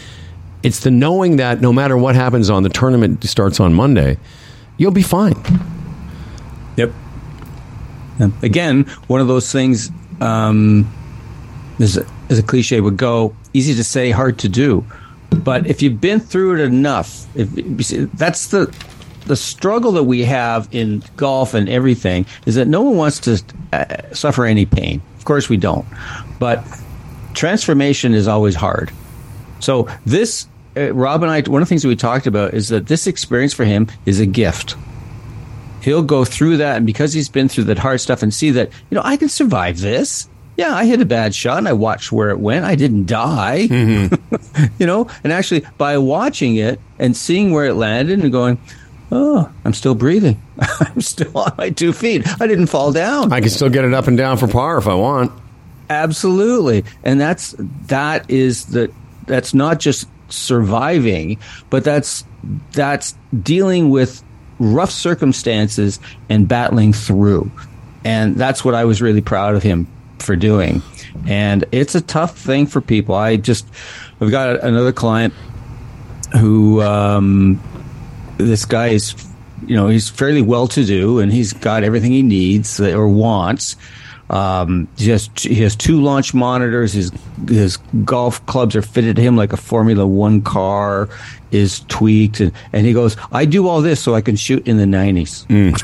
it's 0.63 0.79
the 0.79 0.91
knowing 0.91 1.37
that 1.37 1.61
no 1.61 1.73
matter 1.73 1.97
what 1.97 2.15
happens 2.15 2.49
on 2.49 2.63
the 2.63 2.69
tournament 2.69 3.23
starts 3.23 3.59
on 3.59 3.73
Monday 3.73 4.17
you'll 4.77 4.91
be 4.91 5.03
fine. 5.03 5.35
Yep. 6.77 6.91
Again, 8.41 8.83
one 9.07 9.21
of 9.21 9.27
those 9.27 9.51
things, 9.51 9.91
um, 10.21 10.91
as, 11.79 11.97
as 12.29 12.39
a 12.39 12.43
cliche 12.43 12.79
would 12.79 12.97
go, 12.97 13.35
easy 13.53 13.75
to 13.75 13.83
say, 13.83 14.11
hard 14.11 14.39
to 14.39 14.49
do. 14.49 14.85
But 15.33 15.67
if 15.67 15.81
you've 15.81 16.01
been 16.01 16.19
through 16.19 16.55
it 16.55 16.61
enough, 16.61 17.25
if, 17.35 17.49
that's 18.13 18.47
the 18.47 18.73
the 19.25 19.35
struggle 19.37 19.93
that 19.93 20.03
we 20.03 20.25
have 20.25 20.67
in 20.71 21.01
golf 21.15 21.53
and 21.53 21.69
everything 21.69 22.25
is 22.45 22.55
that 22.55 22.67
no 22.67 22.81
one 22.81 22.97
wants 22.97 23.19
to 23.19 23.41
uh, 23.71 24.13
suffer 24.13 24.43
any 24.43 24.65
pain. 24.65 25.01
Of 25.17 25.23
course, 25.23 25.47
we 25.47 25.55
don't. 25.55 25.85
But 26.39 26.61
transformation 27.33 28.13
is 28.13 28.27
always 28.27 28.53
hard. 28.53 28.91
So 29.61 29.87
this, 30.05 30.45
uh, 30.75 30.93
Rob 30.93 31.23
and 31.23 31.31
I, 31.31 31.39
one 31.43 31.61
of 31.61 31.67
the 31.67 31.69
things 31.69 31.85
we 31.85 31.95
talked 31.95 32.27
about 32.27 32.53
is 32.53 32.67
that 32.67 32.87
this 32.87 33.07
experience 33.07 33.53
for 33.53 33.63
him 33.63 33.87
is 34.05 34.19
a 34.19 34.25
gift 34.25 34.75
he'll 35.83 36.03
go 36.03 36.25
through 36.25 36.57
that. 36.57 36.77
And 36.77 36.85
because 36.85 37.13
he's 37.13 37.29
been 37.29 37.49
through 37.49 37.65
that 37.65 37.77
hard 37.77 38.01
stuff 38.01 38.23
and 38.23 38.33
see 38.33 38.51
that, 38.51 38.71
you 38.89 38.95
know, 38.95 39.01
I 39.03 39.17
can 39.17 39.29
survive 39.29 39.79
this. 39.79 40.29
Yeah, 40.55 40.75
I 40.75 40.85
hit 40.85 41.01
a 41.01 41.05
bad 41.05 41.33
shot 41.33 41.57
and 41.57 41.67
I 41.67 41.73
watched 41.73 42.11
where 42.11 42.29
it 42.29 42.39
went. 42.39 42.65
I 42.65 42.75
didn't 42.75 43.05
die. 43.05 43.67
Mm-hmm. 43.69 44.65
you 44.79 44.85
know, 44.85 45.09
and 45.23 45.33
actually 45.33 45.65
by 45.77 45.97
watching 45.97 46.55
it 46.55 46.79
and 46.99 47.17
seeing 47.17 47.51
where 47.51 47.65
it 47.65 47.73
landed 47.73 48.19
and 48.19 48.31
going, 48.31 48.59
oh, 49.11 49.51
I'm 49.65 49.73
still 49.73 49.95
breathing. 49.95 50.41
I'm 50.59 51.01
still 51.01 51.35
on 51.37 51.53
my 51.57 51.71
two 51.71 51.93
feet. 51.93 52.27
I 52.41 52.47
didn't 52.47 52.67
fall 52.67 52.91
down. 52.91 53.33
I 53.33 53.41
can 53.41 53.49
still 53.49 53.69
get 53.69 53.85
it 53.85 53.93
up 53.93 54.07
and 54.07 54.17
down 54.17 54.37
for 54.37 54.47
par 54.47 54.77
if 54.77 54.87
I 54.87 54.93
want. 54.93 55.31
Absolutely. 55.89 56.85
And 57.03 57.19
that's 57.19 57.55
that 57.87 58.29
is 58.29 58.65
the 58.67 58.91
that's 59.25 59.53
not 59.53 59.79
just 59.79 60.07
surviving, 60.29 61.39
but 61.69 61.83
that's 61.83 62.25
that's 62.71 63.15
dealing 63.41 63.89
with 63.89 64.23
rough 64.59 64.91
circumstances 64.91 65.99
and 66.29 66.47
battling 66.47 66.93
through. 66.93 67.51
And 68.05 68.35
that's 68.35 68.63
what 68.65 68.75
I 68.75 68.85
was 68.85 69.01
really 69.01 69.21
proud 69.21 69.55
of 69.55 69.63
him 69.63 69.87
for 70.23 70.35
doing. 70.35 70.81
And 71.27 71.65
it's 71.71 71.95
a 71.95 72.01
tough 72.01 72.37
thing 72.37 72.65
for 72.65 72.81
people. 72.81 73.15
I 73.15 73.37
just, 73.37 73.67
I've 74.19 74.31
got 74.31 74.63
another 74.63 74.91
client 74.91 75.33
who, 76.39 76.81
um, 76.81 77.61
this 78.37 78.65
guy 78.65 78.87
is, 78.87 79.13
you 79.67 79.75
know, 79.75 79.87
he's 79.87 80.09
fairly 80.09 80.41
well 80.41 80.67
to 80.69 80.83
do 80.83 81.19
and 81.19 81.31
he's 81.31 81.53
got 81.53 81.83
everything 81.83 82.11
he 82.11 82.23
needs 82.23 82.79
or 82.79 83.07
wants. 83.07 83.75
Um, 84.29 84.87
he 84.97 85.09
has 85.09 85.29
he 85.39 85.61
has 85.61 85.75
two 85.75 86.01
launch 86.01 86.33
monitors. 86.33 86.93
His 86.93 87.11
his 87.47 87.77
golf 88.03 88.43
clubs 88.45 88.75
are 88.75 88.81
fitted 88.81 89.17
to 89.17 89.21
him 89.21 89.35
like 89.35 89.53
a 89.53 89.57
Formula 89.57 90.07
One 90.07 90.41
car 90.41 91.09
is 91.51 91.81
tweaked, 91.81 92.39
and, 92.39 92.51
and 92.71 92.85
he 92.85 92.93
goes, 92.93 93.15
"I 93.31 93.45
do 93.45 93.67
all 93.67 93.81
this 93.81 93.99
so 94.01 94.15
I 94.15 94.21
can 94.21 94.35
shoot 94.35 94.67
in 94.67 94.77
the 94.77 94.85
'90s." 94.85 95.45
Mm. 95.47 95.75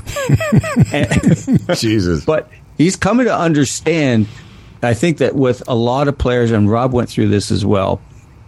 Jesus, 1.79 2.25
but 2.25 2.49
he's 2.79 2.95
coming 2.95 3.27
to 3.27 3.37
understand 3.37 4.25
I 4.81 4.93
think 4.93 5.17
that 5.17 5.35
with 5.35 5.61
a 5.67 5.75
lot 5.75 6.07
of 6.07 6.17
players, 6.17 6.51
and 6.51 6.69
Rob 6.69 6.93
went 6.93 7.09
through 7.09 7.29
this 7.29 7.51
as 7.51 7.65
well, 7.65 8.01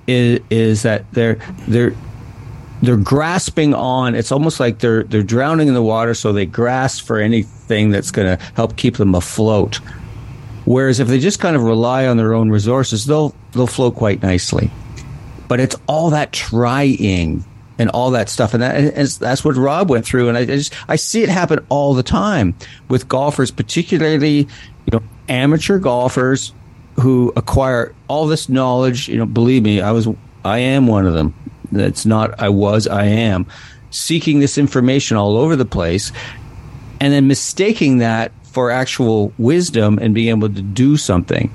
is, 0.07 0.39
is 0.49 0.83
that 0.83 1.11
they're 1.11 1.35
they're 1.67 1.93
they're 2.81 2.97
grasping 2.97 3.73
on. 3.73 4.15
It's 4.15 4.31
almost 4.31 4.59
like 4.59 4.79
they're 4.79 5.03
they're 5.03 5.23
drowning 5.23 5.67
in 5.67 5.73
the 5.73 5.83
water, 5.83 6.13
so 6.13 6.31
they 6.31 6.45
grasp 6.45 7.05
for 7.05 7.19
anything 7.19 7.91
that's 7.91 8.11
going 8.11 8.37
to 8.37 8.43
help 8.55 8.77
keep 8.77 8.97
them 8.97 9.13
afloat. 9.13 9.79
Whereas 10.63 10.99
if 10.99 11.07
they 11.07 11.19
just 11.19 11.39
kind 11.39 11.55
of 11.55 11.63
rely 11.63 12.07
on 12.07 12.17
their 12.17 12.33
own 12.33 12.49
resources, 12.49 13.05
they'll 13.05 13.35
they'll 13.51 13.67
float 13.67 13.95
quite 13.95 14.23
nicely. 14.23 14.71
But 15.49 15.59
it's 15.59 15.75
all 15.85 16.11
that 16.11 16.31
trying 16.31 17.43
and 17.81 17.89
all 17.89 18.11
that 18.11 18.29
stuff, 18.29 18.53
and, 18.53 18.61
that, 18.61 18.75
and 18.75 19.07
that's 19.07 19.43
what 19.43 19.55
Rob 19.55 19.89
went 19.89 20.05
through. 20.05 20.29
And 20.29 20.37
I, 20.37 20.41
I 20.41 20.45
just 20.45 20.73
I 20.87 20.95
see 20.95 21.23
it 21.23 21.29
happen 21.29 21.65
all 21.69 21.95
the 21.95 22.03
time 22.03 22.55
with 22.87 23.07
golfers, 23.07 23.49
particularly 23.49 24.47
you 24.85 24.91
know 24.93 25.01
amateur 25.27 25.79
golfers 25.79 26.53
who 26.99 27.33
acquire 27.35 27.93
all 28.07 28.27
this 28.27 28.47
knowledge. 28.47 29.09
You 29.09 29.17
know, 29.17 29.25
believe 29.25 29.63
me, 29.63 29.81
I 29.81 29.91
was 29.91 30.07
I 30.45 30.59
am 30.59 30.85
one 30.87 31.07
of 31.07 31.13
them. 31.13 31.33
That's 31.71 32.05
not 32.05 32.39
I 32.39 32.49
was 32.49 32.87
I 32.87 33.05
am 33.05 33.47
seeking 33.89 34.39
this 34.39 34.57
information 34.57 35.17
all 35.17 35.35
over 35.35 35.55
the 35.55 35.65
place, 35.65 36.11
and 36.99 37.11
then 37.11 37.27
mistaking 37.27 37.97
that 37.97 38.31
for 38.43 38.69
actual 38.69 39.33
wisdom 39.37 39.97
and 39.99 40.13
being 40.13 40.29
able 40.29 40.49
to 40.49 40.61
do 40.61 40.97
something. 40.97 41.51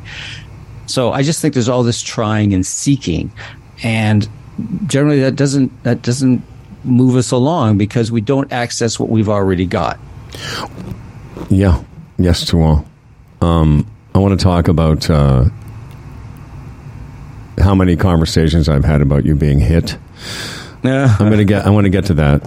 So 0.87 1.12
I 1.12 1.22
just 1.22 1.41
think 1.41 1.55
there's 1.55 1.68
all 1.68 1.83
this 1.83 2.03
trying 2.03 2.53
and 2.53 2.66
seeking, 2.66 3.33
and 3.83 4.29
generally 4.86 5.20
that 5.20 5.36
doesn't 5.36 5.82
that 5.82 6.02
doesn't 6.02 6.42
move 6.84 7.16
us 7.16 7.30
along 7.30 7.78
because 7.78 8.12
we 8.12 8.20
don't 8.20 8.52
access 8.52 8.98
what 8.98 9.09
we've 9.09 9.28
already 9.28 9.66
got. 9.66 9.98
Yeah. 11.50 11.82
Yes 12.18 12.46
to 12.46 12.61
all. 12.61 12.86
Um, 13.40 13.86
I 14.14 14.18
want 14.18 14.38
to 14.38 14.42
talk 14.42 14.68
about 14.68 15.11
uh, 15.11 15.44
how 17.59 17.74
many 17.74 17.96
conversations 17.96 18.68
I've 18.68 18.84
had 18.84 19.02
about 19.02 19.24
you 19.24 19.34
being 19.34 19.59
hit. 19.59 19.98
Yeah. 20.82 21.14
I'm 21.18 21.30
gonna 21.30 21.44
get. 21.44 21.66
I 21.66 21.70
want 21.70 21.84
to 21.84 21.90
get 21.90 22.07
to 22.07 22.14
that. 22.14 22.42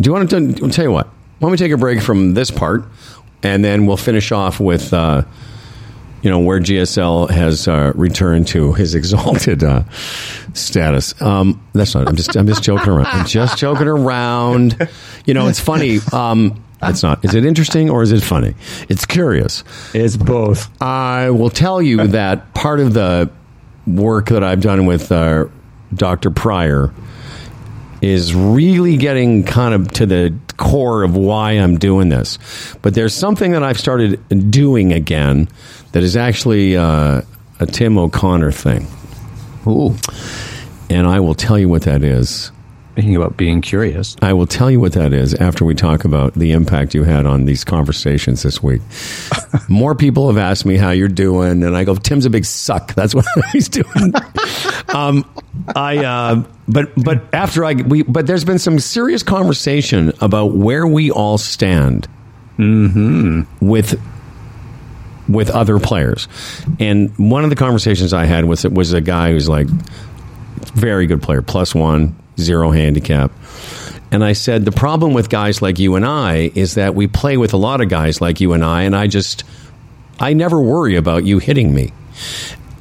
Do 0.00 0.08
you 0.08 0.12
want 0.12 0.30
to? 0.30 0.36
I'll 0.62 0.70
tell 0.70 0.84
you 0.84 0.92
what. 0.92 1.06
Why 1.06 1.46
don't 1.46 1.50
we 1.52 1.56
take 1.56 1.72
a 1.72 1.76
break 1.76 2.00
from 2.00 2.34
this 2.34 2.50
part, 2.50 2.84
and 3.42 3.64
then 3.64 3.86
we'll 3.86 3.96
finish 3.96 4.30
off 4.30 4.60
with, 4.60 4.92
uh, 4.92 5.22
you 6.22 6.30
know, 6.30 6.38
where 6.38 6.60
GSL 6.60 7.30
has 7.30 7.68
uh, 7.68 7.92
returned 7.94 8.48
to 8.48 8.72
his 8.72 8.94
exalted 8.96 9.62
uh, 9.64 9.84
status. 10.54 11.20
Um, 11.20 11.62
that's 11.72 11.94
not. 11.94 12.08
I'm 12.08 12.16
just. 12.16 12.36
I'm 12.36 12.46
just 12.46 12.62
joking 12.62 12.88
around. 12.88 13.06
I'm 13.06 13.26
just 13.26 13.58
joking 13.58 13.88
around. 13.88 14.88
You 15.26 15.34
know, 15.34 15.48
it's 15.48 15.60
funny. 15.60 15.98
Um, 16.12 16.62
it's 16.82 17.02
not. 17.02 17.24
Is 17.24 17.34
it 17.34 17.44
interesting 17.44 17.90
or 17.90 18.02
is 18.02 18.12
it 18.12 18.22
funny? 18.22 18.54
It's 18.88 19.06
curious. 19.06 19.62
It's 19.94 20.16
both. 20.16 20.70
I 20.82 21.30
will 21.30 21.50
tell 21.50 21.80
you 21.80 22.08
that 22.08 22.54
part 22.54 22.80
of 22.80 22.92
the 22.92 23.30
work 23.86 24.28
that 24.28 24.42
I've 24.42 24.60
done 24.60 24.86
with 24.86 25.12
uh, 25.12 25.46
Dr. 25.94 26.30
Prior 26.30 26.92
is 28.00 28.34
really 28.34 28.96
getting 28.96 29.44
kind 29.44 29.74
of 29.74 29.92
to 29.92 30.06
the 30.06 30.30
core 30.56 31.02
of 31.02 31.16
why 31.16 31.52
I'm 31.52 31.78
doing 31.78 32.08
this. 32.08 32.38
But 32.82 32.94
there's 32.94 33.14
something 33.14 33.52
that 33.52 33.62
I've 33.62 33.78
started 33.78 34.50
doing 34.50 34.92
again 34.92 35.48
that 35.92 36.02
is 36.02 36.16
actually 36.16 36.76
uh, 36.76 37.22
a 37.60 37.66
Tim 37.66 37.98
O'Connor 37.98 38.52
thing. 38.52 38.86
Ooh. 39.66 39.96
And 40.90 41.06
I 41.06 41.20
will 41.20 41.34
tell 41.34 41.58
you 41.58 41.68
what 41.68 41.82
that 41.82 42.02
is. 42.02 42.52
Thinking 42.94 43.16
about 43.16 43.38
being 43.38 43.62
curious. 43.62 44.16
I 44.20 44.34
will 44.34 44.46
tell 44.46 44.70
you 44.70 44.78
what 44.78 44.92
that 44.92 45.14
is 45.14 45.32
after 45.34 45.64
we 45.64 45.74
talk 45.74 46.04
about 46.04 46.34
the 46.34 46.52
impact 46.52 46.94
you 46.94 47.04
had 47.04 47.24
on 47.24 47.46
these 47.46 47.64
conversations 47.64 48.42
this 48.42 48.62
week. 48.62 48.82
More 49.68 49.94
people 49.94 50.28
have 50.28 50.36
asked 50.36 50.66
me 50.66 50.76
how 50.76 50.90
you're 50.90 51.08
doing, 51.08 51.62
and 51.62 51.74
I 51.74 51.84
go, 51.84 51.94
"Tim's 51.94 52.26
a 52.26 52.30
big 52.30 52.44
suck." 52.44 52.92
That's 52.94 53.14
what 53.14 53.24
he's 53.52 53.70
doing. 53.70 54.12
um, 54.90 55.24
I, 55.74 56.04
uh, 56.04 56.44
but 56.68 56.92
but 57.02 57.22
after 57.32 57.64
I 57.64 57.72
we, 57.74 58.02
but 58.02 58.26
there's 58.26 58.44
been 58.44 58.58
some 58.58 58.78
serious 58.78 59.22
conversation 59.22 60.12
about 60.20 60.54
where 60.54 60.86
we 60.86 61.10
all 61.10 61.38
stand 61.38 62.06
with 62.58 64.00
with 65.28 65.50
other 65.50 65.78
players, 65.78 66.28
and 66.78 67.10
one 67.18 67.44
of 67.44 67.48
the 67.48 67.56
conversations 67.56 68.12
I 68.12 68.26
had 68.26 68.44
with 68.44 68.66
it 68.66 68.72
was 68.72 68.92
a 68.92 69.00
guy 69.00 69.30
who's 69.30 69.48
like 69.48 69.68
very 70.74 71.06
good 71.06 71.22
player, 71.22 71.40
plus 71.40 71.74
one, 71.74 72.14
zero 72.38 72.70
handicap. 72.70 73.32
And 74.10 74.22
I 74.22 74.34
said, 74.34 74.64
the 74.64 74.72
problem 74.72 75.14
with 75.14 75.30
guys 75.30 75.62
like 75.62 75.78
you 75.78 75.94
and 75.96 76.04
I 76.04 76.50
is 76.54 76.74
that 76.74 76.94
we 76.94 77.06
play 77.06 77.36
with 77.38 77.54
a 77.54 77.56
lot 77.56 77.80
of 77.80 77.88
guys 77.88 78.20
like 78.20 78.40
you 78.40 78.52
and 78.52 78.62
I, 78.64 78.82
and 78.82 78.94
I 78.94 79.06
just, 79.06 79.44
I 80.20 80.34
never 80.34 80.60
worry 80.60 80.96
about 80.96 81.24
you 81.24 81.38
hitting 81.38 81.74
me. 81.74 81.92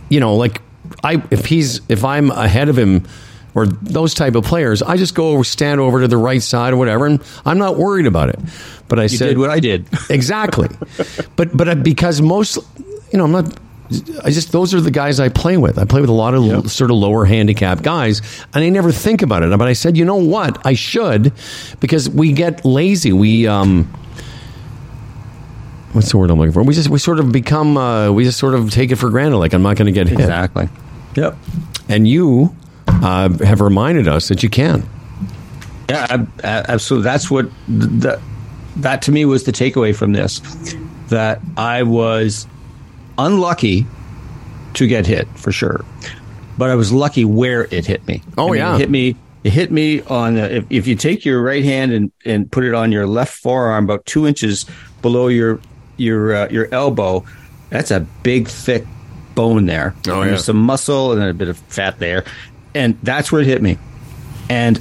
You 0.10 0.20
know, 0.20 0.36
like 0.36 0.62
I, 1.04 1.24
if 1.32 1.46
he's, 1.46 1.80
if 1.88 2.04
I'm 2.04 2.32
ahead 2.32 2.68
of 2.68 2.78
him 2.78 3.08
or 3.54 3.66
those 3.66 4.14
type 4.14 4.36
of 4.36 4.44
players, 4.44 4.82
I 4.82 4.98
just 4.98 5.16
go 5.16 5.30
over, 5.30 5.46
stand 5.46 5.80
over 5.80 6.02
to 6.02 6.08
the 6.10 6.18
right 6.18 6.42
side 6.42 6.74
or 6.74 6.78
whatever, 6.78 7.06
and 7.06 7.22
I'm 7.46 7.58
not 7.58 7.78
worried 7.78 8.08
about 8.08 8.28
it. 8.30 8.40
But 8.90 9.00
I 9.00 9.04
You 9.04 9.10
said, 9.10 9.28
did 9.30 9.38
what 9.38 9.50
I 9.50 9.62
did. 9.62 9.88
exactly. 10.10 10.68
but 11.38 11.56
but 11.56 11.82
because 11.82 12.22
most, 12.22 12.58
you 13.12 13.18
know, 13.18 13.24
I'm 13.24 13.32
not. 13.32 13.58
I 14.24 14.30
just 14.32 14.52
those 14.52 14.74
are 14.74 14.82
the 14.82 14.92
guys 14.92 15.20
I 15.20 15.30
play 15.30 15.58
with. 15.58 15.78
I 15.78 15.86
play 15.86 16.02
with 16.02 16.10
a 16.10 16.14
lot 16.14 16.34
of 16.34 16.44
l- 16.44 16.64
sort 16.64 16.92
of 16.92 16.98
lower 16.98 17.26
handicap 17.26 17.82
guys, 17.82 18.22
and 18.54 18.64
I 18.64 18.70
never 18.70 18.92
think 18.92 19.22
about 19.22 19.44
it. 19.44 19.50
But 19.58 19.68
I 19.68 19.74
said, 19.74 19.98
you 19.98 20.06
know 20.06 20.16
what, 20.16 20.66
I 20.66 20.74
should, 20.74 21.34
because 21.80 22.10
we 22.10 22.32
get 22.32 22.64
lazy. 22.64 23.12
We 23.12 23.48
um, 23.48 23.92
what's 25.94 26.12
the 26.12 26.18
word 26.18 26.30
I'm 26.30 26.38
looking 26.40 26.54
for? 26.54 26.64
We 26.64 26.74
just 26.74 26.90
we 26.90 27.00
sort 27.00 27.20
of 27.20 27.32
become 27.32 27.78
uh, 27.78 28.12
we 28.12 28.24
just 28.24 28.40
sort 28.40 28.54
of 28.54 28.70
take 28.72 28.92
it 28.92 28.96
for 28.96 29.10
granted. 29.10 29.38
Like 29.38 29.54
I'm 29.54 29.64
not 29.64 29.76
going 29.78 29.88
to 29.88 29.92
get 29.92 30.08
hit. 30.08 30.20
Exactly. 30.20 30.70
Yep. 31.16 31.38
And 31.90 32.08
you 32.08 32.56
uh, 32.88 33.30
have 33.44 33.62
reminded 33.62 34.08
us 34.08 34.30
that 34.30 34.44
you 34.44 34.50
can. 34.50 34.88
Yeah, 35.90 36.08
ab- 36.10 36.42
absolutely. 36.44 37.04
That's 37.04 37.30
what 37.30 37.50
that 37.68 38.22
that 38.78 39.02
to 39.04 39.12
me 39.12 39.26
was 39.26 39.44
the 39.44 39.52
takeaway 39.52 39.94
from 39.96 40.14
this. 40.14 40.40
That 41.10 41.42
I 41.58 41.84
was 41.84 42.48
unlucky 43.26 43.86
to 44.74 44.88
get 44.88 45.06
hit 45.06 45.28
for 45.38 45.52
sure, 45.52 45.84
but 46.58 46.70
I 46.70 46.76
was 46.76 46.92
lucky 46.92 47.26
where 47.26 47.66
it 47.66 47.86
hit 47.86 48.06
me. 48.08 48.22
Oh, 48.38 48.48
I 48.48 48.52
mean, 48.52 48.58
yeah. 48.58 48.76
it 48.76 48.80
hit 48.80 48.90
me. 48.90 49.16
It 49.44 49.54
hit 49.54 49.72
me 49.72 50.02
on 50.04 50.36
the, 50.36 50.58
if, 50.58 50.66
if 50.70 50.88
you 50.88 50.96
take 50.96 51.26
your 51.26 51.42
right 51.42 51.64
hand 51.64 51.92
and, 51.92 52.12
and 52.26 52.52
put 52.52 52.64
it 52.64 52.76
on 52.76 52.92
your 52.92 53.08
left 53.08 53.34
forearm, 53.34 53.86
about 53.86 54.06
two 54.06 54.28
inches 54.28 54.68
below 55.02 55.28
your 55.28 55.60
your 55.98 56.36
uh, 56.36 56.48
your 56.50 56.68
elbow. 56.72 57.26
That's 57.70 57.90
a 57.90 58.02
big 58.02 58.48
thick 58.48 58.86
bone 59.34 59.66
there. 59.66 59.96
Oh, 60.08 60.14
And 60.14 60.22
yeah. 60.22 60.28
There's 60.28 60.46
some 60.46 60.58
muscle 60.58 61.14
and 61.14 61.24
a 61.24 61.34
bit 61.34 61.48
of 61.48 61.58
fat 61.58 62.00
there, 62.00 62.26
and 62.76 63.00
that's 63.02 63.32
where 63.32 63.42
it 63.42 63.48
hit 63.48 63.62
me. 63.62 63.78
And 64.50 64.80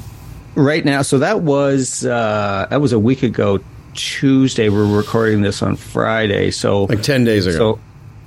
right 0.54 0.84
now, 0.84 1.02
so 1.02 1.18
that 1.18 1.40
was 1.40 2.04
uh, 2.04 2.66
that 2.68 2.80
was 2.80 2.92
a 2.92 2.98
week 2.98 3.22
ago. 3.22 3.60
Tuesday. 3.94 4.68
We're 4.68 4.86
recording 4.96 5.42
this 5.42 5.62
on 5.62 5.74
Friday, 5.74 6.52
so 6.52 6.84
Like 6.84 7.02
10 7.02 7.24
days 7.24 7.46
ago. 7.46 7.56
So 7.56 7.80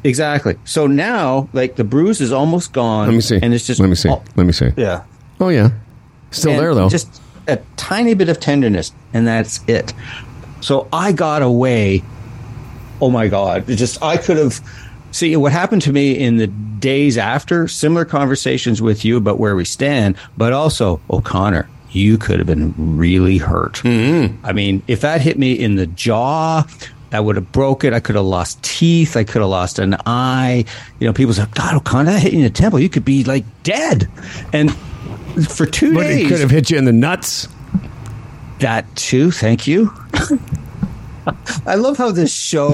exactly. 0.03 0.55
So 0.65 0.87
now, 0.87 1.49
like 1.53 1.75
the 1.75 1.83
bruise 1.83 2.21
is 2.21 2.31
almost 2.31 2.73
gone. 2.73 3.07
Let 3.07 3.15
me 3.15 3.21
see. 3.21 3.39
And 3.41 3.53
it's 3.53 3.65
just 3.65 3.79
let 3.79 3.89
me 3.89 3.95
see. 3.95 4.09
let 4.35 4.45
me 4.45 4.53
see. 4.53 4.71
yeah. 4.77 5.03
Oh 5.39 5.49
yeah, 5.49 5.71
still 6.31 6.51
And 6.51 6.59
there 6.59 6.75
though. 6.75 6.89
Just 6.89 7.21
a 7.47 7.57
tiny 7.75 8.13
bit 8.13 8.29
of 8.29 8.39
tenderness, 8.39 8.91
and 9.13 9.27
that's 9.27 9.59
it. 9.67 9.93
So 10.61 10.87
I 10.93 11.11
got 11.11 11.41
away. 11.41 12.03
Oh 13.01 13.09
my 13.09 13.27
god! 13.27 13.69
It 13.69 13.75
just 13.75 14.01
I 14.01 14.17
could 14.17 14.37
have. 14.37 14.59
See 15.11 15.35
what 15.35 15.51
happened 15.51 15.83
to 15.83 15.93
me 15.93 16.17
in 16.17 16.37
the 16.37 16.47
days 16.47 17.19
after. 17.19 17.67
Similar 17.67 18.03
conversations 18.03 18.81
with 18.81 19.05
you 19.05 19.15
about 19.15 19.37
where 19.37 19.55
we 19.55 19.63
stand, 19.63 20.15
but 20.37 20.53
also 20.53 21.01
O'Connor. 21.07 21.69
You 21.91 22.17
could 22.17 22.39
have 22.39 22.47
been 22.47 22.73
really 22.97 23.37
hurt. 23.37 23.75
Mm-hmm. 23.83 24.43
I 24.43 24.53
mean, 24.53 24.81
if 24.87 25.01
that 25.01 25.21
hit 25.21 25.37
me 25.37 25.53
in 25.53 25.75
the 25.75 25.85
jaw, 25.85 26.63
that 27.13 27.23
would 27.23 27.35
have 27.35 27.51
broke 27.51 27.83
It. 27.83 27.93
I 27.93 27.99
could 27.99 28.15
have 28.15 28.25
lost 28.25 28.61
teeth. 28.63 29.15
I 29.15 29.23
could 29.23 29.41
have 29.41 29.49
lost 29.49 29.77
an 29.77 29.95
eye. 30.07 30.65
You 30.99 31.05
know, 31.07 31.13
people 31.13 31.31
say, 31.33 31.45
"God, 31.53 31.75
O'Connor, 31.75 32.11
that 32.11 32.19
hit 32.19 32.33
you 32.33 32.39
in 32.39 32.43
the 32.43 32.49
temple. 32.49 32.79
You 32.79 32.89
could 32.89 33.05
be 33.05 33.23
like 33.23 33.45
dead." 33.61 34.09
And 34.51 34.75
for 35.47 35.67
two 35.67 35.93
but 35.93 36.03
days, 36.03 36.25
it 36.25 36.29
could 36.29 36.39
have 36.39 36.49
hit 36.49 36.71
you 36.71 36.77
in 36.79 36.85
the 36.85 36.91
nuts. 36.91 37.47
that 38.61 38.93
too. 38.95 39.29
Thank 39.29 39.67
you. 39.67 39.93
I 41.65 41.75
love 41.75 41.97
how 41.97 42.11
this 42.11 42.33
show 42.33 42.71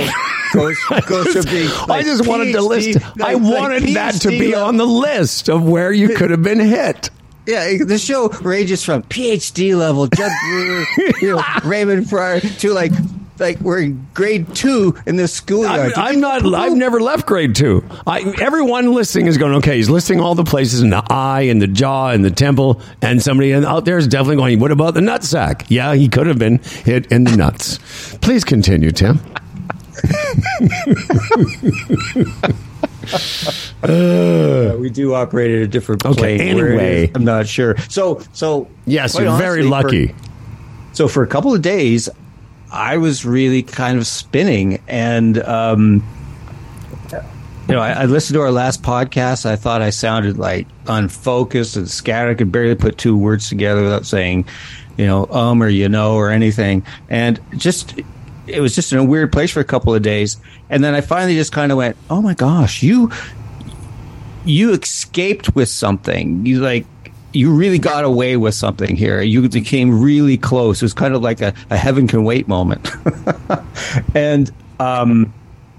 goes, 0.53 0.77
goes 1.07 1.33
from 1.33 1.45
being. 1.51 1.69
I 1.69 1.85
like 1.87 2.05
just 2.05 2.25
wanted 2.25 2.53
to 2.53 2.59
PhD 2.59 2.67
list. 2.69 2.97
I 3.21 3.33
like- 3.33 3.41
like 3.41 3.59
wanted 3.59 3.83
that 3.95 4.13
to 4.21 4.29
be 4.29 4.51
level- 4.53 4.67
on 4.67 4.77
the 4.77 4.85
list 4.87 5.49
of 5.49 5.63
where 5.67 5.91
you 5.91 6.09
could 6.15 6.31
have 6.31 6.43
been 6.43 6.59
hit. 6.59 7.09
Yeah, 7.45 7.77
the 7.85 7.97
show 7.97 8.29
ranges 8.29 8.83
from 8.85 9.03
PhD 9.03 9.75
level, 9.75 10.07
Jud 10.07 10.31
Brewer, 10.43 10.85
you 11.21 11.35
know, 11.35 11.43
Raymond 11.65 12.07
Prior, 12.07 12.39
to 12.39 12.71
like, 12.73 12.91
like 13.39 13.59
we're 13.59 13.79
in 13.79 14.07
grade 14.13 14.53
two 14.55 14.95
in 15.05 15.15
this 15.15 15.31
I'm, 15.39 15.43
schoolyard. 15.45 15.93
I'm 15.95 16.19
not. 16.19 16.45
I've 16.53 16.75
never 16.75 16.99
left 16.99 17.25
grade 17.25 17.55
two. 17.55 17.83
I, 18.05 18.21
everyone 18.41 18.93
listening 18.93 19.27
is 19.27 19.37
going. 19.37 19.53
Okay, 19.55 19.77
he's 19.77 19.89
listing 19.89 20.19
all 20.19 20.35
the 20.35 20.43
places 20.43 20.81
in 20.81 20.89
the 20.89 21.03
eye 21.09 21.41
and 21.41 21.61
the 21.61 21.67
jaw 21.67 22.09
and 22.09 22.23
the 22.23 22.31
temple, 22.31 22.81
and 23.01 23.21
somebody 23.21 23.53
out 23.53 23.85
there 23.85 23.97
is 23.97 24.07
definitely 24.07 24.37
going. 24.37 24.59
What 24.59 24.71
about 24.71 24.93
the 24.93 25.01
nutsack? 25.01 25.65
Yeah, 25.69 25.93
he 25.95 26.07
could 26.09 26.27
have 26.27 26.39
been 26.39 26.59
hit 26.59 27.11
in 27.11 27.23
the 27.23 27.35
nuts. 27.35 27.77
Please 28.21 28.43
continue, 28.43 28.91
Tim. 28.91 29.19
Uh, 33.83 34.75
we 34.79 34.89
do 34.89 35.13
operate 35.13 35.51
at 35.51 35.61
a 35.61 35.67
different 35.67 36.05
Okay, 36.05 36.37
plane. 36.37 36.55
Where 36.55 36.67
anyway. 36.69 37.11
I'm 37.15 37.25
not 37.25 37.47
sure. 37.47 37.77
So, 37.89 38.21
so 38.33 38.67
Yes, 38.85 39.17
you're 39.17 39.37
very 39.37 39.63
lucky. 39.63 40.07
for- 40.07 40.15
so 40.93 41.07
for 41.07 41.23
a 41.23 41.27
couple 41.27 41.53
of 41.53 41.61
days, 41.61 42.09
I 42.71 42.97
was 42.97 43.25
really 43.25 43.63
kind 43.63 43.97
of 43.97 44.05
spinning, 44.05 44.81
and 44.87 45.37
um, 45.43 46.03
you 47.11 47.75
know, 47.75 47.81
I, 47.81 47.91
I 47.91 48.05
listened 48.05 48.35
to 48.35 48.41
our 48.41 48.51
last 48.51 48.83
podcast. 48.83 49.45
I 49.45 49.55
thought 49.55 49.81
I 49.81 49.89
sounded 49.89 50.37
like 50.37 50.67
unfocused 50.87 51.75
and 51.75 51.89
scattered. 51.89 52.31
I 52.31 52.33
could 52.35 52.51
barely 52.51 52.75
put 52.75 52.97
two 52.97 53.17
words 53.17 53.49
together 53.49 53.83
without 53.83 54.05
saying, 54.05 54.45
you 54.97 55.05
know, 55.05 55.25
um 55.27 55.61
or 55.61 55.69
you 55.69 55.89
know 55.89 56.15
or 56.15 56.29
anything, 56.29 56.83
and 57.09 57.39
just. 57.57 57.99
It 58.47 58.61
was 58.61 58.73
just 58.73 58.91
in 58.91 58.97
a 58.97 59.03
weird 59.03 59.31
place 59.31 59.51
for 59.51 59.59
a 59.59 59.63
couple 59.63 59.93
of 59.93 60.01
days, 60.01 60.37
and 60.71 60.83
then 60.83 60.95
I 60.95 61.01
finally 61.01 61.35
just 61.35 61.51
kind 61.51 61.71
of 61.71 61.77
went, 61.77 61.95
"Oh 62.09 62.19
my 62.19 62.33
gosh, 62.33 62.81
you 62.81 63.11
you 64.43 64.73
escaped 64.73 65.55
with 65.55 65.69
something. 65.69 66.45
You 66.47 66.59
like 66.59 66.87
you 67.33 67.53
really 67.53 67.79
got 67.79 68.03
away 68.03 68.37
with 68.37 68.55
something 68.55 68.95
here. 68.95 69.21
You 69.21 69.47
became 69.47 70.01
really 70.01 70.37
close. 70.37 70.81
It 70.81 70.85
was 70.85 70.93
kind 70.93 71.13
of 71.13 71.21
like 71.21 71.41
a, 71.41 71.53
a 71.69 71.77
heaven 71.77 72.07
can 72.07 72.23
wait 72.23 72.47
moment. 72.47 72.89
and 74.15 74.51
um, 74.79 75.33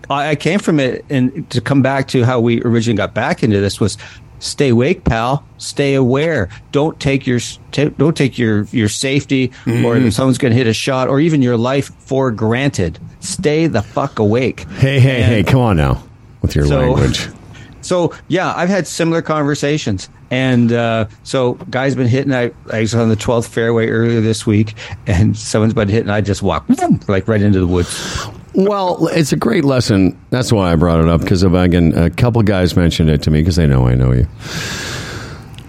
I, 0.08 0.30
I 0.30 0.34
came 0.36 0.58
from 0.58 0.80
it, 0.80 1.04
and 1.10 1.48
to 1.50 1.60
come 1.60 1.82
back 1.82 2.08
to 2.08 2.24
how 2.24 2.40
we 2.40 2.62
originally 2.62 2.96
got 2.96 3.14
back 3.14 3.42
into 3.42 3.60
this 3.60 3.80
was 3.80 3.96
stay 4.38 4.68
awake, 4.70 5.04
pal. 5.04 5.44
Stay 5.58 5.94
aware. 5.94 6.48
Don't 6.72 6.98
take 7.00 7.26
your 7.26 7.40
ta 7.72 7.86
don't 7.98 8.16
take 8.16 8.38
your 8.38 8.64
your 8.72 8.88
safety 8.88 9.52
or 9.84 9.98
that 9.98 10.12
someone's 10.12 10.38
going 10.38 10.52
to 10.52 10.56
hit 10.58 10.66
a 10.66 10.72
shot 10.72 11.08
or 11.08 11.20
even 11.20 11.42
your 11.42 11.56
life 11.56 11.92
for 11.98 12.30
granted. 12.30 12.98
Stay 13.20 13.66
the 13.66 13.82
fuck 13.82 14.18
awake. 14.18 14.60
Hey, 14.78 14.98
hey, 15.00 15.22
hey, 15.22 15.42
come 15.42 15.60
on 15.60 15.76
now 15.76 16.02
with 16.42 16.54
your 16.54 16.66
So- 16.66 16.78
language. 16.80 17.28
So 17.82 18.12
yeah, 18.28 18.52
I've 18.54 18.68
had 18.68 18.86
similar 18.86 19.22
conversations, 19.22 20.10
and 20.30 20.72
uh, 20.72 21.06
so 21.24 21.54
guys 21.70 21.94
been 21.94 22.06
hitting. 22.06 22.32
I, 22.32 22.52
I 22.72 22.80
was 22.80 22.94
on 22.94 23.08
the 23.08 23.16
twelfth 23.16 23.52
fairway 23.52 23.88
earlier 23.88 24.20
this 24.20 24.46
week, 24.46 24.74
and 25.06 25.36
someone's 25.36 25.74
been 25.74 25.88
hitting. 25.88 26.10
I 26.10 26.20
just 26.20 26.42
walk 26.42 26.66
like 27.08 27.26
right 27.28 27.42
into 27.42 27.60
the 27.60 27.66
woods. 27.66 28.26
Well, 28.54 29.08
it's 29.08 29.32
a 29.32 29.36
great 29.36 29.64
lesson. 29.64 30.18
That's 30.30 30.52
why 30.52 30.72
I 30.72 30.76
brought 30.76 31.00
it 31.00 31.08
up 31.08 31.20
because 31.20 31.42
again 31.42 31.92
a 31.96 32.10
couple 32.10 32.42
guys 32.42 32.76
mentioned 32.76 33.10
it 33.10 33.22
to 33.22 33.30
me 33.30 33.40
because 33.40 33.56
they 33.56 33.66
know 33.66 33.86
I 33.86 33.94
know 33.94 34.12
you. 34.12 34.26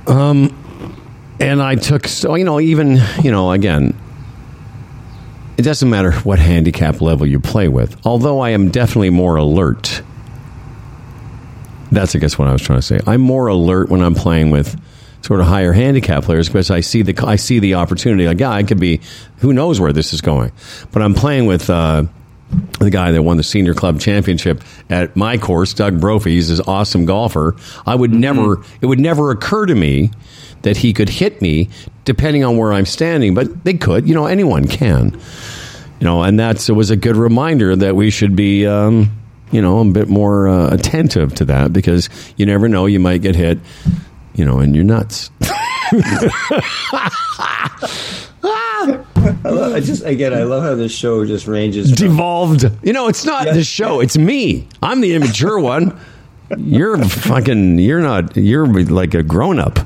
Um, 0.07 0.57
and 1.39 1.61
I 1.61 1.75
took 1.75 2.07
so 2.07 2.35
you 2.35 2.43
know 2.43 2.59
even 2.59 2.99
you 3.23 3.31
know 3.31 3.51
again, 3.51 3.99
it 5.57 5.63
doesn't 5.63 5.89
matter 5.89 6.11
what 6.21 6.39
handicap 6.39 7.01
level 7.01 7.25
you 7.25 7.39
play 7.39 7.67
with. 7.67 7.99
Although 8.05 8.39
I 8.39 8.49
am 8.51 8.69
definitely 8.69 9.11
more 9.11 9.35
alert. 9.35 10.01
That's 11.91 12.15
I 12.15 12.19
guess 12.19 12.37
what 12.37 12.47
I 12.47 12.53
was 12.53 12.61
trying 12.61 12.79
to 12.79 12.85
say. 12.85 12.99
I'm 13.05 13.21
more 13.21 13.47
alert 13.47 13.89
when 13.89 14.01
I'm 14.01 14.15
playing 14.15 14.51
with 14.51 14.79
sort 15.23 15.39
of 15.39 15.45
higher 15.45 15.73
handicap 15.73 16.23
players 16.23 16.47
because 16.47 16.71
I 16.71 16.79
see 16.79 17.01
the 17.01 17.25
I 17.25 17.35
see 17.35 17.59
the 17.59 17.75
opportunity. 17.75 18.27
Like, 18.27 18.39
yeah, 18.39 18.51
I 18.51 18.63
could 18.63 18.79
be. 18.79 19.01
Who 19.37 19.53
knows 19.53 19.79
where 19.79 19.93
this 19.93 20.13
is 20.13 20.21
going? 20.21 20.51
But 20.91 21.01
I'm 21.01 21.13
playing 21.13 21.45
with. 21.45 21.69
Uh, 21.69 22.05
the 22.79 22.89
guy 22.89 23.11
that 23.11 23.23
won 23.23 23.37
the 23.37 23.43
senior 23.43 23.73
club 23.73 23.99
championship 23.99 24.61
at 24.89 25.15
my 25.15 25.37
course, 25.37 25.73
Doug 25.73 26.01
Brophy, 26.01 26.31
he's 26.31 26.49
this 26.49 26.59
awesome 26.67 27.05
golfer. 27.05 27.55
I 27.85 27.95
would 27.95 28.11
never, 28.11 28.61
it 28.81 28.87
would 28.87 28.99
never 28.99 29.31
occur 29.31 29.65
to 29.67 29.75
me 29.75 30.11
that 30.63 30.77
he 30.77 30.93
could 30.93 31.09
hit 31.09 31.41
me 31.41 31.69
depending 32.03 32.43
on 32.43 32.57
where 32.57 32.73
I'm 32.73 32.85
standing, 32.85 33.33
but 33.33 33.63
they 33.63 33.75
could, 33.75 34.07
you 34.07 34.13
know, 34.13 34.25
anyone 34.25 34.67
can, 34.67 35.11
you 35.99 36.05
know, 36.05 36.23
and 36.23 36.39
that's, 36.39 36.67
it 36.67 36.73
was 36.73 36.89
a 36.89 36.95
good 36.95 37.15
reminder 37.15 37.75
that 37.75 37.95
we 37.95 38.09
should 38.09 38.35
be, 38.35 38.65
um, 38.65 39.11
you 39.51 39.61
know, 39.61 39.79
I'm 39.79 39.89
a 39.89 39.93
bit 39.93 40.07
more 40.09 40.47
uh, 40.47 40.69
attentive 40.73 41.35
to 41.35 41.45
that 41.45 41.71
because 41.73 42.09
you 42.37 42.45
never 42.45 42.67
know, 42.69 42.85
you 42.85 42.99
might 42.99 43.21
get 43.21 43.35
hit, 43.35 43.59
you 44.35 44.45
know, 44.45 44.59
and 44.59 44.75
you're 44.75 44.83
nuts. 44.85 45.29
I, 48.43 49.49
love, 49.49 49.73
I 49.73 49.79
just 49.79 50.03
again, 50.05 50.33
I 50.33 50.43
love 50.43 50.63
how 50.63 50.75
this 50.75 50.91
show 50.91 51.25
just 51.25 51.47
ranges. 51.47 51.89
From, 51.89 51.95
devolved. 52.07 52.65
You 52.83 52.93
know, 52.93 53.07
it's 53.07 53.25
not 53.25 53.45
Yeah. 53.45 53.53
the 53.53 53.63
show. 53.63 53.99
It's 53.99 54.17
me. 54.17 54.67
I'm 54.81 55.01
the 55.01 55.13
immature 55.13 55.59
one. 55.59 55.99
You're 56.57 56.97
fucking. 57.03 57.79
You're 57.79 58.01
not. 58.01 58.35
You're 58.35 58.67
like 58.67 59.13
a 59.13 59.23
grown 59.23 59.59
up. 59.59 59.79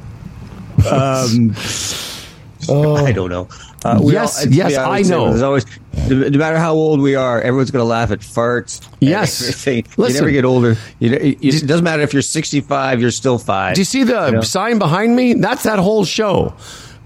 um, 0.91 1.53
I 2.69 3.11
don't 3.11 3.29
know. 3.29 3.47
Uh, 3.85 3.99
Yes, 4.03 4.45
be 4.45 4.55
yes, 4.55 4.75
I 4.77 5.01
know. 5.03 5.29
There's 5.29 5.41
always, 5.43 5.65
no 6.09 6.27
no 6.29 6.37
matter 6.39 6.57
how 6.57 6.73
old 6.73 6.99
we 7.01 7.15
are, 7.15 7.39
everyone's 7.41 7.69
going 7.71 7.81
to 7.83 7.87
laugh 7.87 8.09
at 8.11 8.19
farts. 8.19 8.81
Yes. 8.99 9.41
everything. 9.41 9.85
you 9.97 10.13
never 10.13 10.31
get 10.31 10.43
older. 10.45 10.75
You, 10.99 11.09
know, 11.11 11.17
it, 11.17 11.37
it 11.41 11.67
doesn't 11.67 11.83
matter 11.83 12.01
if 12.01 12.11
you're 12.13 12.21
65, 12.21 12.99
you're 13.01 13.11
still 13.11 13.37
five. 13.37 13.75
Do 13.75 13.81
you 13.81 13.85
see 13.85 14.03
the 14.03 14.25
You 14.27 14.31
know? 14.33 14.41
sign 14.41 14.79
behind 14.79 15.15
me? 15.15 15.35
That's 15.35 15.63
that 15.63 15.77
whole 15.79 16.03
show. 16.05 16.55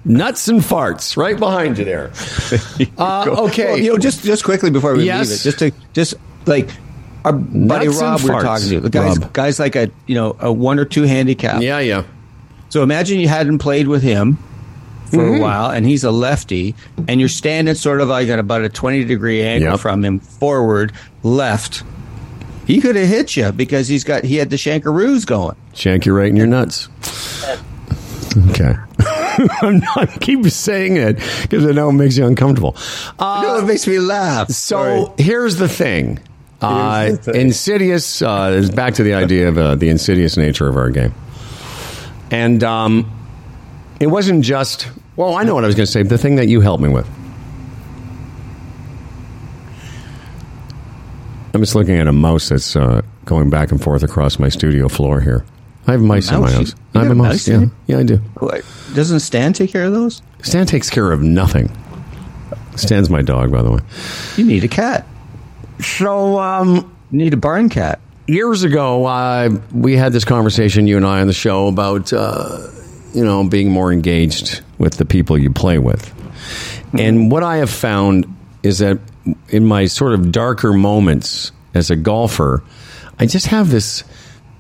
Nuts 0.05 0.47
and 0.47 0.61
farts, 0.61 1.17
right 1.17 1.37
behind 1.37 1.77
you 1.77 1.83
there. 1.85 2.11
Uh, 2.97 3.25
okay. 3.49 3.65
Well, 3.65 3.77
you 3.77 3.91
know, 3.91 3.97
just 3.97 4.23
just 4.23 4.43
quickly 4.45 4.69
before 4.71 4.95
we 4.95 5.03
Yes. 5.03 5.29
leave 5.29 5.39
it, 5.39 5.43
just 5.43 5.59
to 5.59 5.71
just 5.93 6.13
like 6.45 6.69
our 7.25 7.33
buddy 7.33 7.87
Nuts 7.87 8.01
Rob 8.01 8.21
we 8.21 8.29
we're 8.29 8.41
talking 8.41 8.69
to, 8.69 8.79
the 8.79 8.89
guys 8.89 9.17
Rob. 9.19 9.33
guys 9.33 9.59
like 9.59 9.75
a 9.75 9.91
you 10.07 10.15
know 10.15 10.37
a 10.39 10.51
one 10.51 10.79
or 10.79 10.85
two 10.85 11.03
handicap. 11.03 11.61
yeah, 11.61 11.79
yeah. 11.79 12.03
So 12.69 12.81
imagine 12.83 13.19
you 13.19 13.27
hadn't 13.27 13.57
played 13.59 13.87
with 13.89 14.01
him 14.01 14.37
for 15.09 15.17
Mm-hmm. 15.17 15.35
a 15.37 15.41
while, 15.41 15.69
and 15.71 15.85
he's 15.85 16.03
a 16.03 16.11
lefty, 16.11 16.75
and 17.07 17.19
you're 17.19 17.29
standing 17.29 17.75
sort 17.75 18.01
of 18.01 18.07
like 18.07 18.27
at 18.29 18.39
about 18.39 18.61
a 18.63 18.69
20 18.69 19.03
degree 19.05 19.41
angle 19.41 19.71
Yep. 19.71 19.79
from 19.79 20.03
him 20.05 20.19
forward 20.19 20.93
left. 21.23 21.83
He 22.65 22.79
could 22.81 22.95
have 22.95 23.07
hit 23.09 23.35
you 23.35 23.51
because 23.51 23.87
he's 23.87 24.03
got 24.03 24.23
he 24.23 24.35
had 24.37 24.49
the 24.51 24.55
shankaroos 24.55 25.25
going. 25.25 25.55
Shank 25.73 26.05
you 26.05 26.15
right 26.15 26.29
in 26.29 26.35
your 26.35 26.45
nuts. 26.47 26.87
Okay. 28.49 28.73
I'm 29.61 29.79
not 29.79 29.97
I 29.97 30.05
keep 30.21 30.45
saying 30.45 30.97
it 30.97 31.15
because 31.41 31.65
I 31.65 31.71
know 31.71 31.89
it 31.89 31.93
makes 31.93 32.17
you 32.17 32.25
uncomfortable. 32.27 32.75
Uh, 33.17 33.41
no, 33.43 33.57
it 33.59 33.65
makes 33.65 33.87
me 33.87 33.97
laugh. 33.99 34.49
So 34.49 35.15
here's 35.17 35.55
the 35.55 35.67
thing. 35.69 36.19
Uh, 36.61 37.05
Here's 37.05 37.19
the 37.19 37.31
thing. 37.33 37.41
Insidious 37.41 38.21
uh, 38.21 38.51
is 38.53 38.69
back 38.69 38.95
to 38.95 39.03
the 39.03 39.13
idea 39.13 39.47
of 39.47 39.57
uh, 39.57 39.75
the 39.75 39.87
insidious 39.89 40.35
nature 40.37 40.67
of 40.67 40.75
our 40.75 40.89
game, 40.89 41.13
and 42.31 42.61
um, 42.63 43.09
it 44.01 44.07
wasn't 44.07 44.43
just. 44.43 44.89
Well, 45.19 45.35
I 45.35 45.43
know 45.43 45.53
what 45.53 45.65
I 45.65 45.67
was 45.67 45.75
going 45.75 45.85
to 45.85 45.91
say. 45.91 46.01
The 46.01 46.17
thing 46.17 46.37
that 46.37 46.47
you 46.47 46.61
helped 46.61 46.81
me 46.81 46.87
with. 46.87 47.05
I'm 51.53 51.59
just 51.59 51.75
looking 51.75 51.97
at 51.97 52.07
a 52.07 52.13
mouse 52.13 52.47
that's 52.47 52.73
uh, 52.77 53.01
going 53.25 53.49
back 53.49 53.73
and 53.73 53.83
forth 53.83 54.01
across 54.01 54.39
my 54.39 54.47
studio 54.47 54.87
floor 54.87 55.19
here. 55.19 55.43
I 55.87 55.91
have 55.91 56.01
mice 56.01 56.31
in 56.31 56.39
my 56.39 56.49
house. 56.49 56.73
You 56.93 57.01
I'm 57.01 57.11
a 57.11 57.15
mouse 57.15 57.45
Yeah, 57.49 57.65
yeah, 57.85 57.97
I 57.97 58.03
do. 58.03 58.15
What, 58.35 58.63
Doesn't 58.95 59.19
Stan 59.19 59.51
take 59.51 59.71
care 59.73 59.83
of 59.83 59.91
those? 59.91 60.21
Stan 60.41 60.65
takes 60.65 60.89
care 60.89 61.11
of 61.11 61.21
nothing. 61.21 61.69
Stan's 62.77 63.09
my 63.09 63.21
dog, 63.21 63.51
by 63.51 63.61
the 63.61 63.71
way. 63.71 63.79
You 64.37 64.45
need 64.45 64.63
a 64.63 64.69
cat. 64.69 65.05
So, 65.81 66.39
um, 66.39 66.95
You 67.11 67.17
need 67.17 67.33
a 67.33 67.37
barn 67.37 67.67
cat. 67.67 67.99
years 68.27 68.63
ago, 68.63 69.05
uh, 69.05 69.49
we 69.73 69.97
had 69.97 70.13
this 70.13 70.23
conversation, 70.23 70.87
you 70.87 70.95
and 70.95 71.05
I, 71.05 71.19
on 71.19 71.27
the 71.27 71.33
show 71.33 71.67
about 71.67 72.13
uh, 72.13 72.69
you 73.13 73.25
know 73.25 73.45
being 73.45 73.69
more 73.69 73.91
engaged 73.91 74.61
with 74.79 74.95
the 74.97 75.05
people 75.05 75.37
you 75.37 75.51
play 75.51 75.77
with. 75.77 76.11
And 76.93 77.17
mm-hmm. 77.17 77.29
what 77.29 77.43
I 77.43 77.57
have 77.57 77.69
found 77.69 78.25
is 78.63 78.79
that 78.79 78.97
in 79.49 79.65
my 79.65 79.85
sort 79.85 80.13
of 80.13 80.31
darker 80.31 80.73
moments 80.73 81.51
as 81.75 81.91
a 81.91 81.95
golfer, 81.95 82.63
I 83.19 83.27
just 83.27 83.47
have 83.47 83.69
this. 83.69 84.03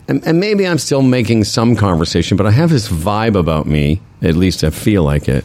And, 0.07 0.25
and 0.25 0.39
maybe 0.39 0.67
I'm 0.67 0.77
still 0.77 1.01
making 1.01 1.43
some 1.43 1.75
conversation, 1.75 2.37
but 2.37 2.45
I 2.45 2.51
have 2.51 2.69
this 2.69 2.87
vibe 2.89 3.35
about 3.35 3.65
me, 3.65 4.01
at 4.21 4.35
least 4.35 4.63
I 4.63 4.69
feel 4.69 5.03
like 5.03 5.27
it, 5.27 5.43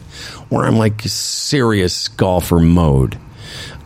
where 0.49 0.65
I'm 0.65 0.77
like 0.77 1.01
serious 1.01 2.07
golfer 2.07 2.59
mode. 2.59 3.17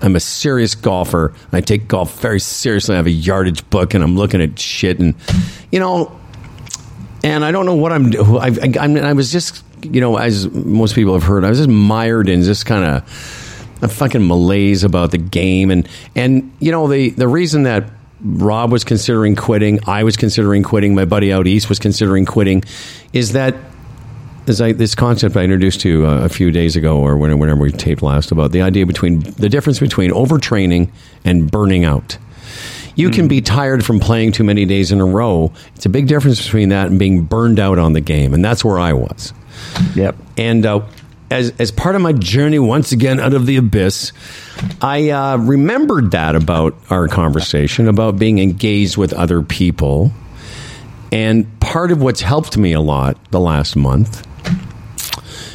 I'm 0.02 0.16
a 0.16 0.20
serious 0.22 0.76
golfer. 0.76 1.34
I 1.52 1.60
take 1.62 1.88
golf 1.88 2.22
very 2.22 2.40
seriously. 2.40 2.96
I 2.96 2.98
have 2.98 3.08
a 3.08 3.12
yardage 3.12 3.70
book, 3.70 3.94
and 3.94 4.02
I'm 4.02 4.16
looking 4.16 4.42
at 4.42 4.58
shit, 4.58 5.00
and 5.00 5.16
you 5.72 5.80
know, 5.80 6.18
and 7.24 7.44
I 7.44 7.52
don't 7.52 7.66
know 7.66 7.76
what 7.76 7.92
I'm 7.92 8.10
doing. 8.10 8.38
I, 8.38 8.48
I, 8.48 8.84
I'm- 8.84 8.96
I 8.98 9.12
was 9.12 9.32
just, 9.32 9.64
you 9.84 10.02
know, 10.02 10.18
as 10.18 10.50
most 10.50 10.96
people 10.96 11.14
have 11.14 11.24
heard, 11.24 11.44
I 11.44 11.50
was 11.50 11.60
just 11.60 11.70
mired 11.70 12.30
in 12.30 12.44
just 12.44 12.66
kind 12.66 12.86
of 12.86 13.80
a 13.82 13.88
fucking 13.88 14.26
malaise 14.28 14.84
about 14.84 15.12
the 15.12 15.18
game, 15.18 15.72
and 15.72 15.88
and 16.16 16.52
you 16.60 16.72
know, 16.72 16.88
the 16.88 17.10
the 17.12 17.28
reason 17.28 17.64
that 17.64 17.90
Rob 18.22 18.72
was 18.72 18.84
considering 18.84 19.36
quitting, 19.36 19.80
I 19.88 20.04
was 20.04 20.18
considering 20.18 20.64
quitting, 20.64 20.96
my 20.96 21.06
buddy 21.06 21.32
out 21.32 21.48
east 21.48 21.70
was 21.70 21.80
considering 21.80 22.26
quitting, 22.26 22.64
is 23.14 23.32
that 23.34 23.56
as 24.48 24.60
I, 24.60 24.72
this 24.72 24.96
concept 24.96 25.38
I 25.38 25.44
introduced 25.44 25.82
to 25.82 25.90
you 25.90 26.08
uh, 26.08 26.26
a 26.26 26.30
few 26.30 26.52
days 26.52 26.76
ago, 26.76 26.98
or 26.98 27.18
whenever 27.18 27.62
we 27.62 27.72
taped 27.72 28.02
last, 28.02 28.32
about 28.32 28.52
the 28.52 28.62
idea 28.62 28.86
between 28.86 29.20
the 29.20 29.48
difference 29.48 29.80
between 29.80 30.12
overtraining 30.12 30.90
and 31.24 31.50
burning 31.50 31.86
out. 31.86 32.18
You 32.96 33.10
can 33.12 33.30
be 33.30 33.40
tired 33.40 33.86
from 33.86 34.02
playing 34.02 34.34
too 34.34 34.44
many 34.44 34.66
days 34.66 34.92
in 34.92 35.00
a 35.00 35.06
row. 35.06 35.54
It's 35.76 35.86
a 35.86 35.90
big 35.90 36.08
difference 36.08 36.44
between 36.44 36.70
that 36.70 36.88
and 36.88 37.00
being 37.00 37.24
burned 37.24 37.58
out 37.58 37.80
on 37.80 37.94
the 37.94 38.02
game, 38.02 38.34
and 38.34 38.44
that's 38.44 38.66
where 38.66 38.78
I 38.78 38.92
was. 38.92 39.34
Yep. 39.96 40.16
And 40.38 40.66
uh, 40.66 40.82
as 41.32 41.54
as 41.60 41.72
part 41.72 41.96
of 41.96 42.02
my 42.02 42.14
journey 42.14 42.60
once 42.60 42.92
again 42.92 43.20
out 43.20 43.34
of 43.34 43.46
the 43.46 43.58
abyss, 43.58 44.12
I 44.82 45.10
uh, 45.10 45.38
remembered 45.38 46.12
that 46.12 46.36
about 46.36 46.76
our 46.90 47.08
conversation 47.08 47.88
about 47.88 48.18
being 48.18 48.40
engaged 48.40 48.98
with 48.98 49.14
other 49.14 49.42
people, 49.42 50.12
And 51.12 51.60
part 51.60 51.92
of 51.92 52.02
what's 52.02 52.22
helped 52.22 52.58
me 52.58 52.74
a 52.74 52.82
lot 52.82 53.18
the 53.32 53.40
last 53.40 53.76
month 53.76 54.26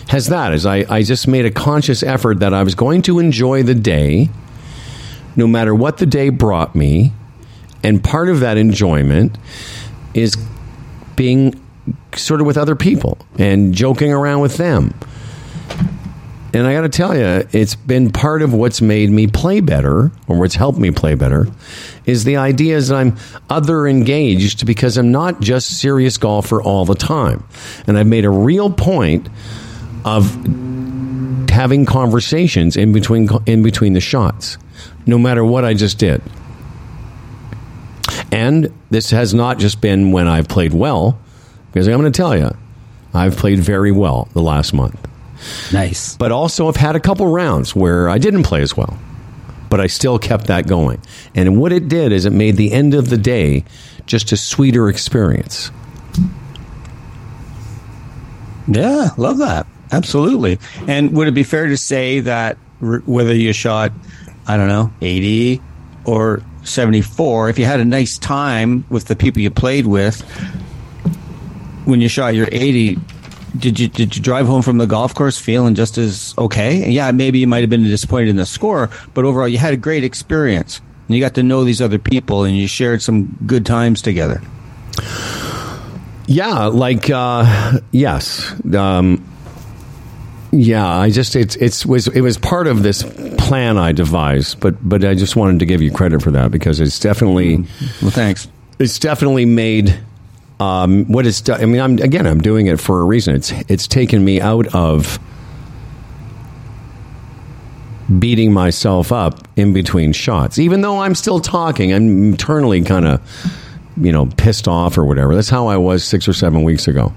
has 0.09 0.27
that 0.29 0.53
is 0.53 0.67
I, 0.67 0.85
I 0.89 1.03
just 1.03 1.27
made 1.27 1.45
a 1.45 1.51
conscious 1.51 2.03
effort 2.03 2.41
that 2.41 2.53
I 2.53 2.63
was 2.63 2.75
going 2.75 3.03
to 3.03 3.19
enjoy 3.19 3.63
the 3.63 3.75
day 3.75 4.29
no 5.37 5.47
matter 5.47 5.75
what 5.75 5.99
the 5.99 6.07
day 6.07 6.29
brought 6.29 6.75
me. 6.75 7.13
And 7.83 8.03
part 8.03 8.29
of 8.29 8.41
that 8.41 8.57
enjoyment 8.57 9.37
is 10.15 10.37
being 11.17 11.61
sort 12.17 12.41
of 12.41 12.47
with 12.47 12.57
other 12.57 12.77
people 12.77 13.19
and 13.39 13.75
joking 13.75 14.13
around 14.13 14.41
with 14.41 14.57
them. 14.57 14.95
And 16.55 16.69
I 16.69 16.73
got 16.73 16.83
to 16.83 16.89
tell 16.89 17.17
you, 17.17 17.49
it's 17.51 17.75
been 17.75 18.13
part 18.13 18.41
of 18.41 18.55
what's 18.55 18.81
made 18.81 19.11
me 19.11 19.27
play 19.27 19.61
better, 19.61 20.13
or 20.29 20.39
what's 20.39 20.55
helped 20.55 20.79
me 20.79 20.93
play 20.93 21.17
better, 21.17 21.49
is 22.07 22.23
the 22.23 22.37
idea 22.37 22.77
is 22.77 22.89
that 22.89 22.97
I'm 22.97 23.17
other 23.51 23.89
engaged 23.89 24.65
because 24.65 24.97
I'm 24.97 25.11
not 25.11 25.41
just 25.41 25.81
serious 25.81 26.17
golfer 26.17 26.63
all 26.63 26.85
the 26.85 26.95
time. 26.95 27.43
And 27.89 27.99
I've 27.99 28.07
made 28.07 28.25
a 28.25 28.31
real 28.31 28.71
point 28.71 29.29
of 30.05 30.31
having 31.51 31.87
conversations 31.87 32.77
in 32.77 32.93
between 32.93 33.29
in 33.47 33.65
between 33.65 33.95
the 33.95 34.01
shots, 34.01 34.57
no 35.07 35.19
matter 35.19 35.45
what 35.45 35.65
I 35.65 35.75
just 35.75 35.99
did. 35.99 36.23
And 38.31 38.73
this 38.91 39.11
has 39.11 39.35
not 39.35 39.59
just 39.59 39.81
been 39.81 40.13
when 40.13 40.29
I've 40.29 40.47
played 40.47 40.73
well, 40.73 41.19
because 41.75 41.89
I'm 41.89 41.99
going 41.99 42.11
to 42.11 42.17
tell 42.17 42.39
you, 42.39 42.57
I've 43.13 43.37
played 43.37 43.59
very 43.59 43.91
well 43.91 44.29
the 44.33 44.41
last 44.41 44.73
month. 44.73 44.97
Nice. 45.73 46.17
But 46.17 46.31
also, 46.31 46.69
I've 46.69 46.77
had 46.77 46.95
a 46.95 47.01
couple 47.01 47.27
rounds 47.27 47.75
where 47.75 48.09
I 48.09 48.19
didn't 48.19 48.45
play 48.45 48.63
as 48.63 48.77
well, 48.77 48.97
but 49.71 49.81
I 49.81 49.89
still 49.89 50.21
kept 50.21 50.47
that 50.47 50.69
going. 50.69 51.01
And 51.35 51.61
what 51.61 51.73
it 51.73 51.89
did 51.89 52.13
is 52.13 52.27
it 52.27 52.33
made 52.33 52.55
the 52.57 52.71
end 52.73 52.95
of 52.95 53.11
the 53.11 53.17
day 53.19 53.65
just 54.07 54.31
a 54.31 54.37
sweeter 54.37 54.89
experience. 54.89 55.73
Yeah, 58.69 59.09
love 59.17 59.39
that. 59.39 59.67
Absolutely. 59.91 60.61
And 60.87 61.11
would 61.17 61.27
it 61.27 61.35
be 61.35 61.43
fair 61.43 61.67
to 61.67 61.77
say 61.77 62.21
that 62.21 62.57
r- 62.81 63.03
whether 63.05 63.35
you 63.35 63.53
shot, 63.53 63.91
I 64.47 64.57
don't 64.57 64.69
know, 64.69 64.93
80 65.01 65.61
or 66.05 66.41
74, 66.63 67.49
if 67.51 67.59
you 67.59 67.65
had 67.65 67.81
a 67.81 67.85
nice 67.85 68.17
time 68.17 68.85
with 68.91 69.07
the 69.07 69.17
people 69.17 69.43
you 69.43 69.51
played 69.51 69.89
with, 69.89 70.23
when 71.85 72.01
you 72.01 72.09
shot 72.09 72.35
your 72.35 72.49
80, 72.51 72.99
did 73.59 73.79
you 73.79 73.89
did 73.89 74.17
you 74.17 74.23
drive 74.23 74.47
home 74.47 74.63
from 74.63 74.79
the 74.79 74.87
golf 74.87 75.15
course 75.15 75.39
feeling 75.39 75.75
just 75.75 75.97
as 75.99 76.35
okay? 76.39 76.91
Yeah, 76.91 77.11
maybe 77.13 77.39
you 77.39 77.47
might 77.47 77.61
have 77.61 77.71
been 77.71 77.85
disappointed 77.85 78.29
in 78.29 78.37
the 78.37 78.47
score, 78.47 78.91
but 79.15 79.25
overall 79.25 79.47
you 79.49 79.59
had 79.59 79.73
a 79.75 79.77
great 79.77 80.03
experience. 80.05 80.81
And 81.07 81.15
you 81.15 81.21
got 81.23 81.35
to 81.35 81.43
know 81.43 81.65
these 81.65 81.83
other 81.83 81.99
people 81.99 82.45
and 82.45 82.57
you 82.57 82.67
shared 82.67 83.03
some 83.03 83.39
good 83.47 83.67
times 83.67 84.01
together. 84.03 84.41
Yeah, 86.27 86.65
like 86.67 87.11
uh, 87.11 87.79
yes, 87.93 88.55
um, 88.75 89.23
yeah. 90.51 90.89
I 90.89 91.11
just 91.11 91.37
it's 91.37 91.55
it's 91.57 91.85
was 91.85 92.09
it 92.09 92.23
was 92.23 92.39
part 92.39 92.67
of 92.67 92.83
this 92.83 93.03
plan 93.37 93.77
I 93.77 93.93
devised, 93.93 94.59
but 94.61 94.77
but 94.89 95.05
I 95.05 95.15
just 95.15 95.37
wanted 95.37 95.59
to 95.59 95.67
give 95.67 95.83
you 95.83 95.91
credit 95.93 96.23
for 96.23 96.31
that 96.31 96.51
because 96.51 96.81
it's 96.81 96.99
definitely 96.99 97.59
Well, 98.01 98.11
thanks. 98.11 98.49
it's 98.79 98.99
definitely 98.99 99.45
made 99.45 99.99
um, 100.61 101.05
what 101.07 101.27
done. 101.45 101.61
I 101.61 101.67
mean, 101.67 101.81
I'm 101.81 101.99
again, 101.99 102.27
I'm 102.27 102.41
doing 102.41 102.67
it 102.67 102.81
for 102.81 103.01
a 103.01 103.05
reason. 103.05 103.35
It's 103.35 103.53
it's 103.69 103.87
taken 103.89 104.25
me 104.25 104.41
out 104.41 104.73
of 104.75 105.19
beating 108.19 108.53
myself 108.53 109.13
up 109.13 109.49
in 109.57 109.73
between 109.73 110.13
shots, 110.13 110.59
even 110.59 110.83
though 110.83 111.01
I'm 111.01 111.15
still 111.15 111.41
talking. 111.41 111.93
I'm 111.93 112.33
internally 112.33 112.83
kind 112.83 113.07
of 113.07 113.57
you 113.97 114.13
know 114.13 114.27
pissed 114.37 114.69
off 114.69 114.97
or 114.97 115.05
whatever. 115.05 115.35
That's 115.35 115.51
how 115.51 115.67
I 115.67 115.77
was 115.77 116.05
six 116.05 116.29
or 116.29 116.33
seven 116.33 116.63
weeks 116.63 116.87
ago. 116.87 117.13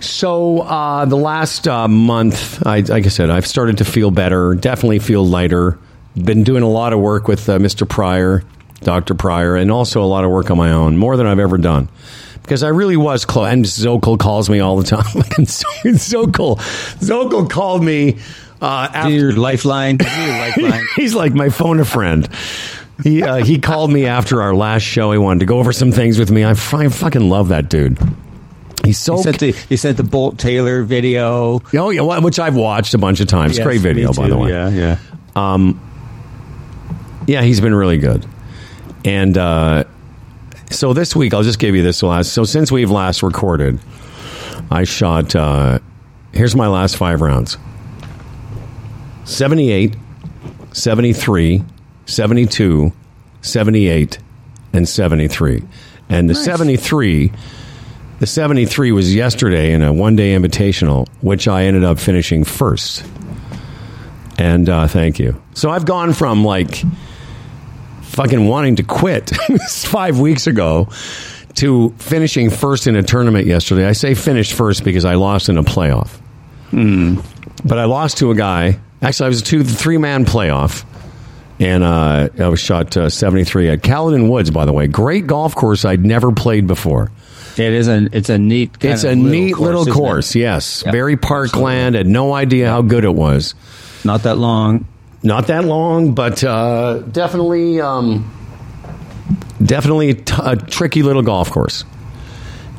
So 0.00 0.60
uh, 0.60 1.04
the 1.04 1.16
last 1.16 1.68
uh, 1.68 1.86
month, 1.86 2.66
I, 2.66 2.80
like 2.80 3.04
I 3.04 3.10
said, 3.10 3.28
I've 3.28 3.46
started 3.46 3.78
to 3.78 3.84
feel 3.84 4.10
better. 4.10 4.54
Definitely 4.54 5.00
feel 5.00 5.26
lighter. 5.26 5.78
Been 6.16 6.42
doing 6.42 6.62
a 6.62 6.68
lot 6.68 6.94
of 6.94 7.00
work 7.00 7.28
with 7.28 7.46
uh, 7.50 7.58
Mr. 7.58 7.86
Prior, 7.86 8.42
Dr. 8.80 9.14
Prior, 9.14 9.56
and 9.56 9.70
also 9.70 10.02
a 10.02 10.06
lot 10.06 10.24
of 10.24 10.30
work 10.30 10.50
on 10.50 10.56
my 10.56 10.72
own, 10.72 10.96
more 10.96 11.18
than 11.18 11.26
I've 11.26 11.38
ever 11.38 11.58
done. 11.58 11.88
Because 12.50 12.64
I 12.64 12.68
really 12.70 12.96
was 12.96 13.24
close. 13.24 13.46
And 13.46 13.64
Zokol 13.64 14.18
calls 14.18 14.50
me 14.50 14.58
all 14.58 14.76
the 14.76 14.82
time. 14.82 15.04
Zokol, 15.04 16.56
Zokol 16.98 17.48
called 17.48 17.84
me 17.84 18.18
uh, 18.60 18.88
after 18.92 19.12
Your 19.12 19.32
lifeline. 19.34 19.98
Lifeline. 20.00 20.84
he's 20.96 21.14
like 21.14 21.32
my 21.32 21.50
phone 21.50 21.78
a 21.78 21.84
friend. 21.84 22.28
He 23.04 23.22
uh, 23.22 23.36
he 23.44 23.60
called 23.60 23.92
me 23.92 24.06
after 24.06 24.42
our 24.42 24.52
last 24.52 24.82
show. 24.82 25.12
He 25.12 25.18
wanted 25.18 25.38
to 25.40 25.46
go 25.46 25.60
over 25.60 25.72
some 25.72 25.92
things 25.92 26.18
with 26.18 26.32
me. 26.32 26.42
I, 26.42 26.50
f- 26.50 26.74
I 26.74 26.88
fucking 26.88 27.28
love 27.28 27.50
that 27.50 27.68
dude. 27.70 27.98
He's 28.84 28.98
so 28.98 29.18
You 29.18 29.22
sent 29.22 29.38
the 29.38 29.56
you 29.68 29.76
sent 29.76 29.96
the 29.96 30.02
Bolte 30.02 30.36
Taylor 30.36 30.82
video. 30.82 31.60
oh 31.74 31.90
yeah, 31.90 32.18
which 32.18 32.40
I've 32.40 32.56
watched 32.56 32.94
a 32.94 32.98
bunch 32.98 33.20
of 33.20 33.28
times. 33.28 33.58
Yes, 33.58 33.64
Great 33.64 33.80
video, 33.80 34.12
by 34.12 34.28
the 34.28 34.36
way. 34.36 34.50
Yeah, 34.50 34.98
yeah. 35.36 35.72
Yeah, 37.28 37.42
he's 37.42 37.60
been 37.60 37.76
really 37.76 37.98
good. 37.98 38.26
And 39.04 39.38
uh, 39.38 39.84
so 40.70 40.92
this 40.92 41.14
week, 41.14 41.34
I'll 41.34 41.42
just 41.42 41.58
give 41.58 41.74
you 41.74 41.82
this 41.82 42.02
last. 42.02 42.32
So 42.32 42.44
since 42.44 42.70
we've 42.72 42.90
last 42.90 43.22
recorded, 43.22 43.80
I 44.70 44.84
shot. 44.84 45.34
Uh, 45.34 45.80
here's 46.32 46.54
my 46.54 46.68
last 46.68 46.96
five 46.96 47.20
rounds 47.20 47.58
78, 49.24 49.96
73, 50.72 51.64
72, 52.06 52.92
78, 53.42 54.18
and 54.72 54.88
73. 54.88 55.62
And 56.08 56.30
the 56.30 56.34
73. 56.34 57.32
The 58.20 58.26
73 58.26 58.92
was 58.92 59.14
yesterday 59.14 59.72
in 59.72 59.82
a 59.82 59.92
one 59.92 60.14
day 60.14 60.34
invitational, 60.34 61.08
which 61.22 61.48
I 61.48 61.64
ended 61.64 61.84
up 61.84 61.98
finishing 61.98 62.44
first. 62.44 63.04
And 64.38 64.68
uh, 64.68 64.88
thank 64.88 65.18
you. 65.18 65.40
So 65.54 65.70
I've 65.70 65.86
gone 65.86 66.12
from 66.12 66.44
like 66.44 66.82
fucking 68.10 68.46
wanting 68.46 68.76
to 68.76 68.82
quit 68.82 69.30
five 69.70 70.18
weeks 70.18 70.46
ago 70.46 70.88
to 71.54 71.90
finishing 71.98 72.50
first 72.50 72.86
in 72.86 72.96
a 72.96 73.02
tournament 73.02 73.46
yesterday. 73.46 73.86
I 73.86 73.92
say 73.92 74.14
finished 74.14 74.52
first 74.54 74.84
because 74.84 75.04
I 75.04 75.14
lost 75.14 75.48
in 75.48 75.58
a 75.58 75.62
playoff. 75.64 76.18
But 77.64 77.78
I 77.78 77.84
lost 77.84 78.18
to 78.18 78.30
a 78.30 78.34
guy. 78.34 78.78
Actually, 79.02 79.26
I 79.26 79.28
was 79.28 79.40
a 79.40 79.44
two, 79.44 79.64
three 79.64 79.98
man 79.98 80.24
playoff. 80.24 80.84
And 81.58 81.84
uh, 81.84 82.30
I 82.38 82.48
was 82.48 82.58
shot 82.58 82.96
uh, 82.96 83.10
73 83.10 83.68
at 83.68 83.82
Caledon 83.82 84.30
Woods, 84.30 84.50
by 84.50 84.64
the 84.64 84.72
way. 84.72 84.86
Great 84.86 85.26
golf 85.26 85.54
course 85.54 85.84
I'd 85.84 86.04
never 86.04 86.32
played 86.32 86.66
before. 86.66 87.10
It 87.58 87.74
is 87.74 87.86
a 87.86 88.08
it's 88.12 88.30
a 88.30 88.38
neat 88.38 88.76
It's 88.80 89.04
a 89.04 89.14
neat 89.14 89.58
little 89.58 89.82
isn't 89.82 89.92
it? 89.92 89.94
course, 89.96 90.34
yes. 90.34 90.82
Yeah, 90.86 90.92
Very 90.92 91.18
parkland. 91.18 91.96
Had 91.96 92.06
no 92.06 92.32
idea 92.32 92.68
how 92.70 92.80
good 92.80 93.04
it 93.04 93.14
was. 93.14 93.54
Not 94.04 94.22
that 94.22 94.36
long. 94.38 94.86
Not 95.22 95.48
that 95.48 95.64
long, 95.64 96.14
but 96.14 96.42
uh, 96.42 97.00
definitely, 97.00 97.80
um, 97.80 98.30
definitely 99.62 100.14
t- 100.14 100.34
a 100.42 100.56
tricky 100.56 101.02
little 101.02 101.22
golf 101.22 101.50
course. 101.50 101.84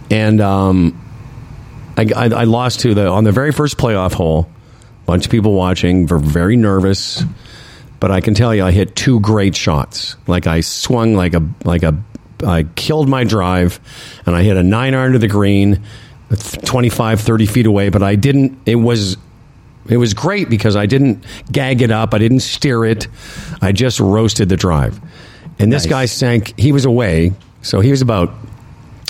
And 0.10 0.42
um, 0.42 1.00
I, 1.98 2.08
I, 2.16 2.26
I 2.26 2.44
lost 2.46 2.80
to 2.82 2.94
the 2.94 3.08
on 3.08 3.24
the 3.24 3.32
very 3.32 3.52
first 3.52 3.78
playoff 3.78 4.14
hole. 4.14 4.50
A 5.04 5.06
Bunch 5.06 5.26
of 5.26 5.32
people 5.32 5.54
watching, 5.54 6.08
were 6.08 6.18
very 6.18 6.56
nervous. 6.58 7.24
But 8.00 8.10
I 8.10 8.20
can 8.22 8.34
tell 8.34 8.54
you, 8.56 8.64
I 8.64 8.72
hit 8.72 8.96
two 8.96 9.20
great 9.20 9.56
shots. 9.56 10.16
Like 10.26 10.48
I 10.48 10.62
swung 10.62 11.14
like 11.14 11.36
a 11.36 11.48
like 11.64 11.84
a, 11.84 11.96
I 12.44 12.64
killed 12.64 13.08
my 13.08 13.24
drive, 13.24 13.80
and 14.26 14.36
I 14.36 14.42
hit 14.42 14.58
a 14.58 14.64
nine 14.64 14.96
iron 14.96 15.14
to 15.14 15.20
the 15.20 15.28
green, 15.28 15.84
25, 16.66 17.22
30 17.22 17.46
feet 17.46 17.68
away. 17.68 17.90
But 17.90 18.02
I 18.02 18.16
didn't. 18.16 18.58
It 18.66 18.76
was 18.76 19.18
it 19.90 19.98
was 19.98 20.14
great 20.14 20.50
because 20.50 20.76
I 20.76 20.86
didn't 20.86 21.24
gag 21.52 21.82
it 21.82 21.92
up. 21.92 22.14
I 22.14 22.18
didn't 22.18 22.42
steer 22.42 22.86
it. 22.86 23.08
I 23.62 23.72
just 23.72 24.00
roasted 24.00 24.50
the 24.50 24.58
drive. 24.58 25.00
And 25.60 25.72
this 25.72 25.84
Nice. 25.86 25.90
guy 25.90 26.06
sank. 26.06 26.54
He 26.60 26.72
was 26.72 26.86
away, 26.86 27.34
so 27.62 27.80
he 27.82 27.92
was 27.92 28.02
about 28.02 28.34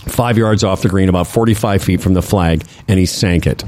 five 0.07 0.37
yards 0.37 0.63
off 0.63 0.81
the 0.81 0.89
green, 0.89 1.07
about 1.09 1.27
forty-five 1.27 1.81
feet 1.83 2.01
from 2.01 2.13
the 2.13 2.21
flag, 2.21 2.63
and 2.87 2.99
he 2.99 3.05
sank 3.05 3.47
it. 3.47 3.63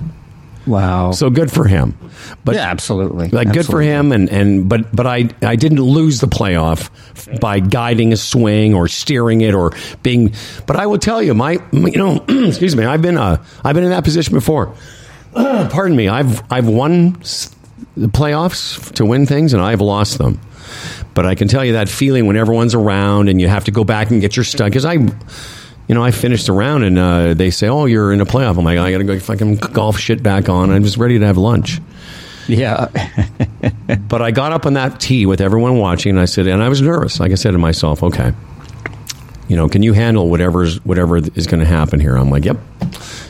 Wow. 0.65 1.11
So 1.11 1.29
good 1.29 1.51
for 1.51 1.65
him. 1.67 1.97
But 2.45 2.55
yeah, 2.55 2.69
absolutely. 2.69 3.27
like 3.29 3.51
good 3.51 3.65
for 3.65 3.81
him 3.81 4.13
and 4.13 4.29
and 4.29 4.69
but 4.69 4.95
but 4.95 5.05
I 5.05 5.29
I 5.41 5.57
didn't 5.57 5.81
lose 5.81 6.21
the 6.21 6.27
playoff 6.27 6.89
by 7.41 7.59
guiding 7.59 8.13
a 8.13 8.17
swing 8.17 8.73
or 8.73 8.87
steering 8.87 9.41
it 9.41 9.53
or 9.53 9.73
being 10.03 10.33
but 10.65 10.77
I 10.77 10.85
will 10.85 10.99
tell 10.99 11.21
you 11.21 11.33
my 11.33 11.59
you 11.73 11.97
know 11.97 12.23
excuse 12.29 12.77
me 12.77 12.85
I've 12.85 13.01
been 13.01 13.17
uh 13.17 13.43
I've 13.65 13.75
been 13.75 13.83
in 13.83 13.89
that 13.89 14.05
position 14.05 14.33
before 14.35 14.73
pardon 15.69 15.95
me 15.95 16.07
I've 16.07 16.41
I've 16.51 16.67
won 16.67 17.13
the 17.95 18.07
playoffs 18.07 18.91
to 18.93 19.05
win 19.05 19.25
things 19.25 19.53
and 19.53 19.61
I've 19.61 19.81
lost 19.81 20.17
them 20.17 20.39
but 21.13 21.25
I 21.25 21.35
can 21.35 21.47
tell 21.47 21.63
you 21.63 21.73
that 21.73 21.89
feeling 21.89 22.25
when 22.25 22.37
everyone's 22.37 22.73
around 22.73 23.29
and 23.29 23.39
you 23.39 23.47
have 23.47 23.65
to 23.65 23.71
go 23.71 23.83
back 23.83 24.11
and 24.11 24.21
get 24.21 24.35
your 24.35 24.43
stuff 24.43 24.67
because 24.67 24.85
I 24.85 24.97
you 25.87 25.95
know, 25.95 26.03
I 26.03 26.11
finished 26.11 26.45
the 26.45 26.53
round 26.53 26.85
and 26.85 26.97
uh, 26.97 27.33
they 27.33 27.49
say, 27.51 27.67
"Oh, 27.67 27.85
you're 27.85 28.13
in 28.13 28.21
a 28.21 28.25
playoff." 28.25 28.57
I'm 28.57 28.63
like, 28.63 28.77
"I 28.77 28.89
got 28.89 28.99
to 28.99 29.03
go 29.03 29.19
fucking 29.19 29.57
golf 29.57 29.99
shit 29.99 30.23
back 30.23 30.47
on." 30.47 30.71
I'm 30.71 30.83
just 30.83 30.95
ready 30.95 31.19
to 31.19 31.25
have 31.25 31.37
lunch. 31.37 31.81
Yeah. 32.47 32.87
But 34.07 34.21
I 34.21 34.31
got 34.31 34.51
up 34.51 34.65
on 34.65 34.73
that 34.73 34.99
tee 34.99 35.25
with 35.25 35.41
everyone 35.41 35.77
watching, 35.77 36.11
and 36.11 36.19
I 36.19 36.25
said, 36.25 36.47
and 36.47 36.61
I 36.61 36.69
was 36.69 36.81
nervous. 36.81 37.19
Like 37.19 37.31
I 37.31 37.35
said 37.35 37.51
to 37.51 37.57
myself, 37.57 38.03
okay, 38.03 38.31
You 39.47 39.55
know, 39.55 39.67
can 39.67 39.83
you 39.83 39.93
handle 39.93 40.29
whatever's 40.29 40.83
whatever 40.85 41.17
is 41.17 41.47
going 41.47 41.59
to 41.59 41.65
happen 41.65 41.99
here? 41.99 42.15
I'm 42.15 42.29
like, 42.29 42.45
yep. 42.45 42.57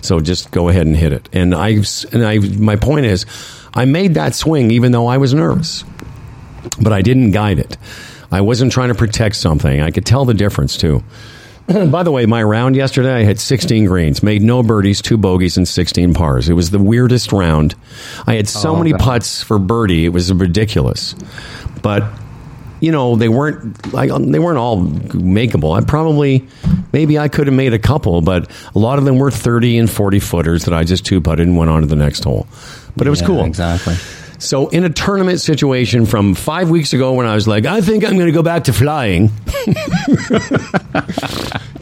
So 0.04 0.20
just 0.20 0.52
go 0.52 0.70
ahead 0.70 0.86
and 0.86 0.96
hit 0.96 1.14
it. 1.14 1.30
And 1.34 1.56
I 1.56 1.78
and 2.12 2.26
I 2.26 2.38
my 2.40 2.76
point 2.76 3.06
is, 3.06 3.26
I 3.74 3.86
made 3.86 4.14
that 4.16 4.36
swing 4.36 4.70
even 4.72 4.92
though 4.92 5.08
I 5.08 5.18
was 5.18 5.34
nervous, 5.34 5.84
but 6.82 6.92
I 6.94 7.02
didn't 7.02 7.32
guide 7.32 7.58
it. 7.60 7.78
I 8.32 8.42
wasn't 8.42 8.72
trying 8.72 8.90
to 8.90 8.96
protect 8.96 9.36
something. 9.38 9.82
I 9.82 9.92
could 9.92 10.06
tell 10.06 10.26
the 10.26 10.34
difference 10.34 10.76
too. 10.78 11.04
By 11.68 12.04
the 12.04 12.12
way, 12.12 12.26
my 12.26 12.44
round 12.44 12.76
yesterday, 12.76 13.14
I 13.14 13.24
had 13.24 13.40
16 13.40 13.86
greens, 13.86 14.22
made 14.22 14.42
no 14.42 14.62
birdies, 14.64 15.02
two 15.02 15.16
bogeys, 15.18 15.56
and 15.56 15.66
16 15.66 16.14
pars. 16.14 16.50
It 16.50 16.54
was 16.54 16.72
the 16.72 16.80
weirdest 16.80 17.32
round. 17.32 17.76
I 18.28 18.34
had 18.36 18.50
so 18.50 18.72
Oh, 18.72 18.76
many 18.78 18.92
God. 18.92 19.00
putts 19.00 19.42
for 19.42 19.58
birdie; 19.60 20.04
it 20.06 20.10
was 20.10 20.34
ridiculous. 20.34 21.16
But 21.82 22.04
you 22.84 22.92
know, 22.92 23.16
they 23.16 23.30
weren't 23.30 23.94
like 23.94 24.10
they 24.10 24.40
weren't 24.40 24.58
all 24.58 24.82
makeable. 24.82 25.74
I 25.74 25.80
probably, 25.86 26.46
maybe 26.92 27.18
I 27.18 27.30
could 27.30 27.48
have 27.48 27.56
made 27.56 27.74
a 27.74 27.80
couple, 27.80 28.20
but 28.20 28.52
a 28.76 28.80
lot 28.80 29.00
of 29.00 29.06
them 29.06 29.20
were 29.20 29.32
30 29.32 29.78
and 29.78 29.90
40 29.90 30.20
footers 30.20 30.66
that 30.66 30.74
I 30.74 30.84
just 30.84 31.06
two 31.06 31.22
putted 31.22 31.48
and 31.48 31.56
went 31.56 31.72
on 31.72 31.80
to 31.80 31.88
the 31.88 31.96
next 31.96 32.26
hole. 32.26 32.46
But 32.98 33.08
it 33.08 33.10
was 33.10 33.22
Yeah, 33.22 33.28
cool. 33.28 33.46
Exactly. 33.46 33.96
So, 34.38 34.68
in 34.68 34.84
a 34.84 34.90
tournament 34.90 35.40
situation 35.40 36.06
from 36.06 36.36
five 36.36 36.70
weeks 36.70 36.92
ago, 36.92 37.14
when 37.14 37.26
I 37.26 37.36
was 37.36 37.48
like, 37.48 37.66
I 37.66 37.80
think 37.80 38.04
I'm 38.04 38.16
going 38.16 38.26
to 38.26 38.34
go 38.34 38.44
back 38.44 38.66
to 38.66 38.74
flying, 38.74 39.30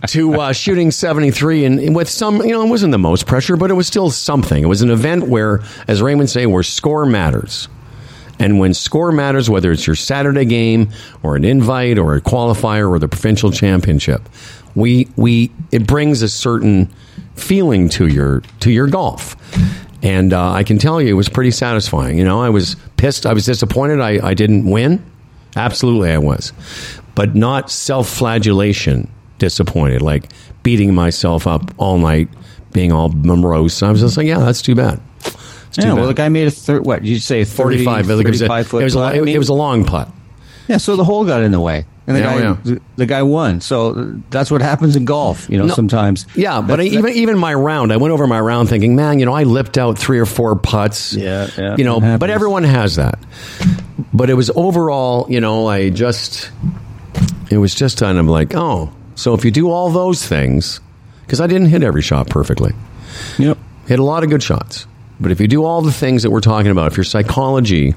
to 0.09 0.39
uh, 0.39 0.53
shooting 0.53 0.91
73, 0.91 1.65
and, 1.65 1.79
and 1.79 1.95
with 1.95 2.09
some, 2.09 2.43
you 2.43 2.51
know, 2.51 2.61
it 2.61 2.69
wasn't 2.69 2.91
the 2.91 2.99
most 2.99 3.25
pressure, 3.25 3.57
but 3.57 3.71
it 3.71 3.73
was 3.73 3.87
still 3.87 4.11
something. 4.11 4.61
It 4.61 4.67
was 4.67 4.83
an 4.83 4.91
event 4.91 5.27
where, 5.27 5.61
as 5.87 6.03
Raymond 6.03 6.29
say, 6.29 6.45
where 6.45 6.61
score 6.61 7.07
matters. 7.07 7.67
And 8.41 8.57
when 8.57 8.73
score 8.73 9.11
matters, 9.11 9.51
whether 9.51 9.71
it's 9.71 9.85
your 9.85 9.95
Saturday 9.95 10.45
game 10.45 10.89
or 11.21 11.35
an 11.35 11.45
invite 11.45 11.99
or 11.99 12.15
a 12.15 12.21
qualifier 12.21 12.89
or 12.89 12.97
the 12.97 13.07
provincial 13.07 13.51
championship, 13.51 14.27
we 14.73 15.07
we 15.15 15.51
it 15.71 15.85
brings 15.85 16.23
a 16.23 16.27
certain 16.27 16.89
feeling 17.35 17.87
to 17.89 18.07
your 18.07 18.41
to 18.61 18.71
your 18.71 18.87
golf. 18.87 19.35
And 20.01 20.33
uh, 20.33 20.53
I 20.53 20.63
can 20.63 20.79
tell 20.79 20.99
you, 20.99 21.09
it 21.09 21.13
was 21.13 21.29
pretty 21.29 21.51
satisfying. 21.51 22.17
You 22.17 22.23
know, 22.23 22.41
I 22.41 22.49
was 22.49 22.75
pissed. 22.97 23.27
I 23.27 23.33
was 23.33 23.45
disappointed. 23.45 24.01
I, 24.01 24.29
I 24.29 24.33
didn't 24.33 24.65
win. 24.65 25.05
Absolutely, 25.55 26.09
I 26.09 26.17
was, 26.17 26.51
but 27.13 27.35
not 27.35 27.69
self-flagellation. 27.69 29.07
Disappointed, 29.37 30.01
like 30.01 30.31
beating 30.63 30.95
myself 30.95 31.45
up 31.45 31.73
all 31.77 31.99
night, 31.99 32.27
being 32.73 32.91
all 32.91 33.09
morose. 33.09 33.83
I 33.83 33.91
was 33.91 34.01
just 34.01 34.17
like, 34.17 34.25
yeah, 34.25 34.39
that's 34.39 34.63
too 34.63 34.73
bad. 34.75 34.99
Yeah, 35.77 35.93
well, 35.93 36.03
bad. 36.03 36.07
the 36.09 36.13
guy 36.13 36.29
made 36.29 36.47
a 36.47 36.51
third. 36.51 36.85
What 36.85 37.01
did 37.01 37.09
you 37.09 37.19
say? 37.19 37.43
30, 37.43 37.83
45. 37.85 38.09
It 38.09 38.13
was, 38.27 38.41
a, 38.41 38.47
35 38.47 38.67
foot 38.67 38.81
it, 38.81 38.83
was 38.85 38.95
a, 38.95 38.97
putt? 38.99 39.15
it, 39.15 39.21
I 39.21 39.21
mean, 39.21 39.37
was 39.37 39.49
a 39.49 39.53
long 39.53 39.85
putt. 39.85 40.09
yeah. 40.67 40.77
So 40.77 40.95
the 40.95 41.03
hole 41.03 41.25
got 41.25 41.43
in 41.43 41.51
the 41.51 41.59
way, 41.59 41.85
and 42.07 42.15
the 42.15 42.21
Yeah, 42.21 42.25
guy, 42.37 42.39
yeah. 42.41 42.57
The, 42.63 42.81
the 42.97 43.05
guy 43.05 43.23
won. 43.23 43.61
So 43.61 43.91
uh, 43.91 44.05
that's 44.29 44.51
what 44.51 44.61
happens 44.61 44.95
in 44.95 45.05
golf. 45.05 45.49
You 45.49 45.57
know, 45.59 45.67
No. 45.67 45.73
sometimes. 45.73 46.25
Yeah, 46.35 46.61
but 46.61 46.79
I, 46.79 46.83
That's- 46.89 46.93
even 46.93 47.09
even 47.13 47.37
my 47.37 47.53
round, 47.53 47.93
I 47.93 47.97
went 47.97 48.13
over 48.13 48.27
my 48.27 48.39
round 48.39 48.67
thinking, 48.69 48.95
man, 48.95 49.19
you 49.19 49.25
know, 49.25 49.33
I 49.33 49.43
lipped 49.43 49.77
out 49.77 49.97
three 49.97 50.19
or 50.19 50.25
four 50.25 50.55
putts. 50.55 51.13
Yeah, 51.13 51.49
yeah, 51.57 51.75
You 51.77 51.83
know, 51.85 51.97
it 51.97 52.01
happens. 52.03 52.19
but 52.19 52.29
everyone 52.29 52.63
has 52.63 52.95
that. 52.97 53.17
But 54.13 54.29
it 54.29 54.33
was 54.33 54.49
overall, 54.55 55.25
you 55.29 55.39
know, 55.39 55.67
I 55.67 55.89
just, 55.89 56.51
it 57.49 57.57
was 57.57 57.73
just 57.73 57.99
kind 57.99 58.17
of 58.17 58.25
like, 58.25 58.53
oh, 58.55 58.91
so 59.15 59.33
if 59.35 59.45
you 59.45 59.51
do 59.51 59.69
all 59.69 59.89
those 59.89 60.25
things, 60.25 60.81
because 61.25 61.39
I 61.39 61.47
didn't 61.47 61.67
hit 61.67 61.81
every 61.81 62.01
shot 62.01 62.27
perfectly, 62.29 62.73
Yep. 63.37 63.57
hit 63.87 63.99
a 63.99 64.03
lot 64.03 64.23
of 64.23 64.29
good 64.29 64.43
shots. 64.43 64.85
But 65.21 65.31
if 65.31 65.39
you 65.39 65.47
do 65.47 65.63
all 65.63 65.81
the 65.81 65.91
things 65.91 66.23
that 66.23 66.31
we're 66.31 66.41
talking 66.41 66.71
about, 66.71 66.91
if 66.91 66.97
your 66.97 67.03
psychology, 67.03 67.93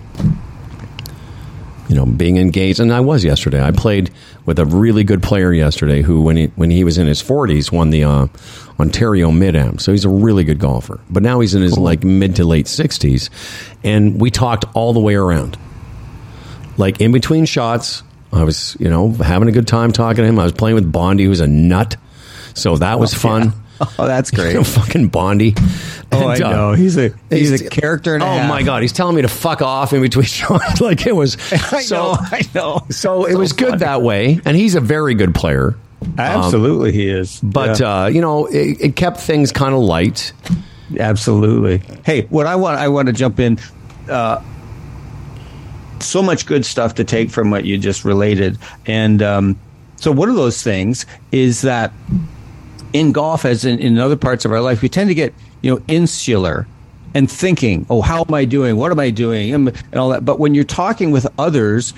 you 1.88 1.96
know, 1.96 2.04
being 2.04 2.36
engaged, 2.36 2.80
and 2.80 2.92
I 2.92 3.00
was 3.00 3.24
yesterday. 3.24 3.62
I 3.62 3.70
played 3.70 4.10
with 4.44 4.58
a 4.58 4.66
really 4.66 5.04
good 5.04 5.22
player 5.22 5.52
yesterday 5.52 6.02
who, 6.02 6.20
when 6.20 6.36
he 6.36 6.46
when 6.56 6.70
he 6.70 6.84
was 6.84 6.98
in 6.98 7.06
his 7.06 7.22
forties, 7.22 7.72
won 7.72 7.90
the 7.90 8.04
uh, 8.04 8.26
Ontario 8.78 9.30
Mid 9.30 9.56
Am. 9.56 9.78
So 9.78 9.92
he's 9.92 10.04
a 10.04 10.10
really 10.10 10.44
good 10.44 10.58
golfer. 10.58 11.00
But 11.08 11.22
now 11.22 11.40
he's 11.40 11.54
in 11.54 11.62
his 11.62 11.78
like 11.78 12.04
mid 12.04 12.36
to 12.36 12.44
late 12.44 12.68
sixties, 12.68 13.30
and 13.82 14.20
we 14.20 14.30
talked 14.30 14.64
all 14.74 14.92
the 14.92 15.00
way 15.00 15.14
around. 15.14 15.56
Like 16.76 17.00
in 17.00 17.12
between 17.12 17.46
shots, 17.46 18.02
I 18.32 18.44
was 18.44 18.76
you 18.78 18.90
know 18.90 19.12
having 19.12 19.48
a 19.48 19.52
good 19.52 19.66
time 19.66 19.92
talking 19.92 20.24
to 20.24 20.28
him. 20.28 20.38
I 20.38 20.44
was 20.44 20.52
playing 20.52 20.74
with 20.74 20.90
Bondi, 20.90 21.24
who's 21.24 21.40
a 21.40 21.46
nut. 21.46 21.96
So 22.54 22.76
that 22.76 23.00
was 23.00 23.14
fun. 23.14 23.52
Oh, 23.98 24.06
that's 24.06 24.30
great. 24.30 24.48
You 24.52 24.54
know, 24.58 24.64
fucking 24.64 25.08
Bondi. 25.08 25.54
Oh, 26.12 26.28
I 26.28 26.34
And, 26.34 26.42
uh, 26.44 26.50
know. 26.50 26.72
He's 26.72 26.96
a 26.96 27.12
he's, 27.30 27.60
a 27.60 27.68
character. 27.70 28.16
Oh 28.20 28.24
half. 28.24 28.48
my 28.48 28.62
god, 28.62 28.82
he's 28.82 28.92
telling 28.92 29.16
me 29.16 29.22
to 29.22 29.28
fuck 29.28 29.62
off 29.62 29.92
in 29.92 30.00
between 30.02 30.24
shots. 30.26 30.80
like 30.80 31.06
it 31.06 31.14
was. 31.14 31.36
I 31.52 31.82
so, 31.82 31.96
know. 31.96 32.16
I 32.20 32.42
know. 32.54 32.86
So 32.90 33.24
it 33.26 33.34
was 33.36 33.52
good 33.52 33.78
that 33.80 34.02
way, 34.02 34.40
and 34.44 34.56
he's 34.56 34.74
a 34.74 34.80
very 34.80 35.14
good 35.14 35.34
player. 35.34 35.76
Absolutely, 36.18 36.92
he 36.92 37.08
is. 37.08 37.40
But 37.42 37.80
Yeah. 37.80 38.02
uh, 38.02 38.06
you 38.06 38.20
know, 38.20 38.46
it, 38.46 38.80
it 38.80 38.96
kept 38.96 39.18
things 39.20 39.52
kind 39.52 39.74
of 39.74 39.80
light. 39.80 40.32
Absolutely. 40.98 41.78
Hey, 42.04 42.22
what 42.30 42.46
I 42.46 42.56
want 42.56 42.78
I 42.78 42.88
want 42.88 43.06
to 43.06 43.12
jump 43.12 43.40
in. 43.40 43.58
Uh, 44.08 44.42
so 46.00 46.22
much 46.22 46.44
good 46.46 46.66
stuff 46.66 46.96
to 46.96 47.04
take 47.04 47.30
from 47.30 47.50
what 47.50 47.64
you 47.64 47.78
just 47.78 48.04
related, 48.04 48.58
and 48.86 49.22
um, 49.22 49.58
so 49.96 50.12
one 50.12 50.28
of 50.28 50.34
those 50.34 50.62
things 50.62 51.06
is 51.32 51.62
that 51.62 51.92
in 52.94 53.12
golf, 53.12 53.44
as 53.44 53.66
in, 53.66 53.78
in 53.80 53.98
other 53.98 54.16
parts 54.16 54.46
of 54.46 54.52
our 54.52 54.62
life, 54.62 54.80
we 54.80 54.88
tend 54.88 55.10
to 55.10 55.14
get 55.14 55.34
you 55.60 55.74
know 55.74 55.82
insular 55.88 56.66
and 57.12 57.30
thinking, 57.30 57.84
"Oh, 57.90 58.00
how 58.00 58.24
am 58.26 58.32
I 58.32 58.46
doing? 58.46 58.76
What 58.76 58.90
am 58.90 59.00
I 59.00 59.10
doing?" 59.10 59.52
and, 59.52 59.68
and 59.68 59.94
all 59.96 60.08
that. 60.10 60.24
But 60.24 60.38
when 60.38 60.54
you're 60.54 60.64
talking 60.64 61.10
with 61.10 61.26
others, 61.38 61.92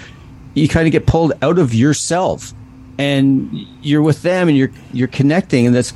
you 0.55 0.69
kind 0.69 0.89
of 0.89 0.93
get 0.93 1.07
pulled 1.07 1.33
out 1.43 1.59
of 1.59 1.75
yourself, 1.75 2.53
and 2.99 3.49
you're 3.83 4.03
with 4.03 4.23
them, 4.23 4.49
and 4.49 4.57
you're 4.57 4.73
you're 4.93 5.09
connecting, 5.09 5.67
and 5.67 5.77
that's 5.77 5.93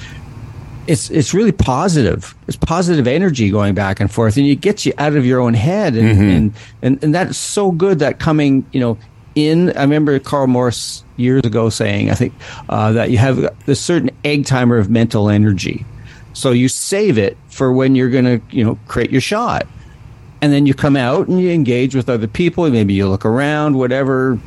it's 0.86 1.10
it's 1.10 1.32
really 1.32 1.52
positive. 1.52 2.34
It's 2.46 2.58
positive 2.58 3.06
energy 3.06 3.50
going 3.50 3.74
back 3.74 4.00
and 4.00 4.10
forth, 4.10 4.36
and 4.36 4.46
it 4.46 4.56
gets 4.56 4.84
you 4.84 4.92
out 4.98 5.16
of 5.16 5.24
your 5.24 5.40
own 5.40 5.54
head, 5.54 5.94
and 5.94 6.08
mm-hmm. 6.10 6.30
and, 6.30 6.54
and 6.82 7.04
and 7.04 7.14
that's 7.14 7.38
so 7.38 7.70
good. 7.70 8.00
That 8.00 8.18
coming, 8.18 8.66
you 8.72 8.80
know, 8.80 8.98
in. 9.46 9.76
I 9.76 9.82
remember 9.82 10.18
Karl 10.18 10.46
Morris 10.46 11.04
years 11.16 11.44
ago 11.44 11.68
saying, 11.68 12.10
I 12.10 12.14
think 12.14 12.32
uh, 12.68 12.92
that 12.92 13.10
you 13.10 13.18
have 13.18 13.38
a 13.66 13.74
certain 13.74 14.10
egg 14.24 14.46
timer 14.46 14.78
of 14.78 14.90
mental 14.90 15.28
energy, 15.28 15.84
so 16.32 16.50
you 16.52 16.68
save 16.68 17.18
it 17.18 17.36
for 17.48 17.72
when 17.72 17.94
you're 17.94 18.10
going 18.10 18.24
to, 18.24 18.40
you 18.50 18.64
know, 18.64 18.78
create 18.88 19.10
your 19.10 19.20
shot, 19.20 19.66
and 20.40 20.52
then 20.52 20.66
you 20.66 20.74
come 20.74 20.96
out 20.96 21.28
and 21.28 21.40
you 21.40 21.50
engage 21.50 21.94
with 21.94 22.08
other 22.08 22.26
people. 22.26 22.68
Maybe 22.70 22.94
you 22.94 23.08
look 23.08 23.24
around, 23.24 23.76
whatever 23.76 24.38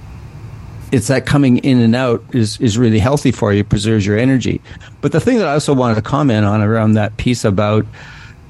it's 0.92 1.08
that 1.08 1.26
coming 1.26 1.58
in 1.58 1.82
and 1.82 1.96
out 1.96 2.24
is 2.34 2.60
is 2.62 2.78
really 2.78 3.00
healthy 3.00 3.32
for 3.32 3.52
you, 3.52 3.64
preserves 3.64 4.06
your 4.06 4.18
energy. 4.18 4.62
But 5.02 5.12
the 5.12 5.20
thing 5.20 5.40
that 5.40 5.48
I 5.48 5.54
also 5.54 5.74
wanted 5.74 5.96
to 5.96 6.04
comment 6.04 6.46
on 6.46 6.62
around 6.62 6.94
that 6.94 7.18
piece 7.18 7.44
about 7.44 7.86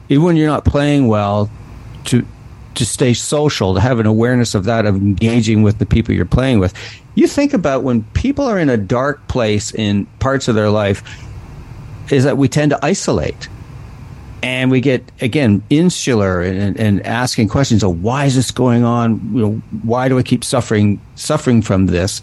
even 0.09 0.23
when 0.25 0.35
you're 0.35 0.47
not 0.47 0.65
playing 0.65 1.07
well, 1.07 1.49
to 2.05 2.25
to 2.75 2.85
stay 2.85 3.13
social, 3.13 3.73
to 3.73 3.79
have 3.79 3.99
an 3.99 4.05
awareness 4.05 4.55
of 4.55 4.65
that, 4.65 4.85
of 4.85 4.95
engaging 4.95 5.63
with 5.63 5.79
the 5.79 5.85
people 5.85 6.13
you're 6.13 6.25
playing 6.25 6.59
with. 6.59 6.73
You 7.15 7.27
think 7.27 7.53
about 7.53 7.83
when 7.83 8.03
people 8.13 8.45
are 8.45 8.57
in 8.57 8.69
a 8.69 8.77
dark 8.77 9.27
place 9.27 9.73
in 9.73 10.05
parts 10.19 10.47
of 10.47 10.55
their 10.55 10.69
life, 10.69 11.03
is 12.11 12.23
that 12.23 12.37
we 12.37 12.47
tend 12.47 12.71
to 12.71 12.85
isolate. 12.85 13.47
And 14.41 14.69
we 14.69 14.81
get 14.81 15.09
again 15.21 15.63
insular 15.69 16.41
and, 16.41 16.77
and 16.77 17.01
asking 17.05 17.47
questions 17.47 17.81
of 17.81 18.03
why 18.03 18.25
is 18.25 18.35
this 18.35 18.51
going 18.51 18.83
on? 18.83 19.33
You 19.33 19.41
know 19.41 19.51
why 19.83 20.09
do 20.09 20.19
i 20.19 20.23
keep 20.23 20.43
suffering 20.43 20.99
suffering 21.15 21.61
from 21.61 21.85
this? 21.85 22.21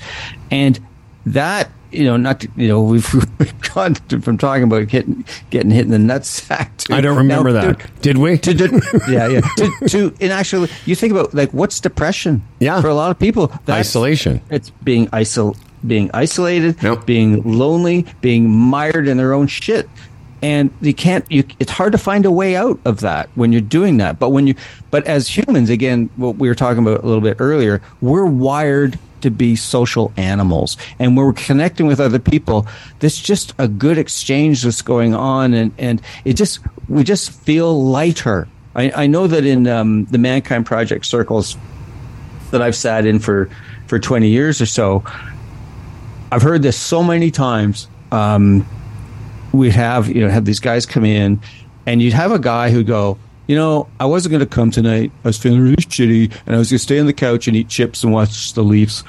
And 0.51 0.78
that 1.24 1.70
you 1.93 2.05
know 2.05 2.16
not 2.16 2.41
to, 2.41 2.49
you 2.57 2.68
know 2.68 2.82
we've, 2.82 3.12
we've 3.38 3.61
gone 3.74 3.95
to, 3.95 4.20
from 4.20 4.38
talking 4.38 4.64
about 4.64 4.88
getting 4.88 5.24
getting 5.51 5.70
hit 5.70 5.84
in 5.84 5.91
the 5.91 5.97
nutsack 6.14 6.76
to 6.78 6.95
I 6.95 7.01
don't 7.01 7.16
remember 7.16 7.53
now 7.53 7.72
that. 7.72 7.80
to- 7.80 7.88
Did 8.03 8.18
we? 8.18 8.38
to, 8.38 8.55
to, 8.55 9.01
yeah, 9.09 9.28
yeah. 9.28 9.41
To, 9.57 9.88
to 9.88 10.14
and 10.20 10.32
actually, 10.32 10.70
you 10.86 10.95
think 10.95 11.12
about 11.12 11.34
like 11.34 11.51
what's 11.53 11.80
depression? 11.80 12.43
Yeah. 12.59 12.80
for 12.80 12.88
a 12.88 12.95
lot 12.95 13.11
of 13.11 13.18
people, 13.18 13.53
Isolation. 13.68 14.41
It's 14.51 14.70
being 14.70 15.09
isol, 15.09 15.57
being 15.86 16.11
isolated, 16.14 16.82
Yep. 16.82 17.07
being 17.07 17.43
lonely, 17.43 18.07
being 18.20 18.49
mired 18.51 19.09
in 19.09 19.16
their 19.16 19.32
own 19.32 19.47
shit, 19.47 19.88
and 20.43 20.70
you 20.80 20.95
can't. 20.95 21.24
You, 21.30 21.45
it's 21.59 21.70
hard 21.72 21.93
to 21.93 21.99
find 21.99 22.24
a 22.26 22.30
way 22.30 22.57
out 22.57 22.78
of 22.84 23.01
that 23.01 23.28
when 23.34 23.53
you're 23.53 23.61
doing 23.61 23.97
that. 23.99 24.18
But 24.18 24.30
when 24.30 24.47
you, 24.47 24.55
but 24.91 25.07
as 25.07 25.28
humans, 25.28 25.70
again, 25.70 26.11
what 26.16 26.36
we 26.36 26.49
were 26.49 26.55
talking 26.55 26.82
about 26.82 27.03
a 27.03 27.07
little 27.07 27.20
bit 27.22 27.36
earlier, 27.41 27.80
we're 28.01 28.24
wired 28.26 28.99
to 29.23 29.31
be 29.31 29.57
social 29.57 30.12
animals. 30.16 30.77
And 30.99 31.16
when 31.16 31.27
we're 31.27 31.33
connecting 31.33 31.87
with 31.87 32.01
other 32.01 32.18
people 32.18 32.66
there's 33.01 33.18
just 33.18 33.55
a 33.59 33.68
good 33.68 33.99
exchange 33.99 34.62
that's 34.62 34.83
going 34.83 35.14
on 35.14 35.55
and 35.55 35.73
and 35.79 36.03
it 36.25 36.35
just 36.35 36.61
we 36.89 37.05
just 37.05 37.31
feel 37.31 37.85
lighter. 37.85 38.49
I, 38.75 38.91
I 38.95 39.07
know 39.07 39.27
that 39.27 39.45
in 39.45 39.66
um, 39.66 40.05
the 40.07 40.18
mankind 40.18 40.66
project 40.66 41.07
circles 41.07 41.57
that 42.51 42.61
i've 42.61 42.75
sat 42.75 43.07
in 43.07 43.21
for 43.21 43.49
for 43.87 43.99
20 43.99 44.29
years 44.29 44.61
or 44.61 44.66
so 44.66 45.05
i've 46.33 46.43
heard 46.43 46.62
this 46.62 46.77
so 46.77 47.03
many 47.03 47.31
times. 47.31 47.89
Um, 48.12 48.66
we'd 49.53 49.73
have 49.73 50.09
you 50.09 50.21
know 50.21 50.29
have 50.29 50.45
these 50.45 50.61
guys 50.61 50.87
come 50.87 51.05
in 51.05 51.41
and 51.87 52.01
you'd 52.01 52.12
have 52.12 52.33
a 52.33 52.39
guy 52.39 52.71
who'd 52.71 52.87
go 52.87 53.18
you 53.51 53.57
know 53.57 53.88
i 53.98 54.07
wasn't 54.07 54.30
going 54.30 54.38
to 54.38 54.46
come 54.46 54.70
tonight 54.70 55.11
i 55.24 55.28
was 55.28 55.36
feeling 55.36 55.61
really 55.61 55.74
shitty 55.74 56.32
and 56.46 56.55
i 56.55 56.59
was 56.59 56.70
going 56.70 56.78
to 56.78 56.78
stay 56.78 57.01
on 57.01 57.07
the 57.07 57.12
couch 57.12 57.48
and 57.48 57.57
eat 57.57 57.68
chips 57.68 58.05
and 58.05 58.12
watch 58.12 58.53
the 58.53 58.62
leafs 58.62 59.03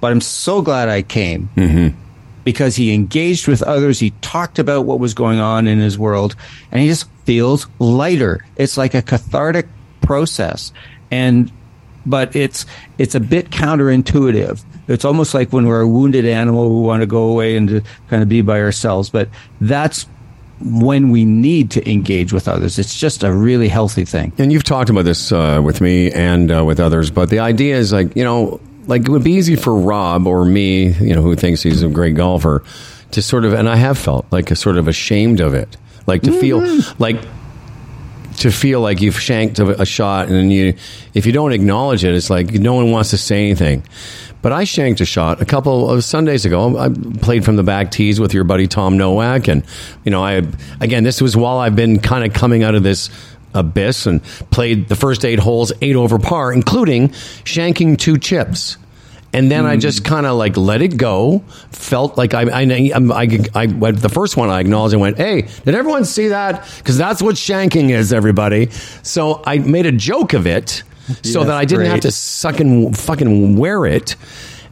but 0.00 0.12
i'm 0.12 0.20
so 0.20 0.62
glad 0.62 0.88
i 0.88 1.02
came 1.02 1.50
mm-hmm. 1.56 1.88
because 2.44 2.76
he 2.76 2.94
engaged 2.94 3.48
with 3.48 3.62
others. 3.62 3.98
He 3.98 4.10
talked 4.20 4.58
about 4.58 4.84
what 4.84 5.00
was 5.00 5.14
going 5.14 5.40
on 5.40 5.66
in 5.66 5.80
his 5.80 5.98
world 5.98 6.36
and 6.70 6.80
he 6.80 6.86
just 6.86 7.08
feels 7.24 7.66
lighter. 7.80 8.44
It's 8.56 8.76
like 8.76 8.94
a 8.94 9.02
cathartic 9.02 9.66
process. 10.00 10.72
And, 11.10 11.50
but 12.06 12.34
it's, 12.34 12.66
it's 12.98 13.14
a 13.14 13.20
bit 13.20 13.50
counterintuitive. 13.50 14.64
It's 14.88 15.04
almost 15.04 15.34
like 15.34 15.52
when 15.52 15.66
we're 15.66 15.82
a 15.82 15.88
wounded 15.88 16.24
animal, 16.24 16.80
we 16.80 16.86
want 16.86 17.02
to 17.02 17.06
go 17.06 17.28
away 17.28 17.56
and 17.56 17.68
to 17.68 17.82
kind 18.08 18.22
of 18.22 18.28
be 18.28 18.42
by 18.42 18.60
ourselves. 18.60 19.10
But 19.10 19.28
that's 19.60 20.06
when 20.64 21.10
we 21.10 21.24
need 21.24 21.70
to 21.72 21.90
engage 21.90 22.32
with 22.32 22.48
others. 22.48 22.78
It's 22.78 22.98
just 22.98 23.22
a 23.22 23.32
really 23.32 23.68
healthy 23.68 24.04
thing. 24.04 24.32
And 24.38 24.52
you've 24.52 24.64
talked 24.64 24.90
about 24.90 25.04
this 25.04 25.32
uh, 25.32 25.60
with 25.64 25.80
me 25.80 26.10
and 26.10 26.50
uh, 26.50 26.64
with 26.64 26.80
others, 26.80 27.10
but 27.10 27.30
the 27.30 27.40
idea 27.40 27.76
is 27.76 27.92
like, 27.92 28.16
you 28.16 28.24
know, 28.24 28.60
like 28.86 29.02
it 29.02 29.08
would 29.08 29.24
be 29.24 29.32
easy 29.32 29.56
for 29.56 29.74
Rob 29.74 30.26
or 30.26 30.44
me, 30.44 30.92
you 30.92 31.14
know, 31.14 31.22
who 31.22 31.36
thinks 31.36 31.62
he's 31.62 31.82
a 31.82 31.88
great 31.88 32.14
golfer, 32.14 32.64
to 33.12 33.22
sort 33.22 33.44
of, 33.44 33.52
and 33.52 33.68
I 33.68 33.76
have 33.76 33.98
felt 33.98 34.26
like 34.30 34.50
a 34.50 34.56
sort 34.56 34.76
of 34.76 34.88
ashamed 34.88 35.40
of 35.40 35.54
it, 35.54 35.76
like 36.06 36.22
to 36.22 36.30
mm-hmm. 36.30 36.40
feel 36.40 36.94
like 36.98 37.16
to 38.38 38.50
feel 38.50 38.80
like 38.80 39.00
you've 39.00 39.20
shanked 39.20 39.58
a, 39.58 39.82
a 39.82 39.84
shot, 39.84 40.28
and 40.28 40.52
you, 40.52 40.74
if 41.14 41.26
you 41.26 41.32
don't 41.32 41.52
acknowledge 41.52 42.02
it, 42.04 42.14
it's 42.14 42.30
like 42.30 42.52
no 42.52 42.74
one 42.74 42.90
wants 42.90 43.10
to 43.10 43.18
say 43.18 43.44
anything. 43.44 43.84
But 44.42 44.52
I 44.52 44.64
shanked 44.64 45.00
a 45.00 45.04
shot 45.04 45.40
a 45.40 45.44
couple 45.44 45.88
of 45.88 46.04
Sundays 46.04 46.44
ago. 46.44 46.76
I 46.76 46.88
played 47.20 47.44
from 47.44 47.56
the 47.56 47.62
back 47.62 47.92
tees 47.92 48.18
with 48.18 48.34
your 48.34 48.44
buddy 48.44 48.66
Tom 48.66 48.98
Nowak, 48.98 49.48
and 49.48 49.64
you 50.04 50.10
know, 50.10 50.22
I 50.22 50.42
again, 50.80 51.04
this 51.04 51.22
was 51.22 51.36
while 51.36 51.58
I've 51.58 51.76
been 51.76 52.00
kind 52.00 52.24
of 52.24 52.34
coming 52.34 52.64
out 52.64 52.74
of 52.74 52.82
this 52.82 53.08
abyss 53.54 54.06
and 54.06 54.22
played 54.50 54.88
the 54.88 54.96
first 54.96 55.24
eight 55.24 55.38
holes 55.38 55.72
eight 55.80 55.96
over 55.96 56.18
par, 56.18 56.52
including 56.52 57.10
shanking 57.44 57.96
two 57.96 58.18
chips. 58.18 58.76
And 59.34 59.50
then 59.50 59.64
mm. 59.64 59.68
I 59.68 59.76
just 59.78 60.04
kind 60.04 60.26
of 60.26 60.36
like 60.36 60.56
let 60.56 60.82
it 60.82 60.96
go. 60.96 61.42
Felt 61.70 62.18
like 62.18 62.34
I, 62.34 62.42
I, 62.42 62.92
I, 62.94 63.38
I, 63.54 63.66
went 63.66 63.98
the 64.00 64.10
first 64.10 64.36
one 64.36 64.50
I 64.50 64.60
acknowledged 64.60 64.92
and 64.92 65.00
went, 65.00 65.16
"Hey, 65.16 65.48
did 65.64 65.74
everyone 65.74 66.04
see 66.04 66.28
that? 66.28 66.68
Because 66.76 66.98
that's 66.98 67.22
what 67.22 67.36
shanking 67.36 67.90
is, 67.90 68.12
everybody." 68.12 68.70
So 69.02 69.42
I 69.46 69.58
made 69.58 69.86
a 69.86 69.92
joke 69.92 70.34
of 70.34 70.46
it, 70.46 70.82
so 71.22 71.40
yeah, 71.40 71.46
that 71.46 71.56
I 71.56 71.64
didn't 71.64 71.80
great. 71.80 71.90
have 71.90 72.00
to 72.00 72.10
suck 72.10 72.60
and 72.60 72.96
fucking 72.96 73.56
wear 73.56 73.86
it. 73.86 74.16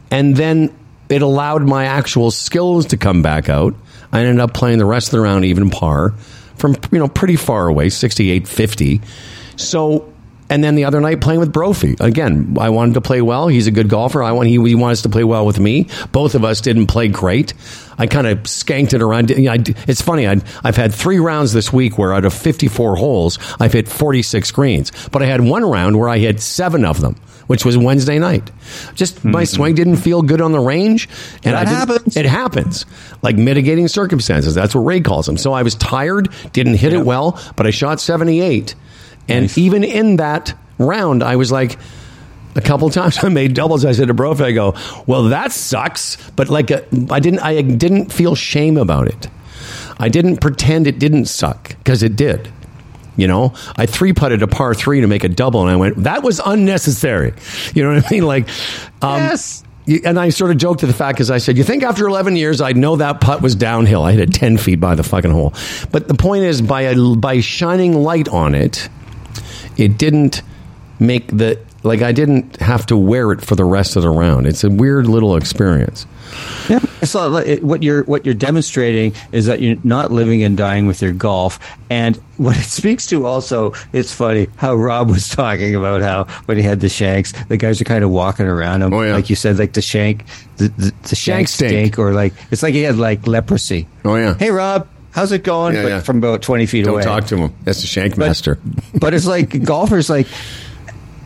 And 0.09 0.35
then 0.35 0.75
it 1.09 1.21
allowed 1.21 1.63
my 1.63 1.85
actual 1.85 2.31
skills 2.31 2.87
to 2.87 2.97
come 2.97 3.21
back 3.21 3.49
out. 3.49 3.75
I 4.11 4.21
ended 4.21 4.39
up 4.39 4.53
playing 4.53 4.77
the 4.77 4.85
rest 4.85 5.07
of 5.07 5.11
the 5.11 5.21
round 5.21 5.45
even 5.45 5.69
par 5.69 6.13
from 6.55 6.75
you 6.91 6.99
know 6.99 7.07
pretty 7.07 7.35
far 7.35 7.67
away, 7.67 7.89
68 7.89 8.47
50. 8.47 9.01
So 9.55 10.11
and 10.51 10.61
then 10.61 10.75
the 10.75 10.83
other 10.83 10.99
night 10.99 11.21
playing 11.21 11.39
with 11.39 11.53
Brophy. 11.53 11.95
Again, 12.01 12.57
I 12.59 12.69
wanted 12.69 12.95
to 12.95 13.01
play 13.01 13.21
well. 13.21 13.47
He's 13.47 13.67
a 13.67 13.71
good 13.71 13.87
golfer. 13.87 14.21
I 14.21 14.33
want 14.33 14.49
he, 14.49 14.61
he 14.61 14.75
wants 14.75 15.01
to 15.03 15.09
play 15.09 15.23
well 15.23 15.45
with 15.45 15.59
me. 15.59 15.87
Both 16.11 16.35
of 16.35 16.43
us 16.43 16.59
didn't 16.59 16.87
play 16.87 17.07
great. 17.07 17.53
I 17.97 18.05
kind 18.05 18.27
of 18.27 18.39
skanked 18.39 18.93
it 18.93 19.01
around. 19.01 19.29
You 19.29 19.43
know, 19.43 19.53
I, 19.53 19.63
it's 19.87 20.01
funny. 20.01 20.27
i 20.27 20.35
have 20.65 20.75
had 20.75 20.93
three 20.93 21.19
rounds 21.19 21.53
this 21.53 21.71
week 21.71 21.97
where 21.97 22.13
out 22.13 22.25
of 22.25 22.33
54 22.33 22.97
holes, 22.97 23.39
I've 23.61 23.71
hit 23.71 23.87
46 23.87 24.51
greens. 24.51 24.91
But 25.09 25.21
I 25.21 25.25
had 25.25 25.39
one 25.39 25.63
round 25.63 25.97
where 25.97 26.09
I 26.09 26.17
hit 26.17 26.41
seven 26.41 26.83
of 26.83 26.99
them, 26.99 27.15
which 27.47 27.63
was 27.63 27.77
Wednesday 27.77 28.19
night. 28.19 28.51
Just 28.93 29.19
mm-hmm. 29.19 29.31
my 29.31 29.45
swing 29.45 29.73
didn't 29.75 29.97
feel 29.97 30.21
good 30.21 30.41
on 30.41 30.51
the 30.51 30.59
range. 30.59 31.07
And 31.45 31.55
that 31.55 31.69
happens. 31.69 32.17
It 32.17 32.25
happens. 32.25 32.85
Like 33.21 33.37
mitigating 33.37 33.87
circumstances. 33.87 34.53
That's 34.53 34.75
what 34.75 34.81
Ray 34.81 34.99
calls 34.99 35.27
them. 35.27 35.37
So 35.37 35.53
I 35.53 35.63
was 35.63 35.75
tired, 35.75 36.27
didn't 36.51 36.75
hit 36.75 36.91
it 36.91 37.05
well, 37.05 37.41
but 37.55 37.65
I 37.65 37.69
shot 37.69 38.01
78 38.01 38.75
and 39.27 39.43
nice. 39.43 39.57
even 39.57 39.83
in 39.83 40.17
that 40.17 40.57
round, 40.77 41.23
I 41.23 41.35
was 41.35 41.51
like, 41.51 41.77
a 42.55 42.61
couple 42.61 42.89
times 42.91 43.23
I 43.23 43.29
made 43.29 43.53
doubles. 43.53 43.85
I 43.85 43.91
said 43.91 44.07
to 44.07 44.13
Brophy, 44.13 44.43
I 44.43 44.51
go, 44.51 44.75
well, 45.07 45.23
that 45.25 45.51
sucks. 45.51 46.17
But 46.31 46.49
like, 46.49 46.71
a, 46.71 46.85
I 47.09 47.19
didn't, 47.19 47.39
I 47.39 47.61
didn't 47.61 48.11
feel 48.11 48.35
shame 48.35 48.77
about 48.77 49.07
it. 49.07 49.27
I 49.97 50.09
didn't 50.09 50.37
pretend 50.37 50.87
it 50.87 50.99
didn't 50.99 51.25
suck 51.25 51.69
because 51.69 52.01
it 52.03 52.15
did. 52.15 52.51
You 53.17 53.27
know, 53.27 53.53
I 53.75 53.85
three 53.85 54.13
putted 54.13 54.41
a 54.41 54.47
par 54.47 54.73
three 54.73 55.01
to 55.01 55.07
make 55.07 55.23
a 55.23 55.29
double, 55.29 55.61
and 55.61 55.69
I 55.69 55.75
went, 55.75 55.97
that 56.03 56.23
was 56.23 56.41
unnecessary. 56.43 57.33
You 57.73 57.83
know 57.83 57.93
what 57.93 58.05
I 58.05 58.09
mean? 58.09 58.25
Like, 58.25 58.49
um, 59.01 59.21
yes. 59.21 59.63
And 60.05 60.19
I 60.19 60.29
sort 60.29 60.51
of 60.51 60.57
joked 60.57 60.81
to 60.81 60.87
the 60.87 60.93
fact 60.93 61.17
because 61.17 61.31
I 61.31 61.37
said, 61.37 61.57
"You 61.57 61.63
think 61.63 61.83
after 61.83 62.07
11 62.07 62.35
years 62.35 62.61
I'd 62.61 62.77
know 62.77 62.97
that 62.97 63.19
putt 63.21 63.41
was 63.41 63.55
downhill? 63.55 64.03
I 64.03 64.11
hit 64.13 64.21
it 64.21 64.33
10 64.33 64.57
feet 64.57 64.79
by 64.79 64.95
the 64.95 65.03
fucking 65.03 65.31
hole." 65.31 65.53
But 65.91 66.07
the 66.07 66.13
point 66.13 66.43
is, 66.43 66.61
by 66.61 66.81
a, 66.81 67.15
by 67.15 67.39
shining 67.39 67.93
light 67.93 68.27
on 68.29 68.55
it, 68.55 68.89
it 69.77 69.97
didn't 69.97 70.41
make 70.99 71.27
the 71.27 71.59
like 71.83 72.01
I 72.01 72.11
didn't 72.11 72.57
have 72.57 72.85
to 72.87 72.97
wear 72.97 73.31
it 73.31 73.41
for 73.41 73.55
the 73.55 73.65
rest 73.65 73.95
of 73.95 74.03
the 74.03 74.09
round. 74.09 74.45
It's 74.45 74.63
a 74.63 74.69
weird 74.69 75.07
little 75.07 75.35
experience. 75.35 76.05
Yeah, 76.69 76.79
so 77.03 77.59
what 77.61 77.83
you're 77.83 78.03
what 78.03 78.25
you're 78.25 78.35
demonstrating 78.35 79.13
is 79.31 79.47
that 79.47 79.61
you're 79.61 79.77
not 79.83 80.11
living 80.11 80.43
and 80.43 80.55
dying 80.55 80.85
with 80.85 81.01
your 81.01 81.11
golf, 81.11 81.59
and 81.89 82.15
what 82.37 82.55
it 82.55 82.63
speaks 82.63 83.07
to 83.07 83.25
also, 83.25 83.73
it's 83.93 84.13
funny 84.13 84.47
how 84.55 84.75
Rob 84.75 85.09
was 85.09 85.27
talking 85.27 85.75
about 85.75 86.01
how 86.01 86.25
when 86.45 86.57
he 86.57 86.63
had 86.63 86.79
the 86.79 86.89
shanks, 86.89 87.33
the 87.45 87.57
guys 87.57 87.81
are 87.81 87.85
kind 87.85 88.03
of 88.03 88.11
walking 88.11 88.45
around 88.45 88.83
him, 88.83 88.93
oh, 88.93 89.01
yeah. 89.01 89.13
like 89.13 89.29
you 89.29 89.35
said, 89.35 89.57
like 89.57 89.73
the 89.73 89.81
shank, 89.81 90.25
the, 90.57 90.69
the, 90.69 90.93
the 91.09 91.15
shank, 91.15 91.47
shank 91.47 91.49
stink, 91.49 91.99
or 91.99 92.13
like 92.13 92.33
it's 92.51 92.63
like 92.63 92.73
he 92.73 92.83
had 92.83 92.97
like 92.97 93.27
leprosy. 93.27 93.87
Oh 94.05 94.15
yeah. 94.15 94.35
Hey 94.35 94.51
Rob, 94.51 94.87
how's 95.11 95.31
it 95.31 95.43
going? 95.43 95.75
Yeah, 95.75 95.87
yeah. 95.87 95.99
From 95.99 96.17
about 96.17 96.41
20 96.41 96.65
feet 96.65 96.85
Don't 96.85 96.93
away. 96.95 97.03
Don't 97.03 97.19
talk 97.19 97.29
to 97.29 97.37
him. 97.37 97.53
That's 97.63 97.81
the 97.81 97.87
shank 97.87 98.17
master. 98.17 98.55
But, 98.63 98.83
but 98.99 99.13
it's 99.13 99.25
like 99.25 99.63
golfers, 99.63 100.09
like, 100.09 100.27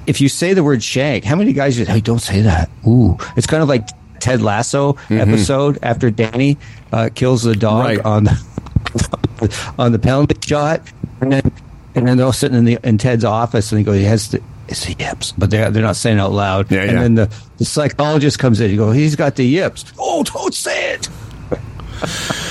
if 0.08 0.22
you 0.22 0.30
say 0.30 0.54
the 0.54 0.64
word 0.64 0.84
shank, 0.84 1.24
how 1.24 1.36
many 1.36 1.54
guys 1.54 1.78
say, 1.78 1.86
hey, 1.86 2.02
don't 2.02 2.20
say 2.20 2.42
that? 2.42 2.70
Ooh. 2.88 3.18
It's 3.36 3.48
kind 3.48 3.64
of 3.64 3.70
like 3.70 3.88
Ted 4.20 4.42
Lasso 4.42 4.94
mm-hmm. 4.94 5.20
episode 5.20 5.80
after 5.82 6.12
Danny 6.12 6.58
uh, 6.92 7.10
kills 7.14 7.44
the 7.44 7.56
dog 7.56 7.86
right. 7.86 8.06
on 8.06 8.26
the, 8.26 9.74
on 9.80 9.92
the 9.92 10.00
penalty 10.00 10.36
shot. 10.46 10.82
And 11.22 11.32
then, 11.32 11.52
and 11.96 12.08
then 12.08 12.18
they're 12.18 12.26
all 12.26 12.34
sitting 12.34 12.58
in, 12.58 12.66
the, 12.66 12.78
in 12.84 12.98
Ted's 12.98 13.24
office 13.24 13.72
and 13.72 13.80
he 13.80 13.86
goes, 13.86 13.98
he 13.98 14.04
has 14.04 14.32
the, 14.32 14.44
it's 14.68 14.86
the 14.86 14.94
yips, 14.94 15.32
but 15.32 15.52
they're, 15.52 15.70
they're 15.70 15.84
not 15.84 15.96
saying 15.96 16.20
out 16.20 16.32
loud. 16.32 16.72
Yeah, 16.72 16.82
and 16.82 16.92
yeah. 16.92 17.02
then 17.02 17.16
the, 17.16 17.36
the 17.58 17.66
psychologist 17.66 18.40
comes 18.40 18.60
in. 18.60 18.72
You 18.72 18.78
go, 18.78 18.92
he's 18.92 19.16
got 19.16 19.36
the 19.36 19.46
yips. 19.46 19.86
Oh, 20.00 20.24
don't 20.24 20.54
say 20.54 20.94
it. 20.96 21.10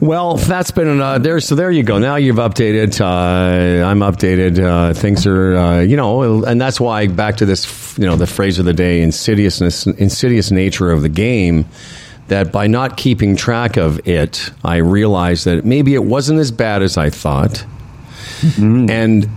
Well, 0.00 0.36
that's 0.36 0.70
been 0.70 0.88
an 0.88 1.00
uh, 1.00 1.18
there. 1.18 1.40
So 1.40 1.54
there 1.54 1.70
you 1.70 1.82
go. 1.82 1.98
Now 1.98 2.16
you've 2.16 2.36
updated. 2.36 3.00
Uh, 3.00 3.84
I'm 3.84 4.00
updated. 4.00 4.62
Uh, 4.62 4.94
things 4.94 5.26
are, 5.26 5.56
uh, 5.56 5.80
you 5.80 5.96
know, 5.96 6.44
and 6.44 6.60
that's 6.60 6.80
why 6.80 7.06
back 7.06 7.36
to 7.38 7.46
this, 7.46 7.96
you 7.98 8.06
know, 8.06 8.16
the 8.16 8.26
phrase 8.26 8.58
of 8.58 8.64
the 8.64 8.72
day: 8.72 9.02
insidiousness, 9.02 9.86
insidious 9.86 10.50
nature 10.50 10.90
of 10.90 11.02
the 11.02 11.08
game. 11.08 11.66
That 12.28 12.52
by 12.52 12.68
not 12.68 12.96
keeping 12.96 13.36
track 13.36 13.76
of 13.76 14.08
it, 14.08 14.50
I 14.64 14.76
realized 14.76 15.44
that 15.44 15.66
maybe 15.66 15.94
it 15.94 16.04
wasn't 16.04 16.40
as 16.40 16.50
bad 16.50 16.80
as 16.80 16.96
I 16.96 17.10
thought, 17.10 17.66
mm-hmm. 18.40 18.88
and 18.88 19.28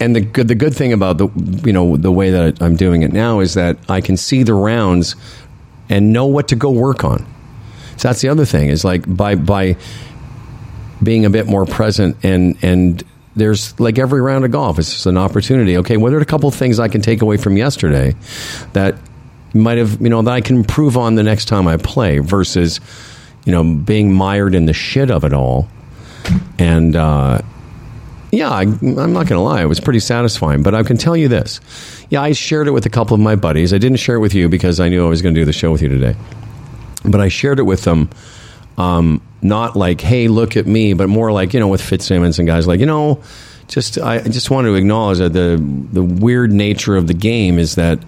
and 0.00 0.16
the 0.16 0.20
good 0.20 0.48
the 0.48 0.56
good 0.56 0.74
thing 0.74 0.92
about 0.92 1.18
the 1.18 1.28
you 1.64 1.72
know 1.72 1.96
the 1.96 2.10
way 2.10 2.30
that 2.30 2.60
I'm 2.60 2.74
doing 2.74 3.02
it 3.02 3.12
now 3.12 3.38
is 3.38 3.54
that 3.54 3.78
I 3.88 4.00
can 4.00 4.16
see 4.16 4.42
the 4.42 4.54
rounds 4.54 5.14
and 5.88 6.12
know 6.12 6.26
what 6.26 6.48
to 6.48 6.56
go 6.56 6.70
work 6.70 7.04
on. 7.04 7.24
So 7.96 8.08
that's 8.08 8.20
the 8.20 8.28
other 8.28 8.44
thing 8.44 8.68
is 8.68 8.84
like 8.84 9.04
by 9.06 9.34
by 9.34 9.76
being 11.02 11.24
a 11.24 11.30
bit 11.30 11.46
more 11.46 11.66
present 11.66 12.16
and 12.24 12.56
and 12.62 13.02
there's 13.34 13.78
like 13.78 13.98
every 13.98 14.22
round 14.22 14.44
of 14.46 14.50
golf, 14.50 14.78
it's 14.78 14.92
just 14.92 15.06
an 15.06 15.18
opportunity. 15.18 15.76
Okay, 15.78 15.96
what 15.98 16.12
are 16.12 16.18
a 16.18 16.24
couple 16.24 16.50
things 16.50 16.78
I 16.78 16.88
can 16.88 17.02
take 17.02 17.20
away 17.20 17.36
from 17.36 17.56
yesterday 17.56 18.14
that 18.72 18.96
might 19.54 19.78
have 19.78 20.00
you 20.00 20.08
know 20.08 20.22
that 20.22 20.32
I 20.32 20.40
can 20.40 20.56
improve 20.56 20.96
on 20.96 21.14
the 21.14 21.22
next 21.22 21.46
time 21.46 21.68
I 21.68 21.76
play 21.76 22.18
versus 22.18 22.80
you 23.44 23.52
know 23.52 23.62
being 23.62 24.12
mired 24.12 24.54
in 24.54 24.66
the 24.66 24.72
shit 24.72 25.10
of 25.10 25.24
it 25.24 25.32
all 25.32 25.68
and. 26.58 26.96
uh 26.96 27.40
yeah, 28.32 28.50
I, 28.50 28.62
am 28.62 28.72
not 28.82 29.26
going 29.26 29.38
to 29.38 29.40
lie. 29.40 29.62
It 29.62 29.66
was 29.66 29.80
pretty 29.80 30.00
satisfying. 30.00 30.62
But 30.62 30.74
I 30.74 30.82
can 30.82 30.96
tell 30.96 31.16
you 31.16 31.28
this. 31.28 31.60
Yeah, 32.10 32.22
I 32.22 32.32
shared 32.32 32.68
it 32.68 32.72
with 32.72 32.84
a 32.84 32.90
couple 32.90 33.14
of 33.14 33.20
my 33.20 33.36
buddies. 33.36 33.72
I 33.72 33.78
didn't 33.78 33.98
share 33.98 34.16
it 34.16 34.20
with 34.20 34.34
you 34.34 34.48
because 34.48 34.80
I 34.80 34.88
knew 34.88 35.06
I 35.06 35.08
was 35.08 35.22
going 35.22 35.34
to 35.34 35.40
do 35.40 35.44
the 35.44 35.52
show 35.52 35.72
with 35.72 35.80
you 35.80 35.88
today. 35.88 36.16
But 37.06 37.20
I 37.20 37.28
shared 37.28 37.58
it 37.58 37.64
with 37.64 37.82
them, 37.84 38.10
um, 38.78 39.22
not 39.42 39.76
like, 39.76 40.00
"Hey, 40.00 40.28
look 40.28 40.56
at 40.56 40.66
me," 40.66 40.92
but 40.92 41.08
more 41.08 41.32
like 41.32 41.54
you 41.54 41.60
know, 41.60 41.68
with 41.68 41.82
Fitzsimmons 41.82 42.38
and 42.38 42.48
guys 42.48 42.66
like 42.66 42.80
you 42.80 42.86
know, 42.86 43.22
just 43.68 43.98
I 43.98 44.20
just 44.20 44.50
want 44.50 44.66
to 44.66 44.74
acknowledge 44.74 45.18
that 45.18 45.32
the 45.32 45.56
the 45.92 46.02
weird 46.02 46.52
nature 46.52 46.96
of 46.96 47.06
the 47.06 47.14
game 47.14 47.58
is 47.58 47.76
that 47.76 48.00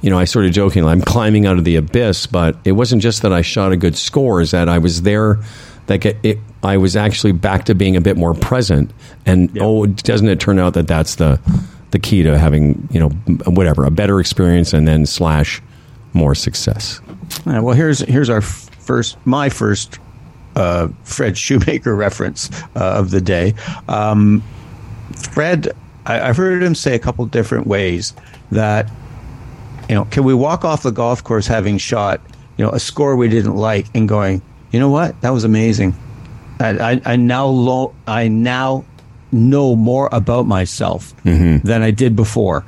you 0.00 0.10
know, 0.10 0.18
I 0.18 0.24
sort 0.24 0.46
of 0.46 0.52
joking, 0.52 0.84
I'm 0.84 1.02
climbing 1.02 1.46
out 1.46 1.58
of 1.58 1.64
the 1.64 1.76
abyss, 1.76 2.26
but 2.26 2.56
it 2.64 2.72
wasn't 2.72 3.02
just 3.02 3.22
that 3.22 3.32
I 3.32 3.42
shot 3.42 3.72
a 3.72 3.76
good 3.76 3.96
score, 3.96 4.40
is 4.40 4.52
that 4.52 4.68
I 4.68 4.78
was 4.78 5.02
there, 5.02 5.38
that 5.86 6.04
it, 6.04 6.16
it, 6.22 6.38
I 6.62 6.78
was 6.78 6.96
actually 6.96 7.32
back 7.32 7.64
to 7.66 7.74
being 7.74 7.96
a 7.96 8.00
bit 8.00 8.16
more 8.16 8.34
present. 8.34 8.92
And 9.26 9.56
oh, 9.60 9.86
doesn't 9.86 10.28
it 10.28 10.40
turn 10.40 10.58
out 10.58 10.74
that 10.74 10.86
that's 10.86 11.16
the, 11.16 11.40
the 11.90 11.98
key 11.98 12.22
to 12.22 12.38
having, 12.38 12.88
you 12.90 13.00
know, 13.00 13.08
whatever, 13.46 13.84
a 13.84 13.90
better 13.90 14.20
experience 14.20 14.72
and 14.72 14.88
then 14.88 15.04
slash 15.04 15.60
more 16.14 16.34
success? 16.34 17.00
Yeah, 17.46 17.60
well, 17.60 17.74
here's 17.74 18.00
here's 18.00 18.28
our 18.30 18.40
first, 18.40 19.16
my 19.24 19.48
first 19.48 19.98
uh, 20.56 20.88
Fred 21.04 21.36
Shoemaker 21.38 21.94
reference 22.06 22.50
uh, 22.76 22.80
of 22.98 23.10
the 23.10 23.20
day. 23.20 23.54
Um, 23.88 24.42
Fred, 25.32 25.72
I, 26.06 26.14
have 26.18 26.36
heard 26.36 26.62
him 26.62 26.74
say 26.74 26.94
a 26.94 26.98
couple 26.98 27.24
different 27.26 27.66
ways 27.66 28.14
that 28.50 28.90
you 29.88 29.94
know, 29.94 30.04
can 30.06 30.22
we 30.24 30.34
walk 30.34 30.64
off 30.64 30.82
the 30.84 30.92
golf 30.92 31.24
course 31.24 31.46
having 31.48 31.76
shot 31.78 32.20
you 32.56 32.64
know, 32.64 32.70
a 32.72 32.78
score 32.78 33.16
we 33.16 33.28
didn't 33.28 33.56
like, 33.56 33.86
and 33.94 34.08
going, 34.08 34.42
you 34.70 34.78
know 34.78 34.90
what, 34.90 35.18
that 35.22 35.30
was 35.30 35.44
amazing. 35.44 35.94
I, 36.60 36.92
I, 36.92 37.00
I 37.06 37.16
now 37.16 37.46
lo- 37.46 37.94
I 38.06 38.28
now 38.28 38.84
know 39.32 39.74
more 39.76 40.08
about 40.12 40.46
myself 40.46 41.14
Mm-hmm. 41.24 41.66
than 41.66 41.82
I 41.82 41.90
did 41.90 42.14
before, 42.16 42.64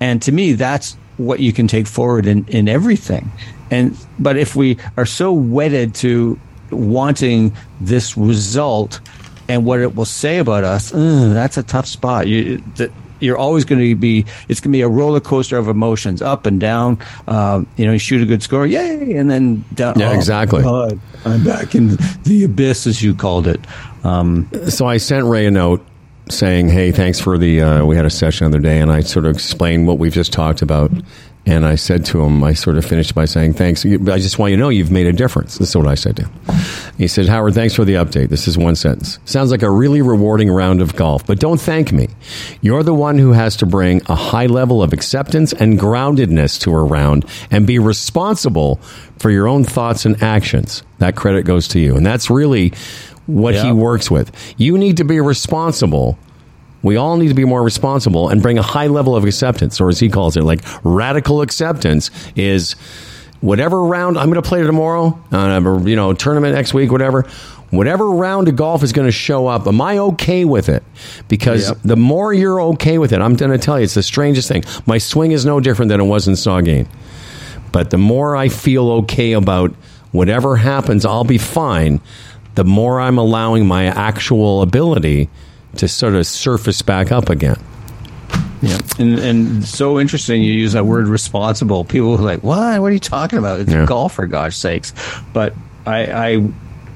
and 0.00 0.22
to 0.22 0.32
me, 0.32 0.52
that's 0.52 0.96
what 1.16 1.40
you 1.40 1.52
can 1.52 1.66
take 1.66 1.86
forward 1.86 2.26
in, 2.26 2.44
in 2.48 2.68
everything. 2.68 3.30
And 3.72 3.96
but 4.18 4.36
if 4.36 4.54
we 4.54 4.76
are 4.96 5.06
so 5.06 5.32
wedded 5.32 5.94
to 5.96 6.38
wanting 6.70 7.52
this 7.80 8.16
result 8.16 9.00
and 9.48 9.64
what 9.64 9.80
it 9.80 9.94
will 9.96 10.04
say 10.04 10.38
about 10.38 10.62
us, 10.62 10.92
uh, 10.94 11.30
that's 11.32 11.56
a 11.56 11.62
tough 11.62 11.86
spot. 11.86 12.28
You, 12.28 12.58
that 12.76 12.90
you're 13.20 13.38
always 13.38 13.64
going 13.64 13.80
to 13.80 13.94
be. 13.94 14.26
It's 14.48 14.60
going 14.60 14.72
to 14.72 14.76
be 14.76 14.82
a 14.82 14.88
roller 14.88 15.20
coaster 15.20 15.56
of 15.56 15.68
emotions, 15.68 16.20
up 16.20 16.44
and 16.44 16.60
down. 16.60 16.98
Um, 17.26 17.66
you 17.76 17.86
know, 17.86 17.92
you 17.92 17.98
shoot 17.98 18.20
a 18.20 18.26
good 18.26 18.42
score, 18.42 18.66
yay, 18.66 19.14
and 19.16 19.30
then 19.30 19.64
down. 19.74 19.98
Yeah, 19.98 20.14
exactly. 20.14 20.62
God, 20.62 21.00
I'm 21.24 21.42
back 21.44 21.74
in 21.74 21.96
the 22.24 22.44
abyss, 22.44 22.86
as 22.86 23.02
you 23.02 23.14
called 23.14 23.46
it. 23.46 23.60
Um, 24.04 24.48
So 24.68 24.86
I 24.86 24.98
sent 24.98 25.24
Ray 25.24 25.46
a 25.46 25.50
note 25.50 25.86
saying, 26.28 26.68
"Hey, 26.68 26.90
thanks 26.90 27.20
for 27.20 27.38
the. 27.38 27.62
Uh, 27.62 27.84
we 27.86 27.96
had 27.96 28.04
a 28.04 28.10
session 28.10 28.50
the 28.50 28.58
other 28.58 28.62
day, 28.62 28.80
and 28.80 28.92
I 28.92 29.00
sort 29.00 29.24
of 29.24 29.34
explained 29.34 29.86
what 29.86 29.98
we've 29.98 30.12
just 30.12 30.32
talked 30.32 30.60
about." 30.60 30.90
And 31.44 31.66
I 31.66 31.74
said 31.74 32.04
to 32.06 32.22
him, 32.22 32.44
I 32.44 32.52
sort 32.52 32.76
of 32.76 32.84
finished 32.84 33.16
by 33.16 33.24
saying, 33.24 33.54
"Thanks. 33.54 33.84
I 33.84 34.18
just 34.18 34.38
want 34.38 34.52
you 34.52 34.56
to 34.56 34.62
know 34.62 34.68
you've 34.68 34.92
made 34.92 35.08
a 35.08 35.12
difference." 35.12 35.58
This 35.58 35.70
is 35.70 35.76
what 35.76 35.88
I 35.88 35.96
said 35.96 36.16
to 36.16 36.22
him. 36.22 36.30
He 36.98 37.08
said, 37.08 37.26
"Howard, 37.26 37.54
thanks 37.54 37.74
for 37.74 37.84
the 37.84 37.94
update. 37.94 38.28
This 38.28 38.46
is 38.46 38.56
one 38.56 38.76
sentence. 38.76 39.18
Sounds 39.24 39.50
like 39.50 39.62
a 39.62 39.70
really 39.70 40.02
rewarding 40.02 40.50
round 40.50 40.80
of 40.80 40.94
golf, 40.94 41.26
but 41.26 41.40
don't 41.40 41.60
thank 41.60 41.90
me. 41.92 42.08
You're 42.60 42.84
the 42.84 42.94
one 42.94 43.18
who 43.18 43.32
has 43.32 43.56
to 43.56 43.66
bring 43.66 44.02
a 44.06 44.14
high 44.14 44.46
level 44.46 44.84
of 44.84 44.92
acceptance 44.92 45.52
and 45.52 45.80
groundedness 45.80 46.60
to 46.60 46.72
a 46.72 46.84
round, 46.84 47.24
and 47.50 47.66
be 47.66 47.80
responsible 47.80 48.80
for 49.18 49.30
your 49.30 49.48
own 49.48 49.64
thoughts 49.64 50.06
and 50.06 50.22
actions. 50.22 50.84
That 51.00 51.16
credit 51.16 51.44
goes 51.44 51.66
to 51.68 51.80
you, 51.80 51.96
and 51.96 52.06
that's 52.06 52.30
really." 52.30 52.72
What 53.26 53.54
he 53.54 53.70
works 53.70 54.10
with. 54.10 54.32
You 54.56 54.76
need 54.76 54.96
to 54.96 55.04
be 55.04 55.20
responsible. 55.20 56.18
We 56.82 56.96
all 56.96 57.16
need 57.16 57.28
to 57.28 57.34
be 57.34 57.44
more 57.44 57.62
responsible 57.62 58.28
and 58.28 58.42
bring 58.42 58.58
a 58.58 58.62
high 58.62 58.88
level 58.88 59.14
of 59.14 59.24
acceptance, 59.24 59.80
or 59.80 59.88
as 59.88 60.00
he 60.00 60.08
calls 60.08 60.36
it, 60.36 60.42
like 60.42 60.60
radical 60.82 61.40
acceptance 61.42 62.10
is 62.34 62.72
whatever 63.40 63.82
round 63.84 64.18
I'm 64.18 64.30
going 64.30 64.42
to 64.42 64.48
play 64.48 64.62
tomorrow, 64.62 65.18
uh, 65.32 65.80
you 65.84 65.96
know, 65.96 66.12
tournament 66.12 66.54
next 66.54 66.74
week, 66.74 66.90
whatever. 66.90 67.26
Whatever 67.70 68.10
round 68.10 68.48
of 68.48 68.56
golf 68.56 68.82
is 68.82 68.92
going 68.92 69.08
to 69.08 69.12
show 69.12 69.46
up, 69.46 69.66
am 69.66 69.80
I 69.80 69.96
okay 69.96 70.44
with 70.44 70.68
it? 70.68 70.82
Because 71.28 71.68
Yep. 71.68 71.78
the 71.84 71.96
more 71.96 72.30
you're 72.34 72.60
okay 72.60 72.98
with 72.98 73.14
it, 73.14 73.22
I'm 73.22 73.34
going 73.34 73.50
to 73.50 73.56
tell 73.56 73.78
you, 73.78 73.84
it's 73.84 73.94
the 73.94 74.02
strangest 74.02 74.46
thing. 74.46 74.62
My 74.84 74.98
swing 74.98 75.32
is 75.32 75.46
no 75.46 75.58
different 75.58 75.88
than 75.88 75.98
it 75.98 76.04
was 76.04 76.28
in 76.28 76.34
Saugeen. 76.34 76.86
But 77.72 77.88
the 77.88 77.96
more 77.96 78.36
I 78.36 78.48
feel 78.50 78.90
okay 78.90 79.32
about 79.32 79.70
whatever 80.10 80.56
happens, 80.56 81.06
I'll 81.06 81.24
be 81.24 81.38
fine. 81.38 82.02
The 82.56 82.64
more 82.64 83.00
I'm 83.00 83.16
allowing 83.16 83.64
my 83.66 83.86
actual 83.86 84.60
ability 84.60 85.30
to 85.76 85.88
sort 85.88 86.14
of 86.14 86.26
surface 86.26 86.82
back 86.82 87.10
up 87.12 87.28
again. 87.28 87.56
Yeah, 88.60 88.78
and 88.98 89.18
and 89.18 89.64
so 89.64 89.98
interesting 89.98 90.42
you 90.42 90.52
use 90.52 90.72
that 90.74 90.86
word 90.86 91.08
responsible. 91.08 91.84
People 91.84 92.14
are 92.14 92.18
like, 92.18 92.42
"What? 92.44 92.80
What 92.80 92.86
are 92.86 92.92
you 92.94 93.00
talking 93.00 93.38
about? 93.38 93.58
It's 93.60 93.72
Yeah. 93.72 93.86
golf 93.86 94.14
for 94.14 94.26
God's 94.26 94.54
sakes!" 94.56 94.92
But 95.32 95.54
I, 95.84 96.42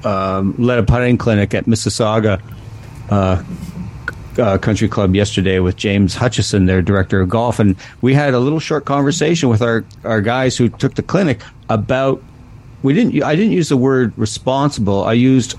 I 0.05 0.07
um, 0.07 0.55
led 0.57 0.79
a 0.79 0.83
putting 0.83 1.17
clinic 1.17 1.53
at 1.53 1.65
Mississauga 1.65 2.39
uh, 3.09 3.43
uh, 4.37 4.57
Country 4.59 4.87
Club 4.87 5.13
yesterday 5.13 5.59
with 5.59 5.75
James 5.75 6.15
Hutchison, 6.15 6.67
their 6.67 6.81
director 6.81 7.19
of 7.19 7.27
golf, 7.27 7.59
and 7.59 7.75
we 8.01 8.13
had 8.13 8.33
a 8.33 8.39
little 8.39 8.59
short 8.59 8.85
conversation 8.85 9.49
with 9.49 9.61
our 9.61 9.83
our 10.05 10.21
guys 10.21 10.55
who 10.55 10.69
took 10.69 10.95
the 10.95 11.03
clinic 11.03 11.41
about. 11.69 12.23
We 12.81 12.93
didn't. 12.93 13.21
I 13.23 13.35
didn't 13.35 13.51
use 13.51 13.67
the 13.67 13.75
word 13.77 14.13
responsible. 14.15 15.03
I 15.03 15.13
used 15.13 15.55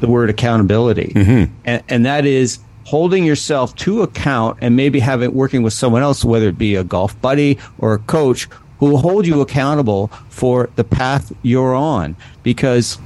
the 0.00 0.08
word 0.08 0.30
accountability, 0.30 1.12
mm-hmm. 1.14 1.52
and, 1.64 1.82
and 1.88 2.06
that 2.06 2.26
is 2.26 2.58
holding 2.84 3.24
yourself 3.24 3.74
to 3.74 4.02
account 4.02 4.58
and 4.60 4.76
maybe 4.76 5.00
having 5.00 5.32
working 5.34 5.62
with 5.62 5.72
someone 5.72 6.02
else, 6.02 6.24
whether 6.24 6.48
it 6.48 6.58
be 6.58 6.76
a 6.76 6.84
golf 6.84 7.20
buddy 7.20 7.58
or 7.78 7.94
a 7.94 7.98
coach, 7.98 8.48
who 8.78 8.90
will 8.90 8.98
hold 8.98 9.26
you 9.26 9.40
accountable 9.40 10.08
for 10.28 10.70
the 10.76 10.84
path 10.84 11.32
you're 11.42 11.74
on, 11.74 12.14
because 12.42 12.98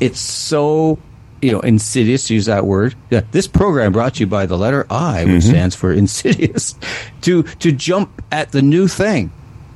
it's 0.00 0.20
so 0.20 0.98
you 1.40 1.52
know 1.52 1.60
insidious 1.60 2.26
to 2.26 2.34
use 2.34 2.46
that 2.46 2.64
word. 2.64 2.94
Yeah, 3.10 3.22
this 3.30 3.46
program 3.46 3.92
brought 3.92 4.14
to 4.14 4.20
you 4.20 4.26
by 4.26 4.46
the 4.46 4.58
letter 4.58 4.86
i 4.90 5.24
which 5.24 5.42
mm-hmm. 5.42 5.50
stands 5.50 5.74
for 5.74 5.92
insidious 6.04 6.74
to 7.22 7.42
to 7.42 7.72
jump 7.72 8.22
at 8.32 8.52
the 8.52 8.62
new 8.62 8.88
thing 8.88 9.32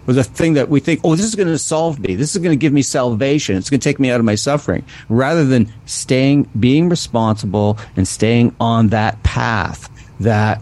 or 0.06 0.14
the 0.14 0.24
thing 0.24 0.54
that 0.54 0.68
we 0.68 0.80
think 0.80 1.00
oh 1.04 1.14
this 1.14 1.26
is 1.26 1.34
going 1.34 1.48
to 1.48 1.58
solve 1.58 1.98
me. 1.98 2.14
This 2.14 2.34
is 2.34 2.42
going 2.42 2.52
to 2.52 2.60
give 2.60 2.72
me 2.72 2.82
salvation. 2.82 3.56
It's 3.56 3.70
going 3.70 3.80
to 3.80 3.84
take 3.84 4.00
me 4.00 4.10
out 4.10 4.20
of 4.20 4.26
my 4.26 4.34
suffering. 4.34 4.84
Rather 5.08 5.44
than 5.44 5.72
staying 5.86 6.48
being 6.58 6.88
responsible 6.88 7.78
and 7.96 8.06
staying 8.06 8.54
on 8.60 8.88
that 8.88 9.22
path 9.22 9.88
that 10.20 10.60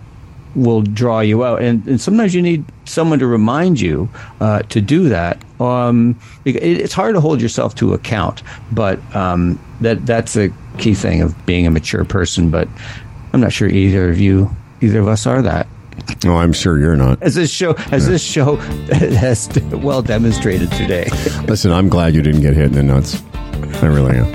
will 0.54 0.82
draw 0.82 1.20
you 1.20 1.44
out. 1.44 1.62
And, 1.62 1.86
and 1.86 2.00
sometimes 2.00 2.34
you 2.34 2.42
need 2.42 2.64
someone 2.84 3.20
to 3.20 3.26
remind 3.26 3.80
you 3.80 4.08
uh, 4.40 4.62
to 4.62 4.80
do 4.80 5.08
that. 5.08 5.38
Um, 5.60 6.18
it, 6.44 6.56
it's 6.56 6.92
hard 6.92 7.14
to 7.14 7.20
hold 7.20 7.40
yourself 7.40 7.74
to 7.76 7.92
account 7.94 8.42
but 8.72 8.98
um, 9.14 9.58
that 9.80 10.06
that's 10.06 10.36
a 10.36 10.50
key 10.78 10.94
thing 10.94 11.20
of 11.20 11.46
being 11.46 11.66
a 11.66 11.70
mature 11.70 12.04
person 12.04 12.50
but 12.50 12.68
i'm 13.32 13.40
not 13.40 13.52
sure 13.52 13.68
either 13.68 14.08
of 14.08 14.18
you 14.18 14.50
either 14.80 15.00
of 15.00 15.08
us 15.08 15.26
are 15.26 15.42
that 15.42 15.66
Oh, 16.26 16.36
I'm 16.36 16.52
sure 16.52 16.78
you're 16.78 16.96
not. 16.96 17.22
as 17.22 17.34
this 17.34 17.50
show 17.50 17.72
as 17.92 18.06
this 18.06 18.22
show 18.22 18.56
has 18.56 19.48
well 19.72 20.02
demonstrated 20.02 20.70
today 20.72 21.08
Listen, 21.46 21.72
I'm 21.72 21.88
glad 21.88 22.14
you 22.14 22.22
didn't 22.22 22.42
get 22.42 22.54
hit 22.54 22.66
in 22.66 22.72
the 22.72 22.82
nuts. 22.82 23.22
I 23.82 23.86
really 23.86 24.16
am. 24.16 24.26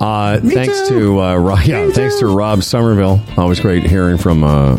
Uh, 0.00 0.40
thanks 0.40 0.88
too. 0.88 1.14
to 1.16 1.20
uh, 1.22 1.36
Ro- 1.36 1.56
yeah, 1.64 1.88
thanks 1.90 2.18
to 2.18 2.26
Rob 2.26 2.58
Sommerville. 2.60 3.20
Always 3.38 3.60
great 3.60 3.84
hearing 3.84 4.18
from 4.18 4.42
uh, 4.44 4.76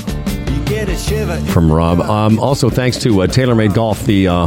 from 1.51 1.71
Rob. 1.71 1.99
Um, 2.01 2.39
also, 2.39 2.69
thanks 2.69 2.97
to 2.99 3.21
uh, 3.21 3.27
TaylorMade 3.27 3.73
Golf, 3.73 4.03
the 4.05 4.27
uh, 4.27 4.45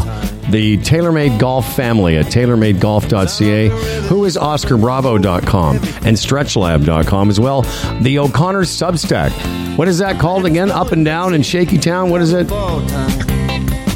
the 0.50 0.76
TaylorMade 0.78 1.38
Golf 1.40 1.74
family 1.74 2.16
at 2.16 2.26
TaylorMadeGolf.ca, 2.26 3.68
who 4.08 4.24
is 4.24 4.36
OscarBravo.com 4.36 5.76
and 5.76 6.16
StretchLab.com 6.16 7.30
as 7.30 7.40
well. 7.40 7.62
The 8.00 8.18
O'Connor 8.18 8.62
Substack. 8.62 9.32
What 9.76 9.88
is 9.88 9.98
that 9.98 10.20
called 10.20 10.46
again? 10.46 10.70
Up 10.70 10.92
and 10.92 11.04
down 11.04 11.34
in 11.34 11.42
Shaky 11.42 11.78
Town. 11.78 12.10
What 12.10 12.22
is 12.22 12.32
it? 12.32 12.48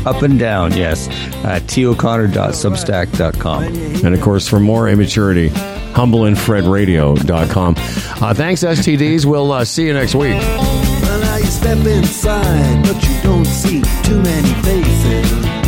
up 0.06 0.22
and 0.22 0.38
down 0.38 0.74
yes 0.74 1.08
uh, 1.44 1.60
toconnor.substack.com 1.66 3.64
And 4.04 4.14
of 4.14 4.20
course, 4.22 4.48
for 4.48 4.58
more 4.58 4.88
immaturity, 4.88 5.50
humbleandfredradio.com. 5.50 7.74
Uh, 7.76 8.32
thanks, 8.34 8.64
STDs. 8.64 9.26
We'll 9.26 9.52
uh, 9.52 9.66
see 9.66 9.84
you 9.86 9.92
next 9.92 10.14
week. 10.14 10.40
Step 11.60 11.84
inside, 11.84 12.82
but 12.84 13.02
you 13.06 13.22
don't 13.22 13.44
see 13.44 13.82
too 14.02 14.18
many 14.22 14.48
faces. 14.62 15.59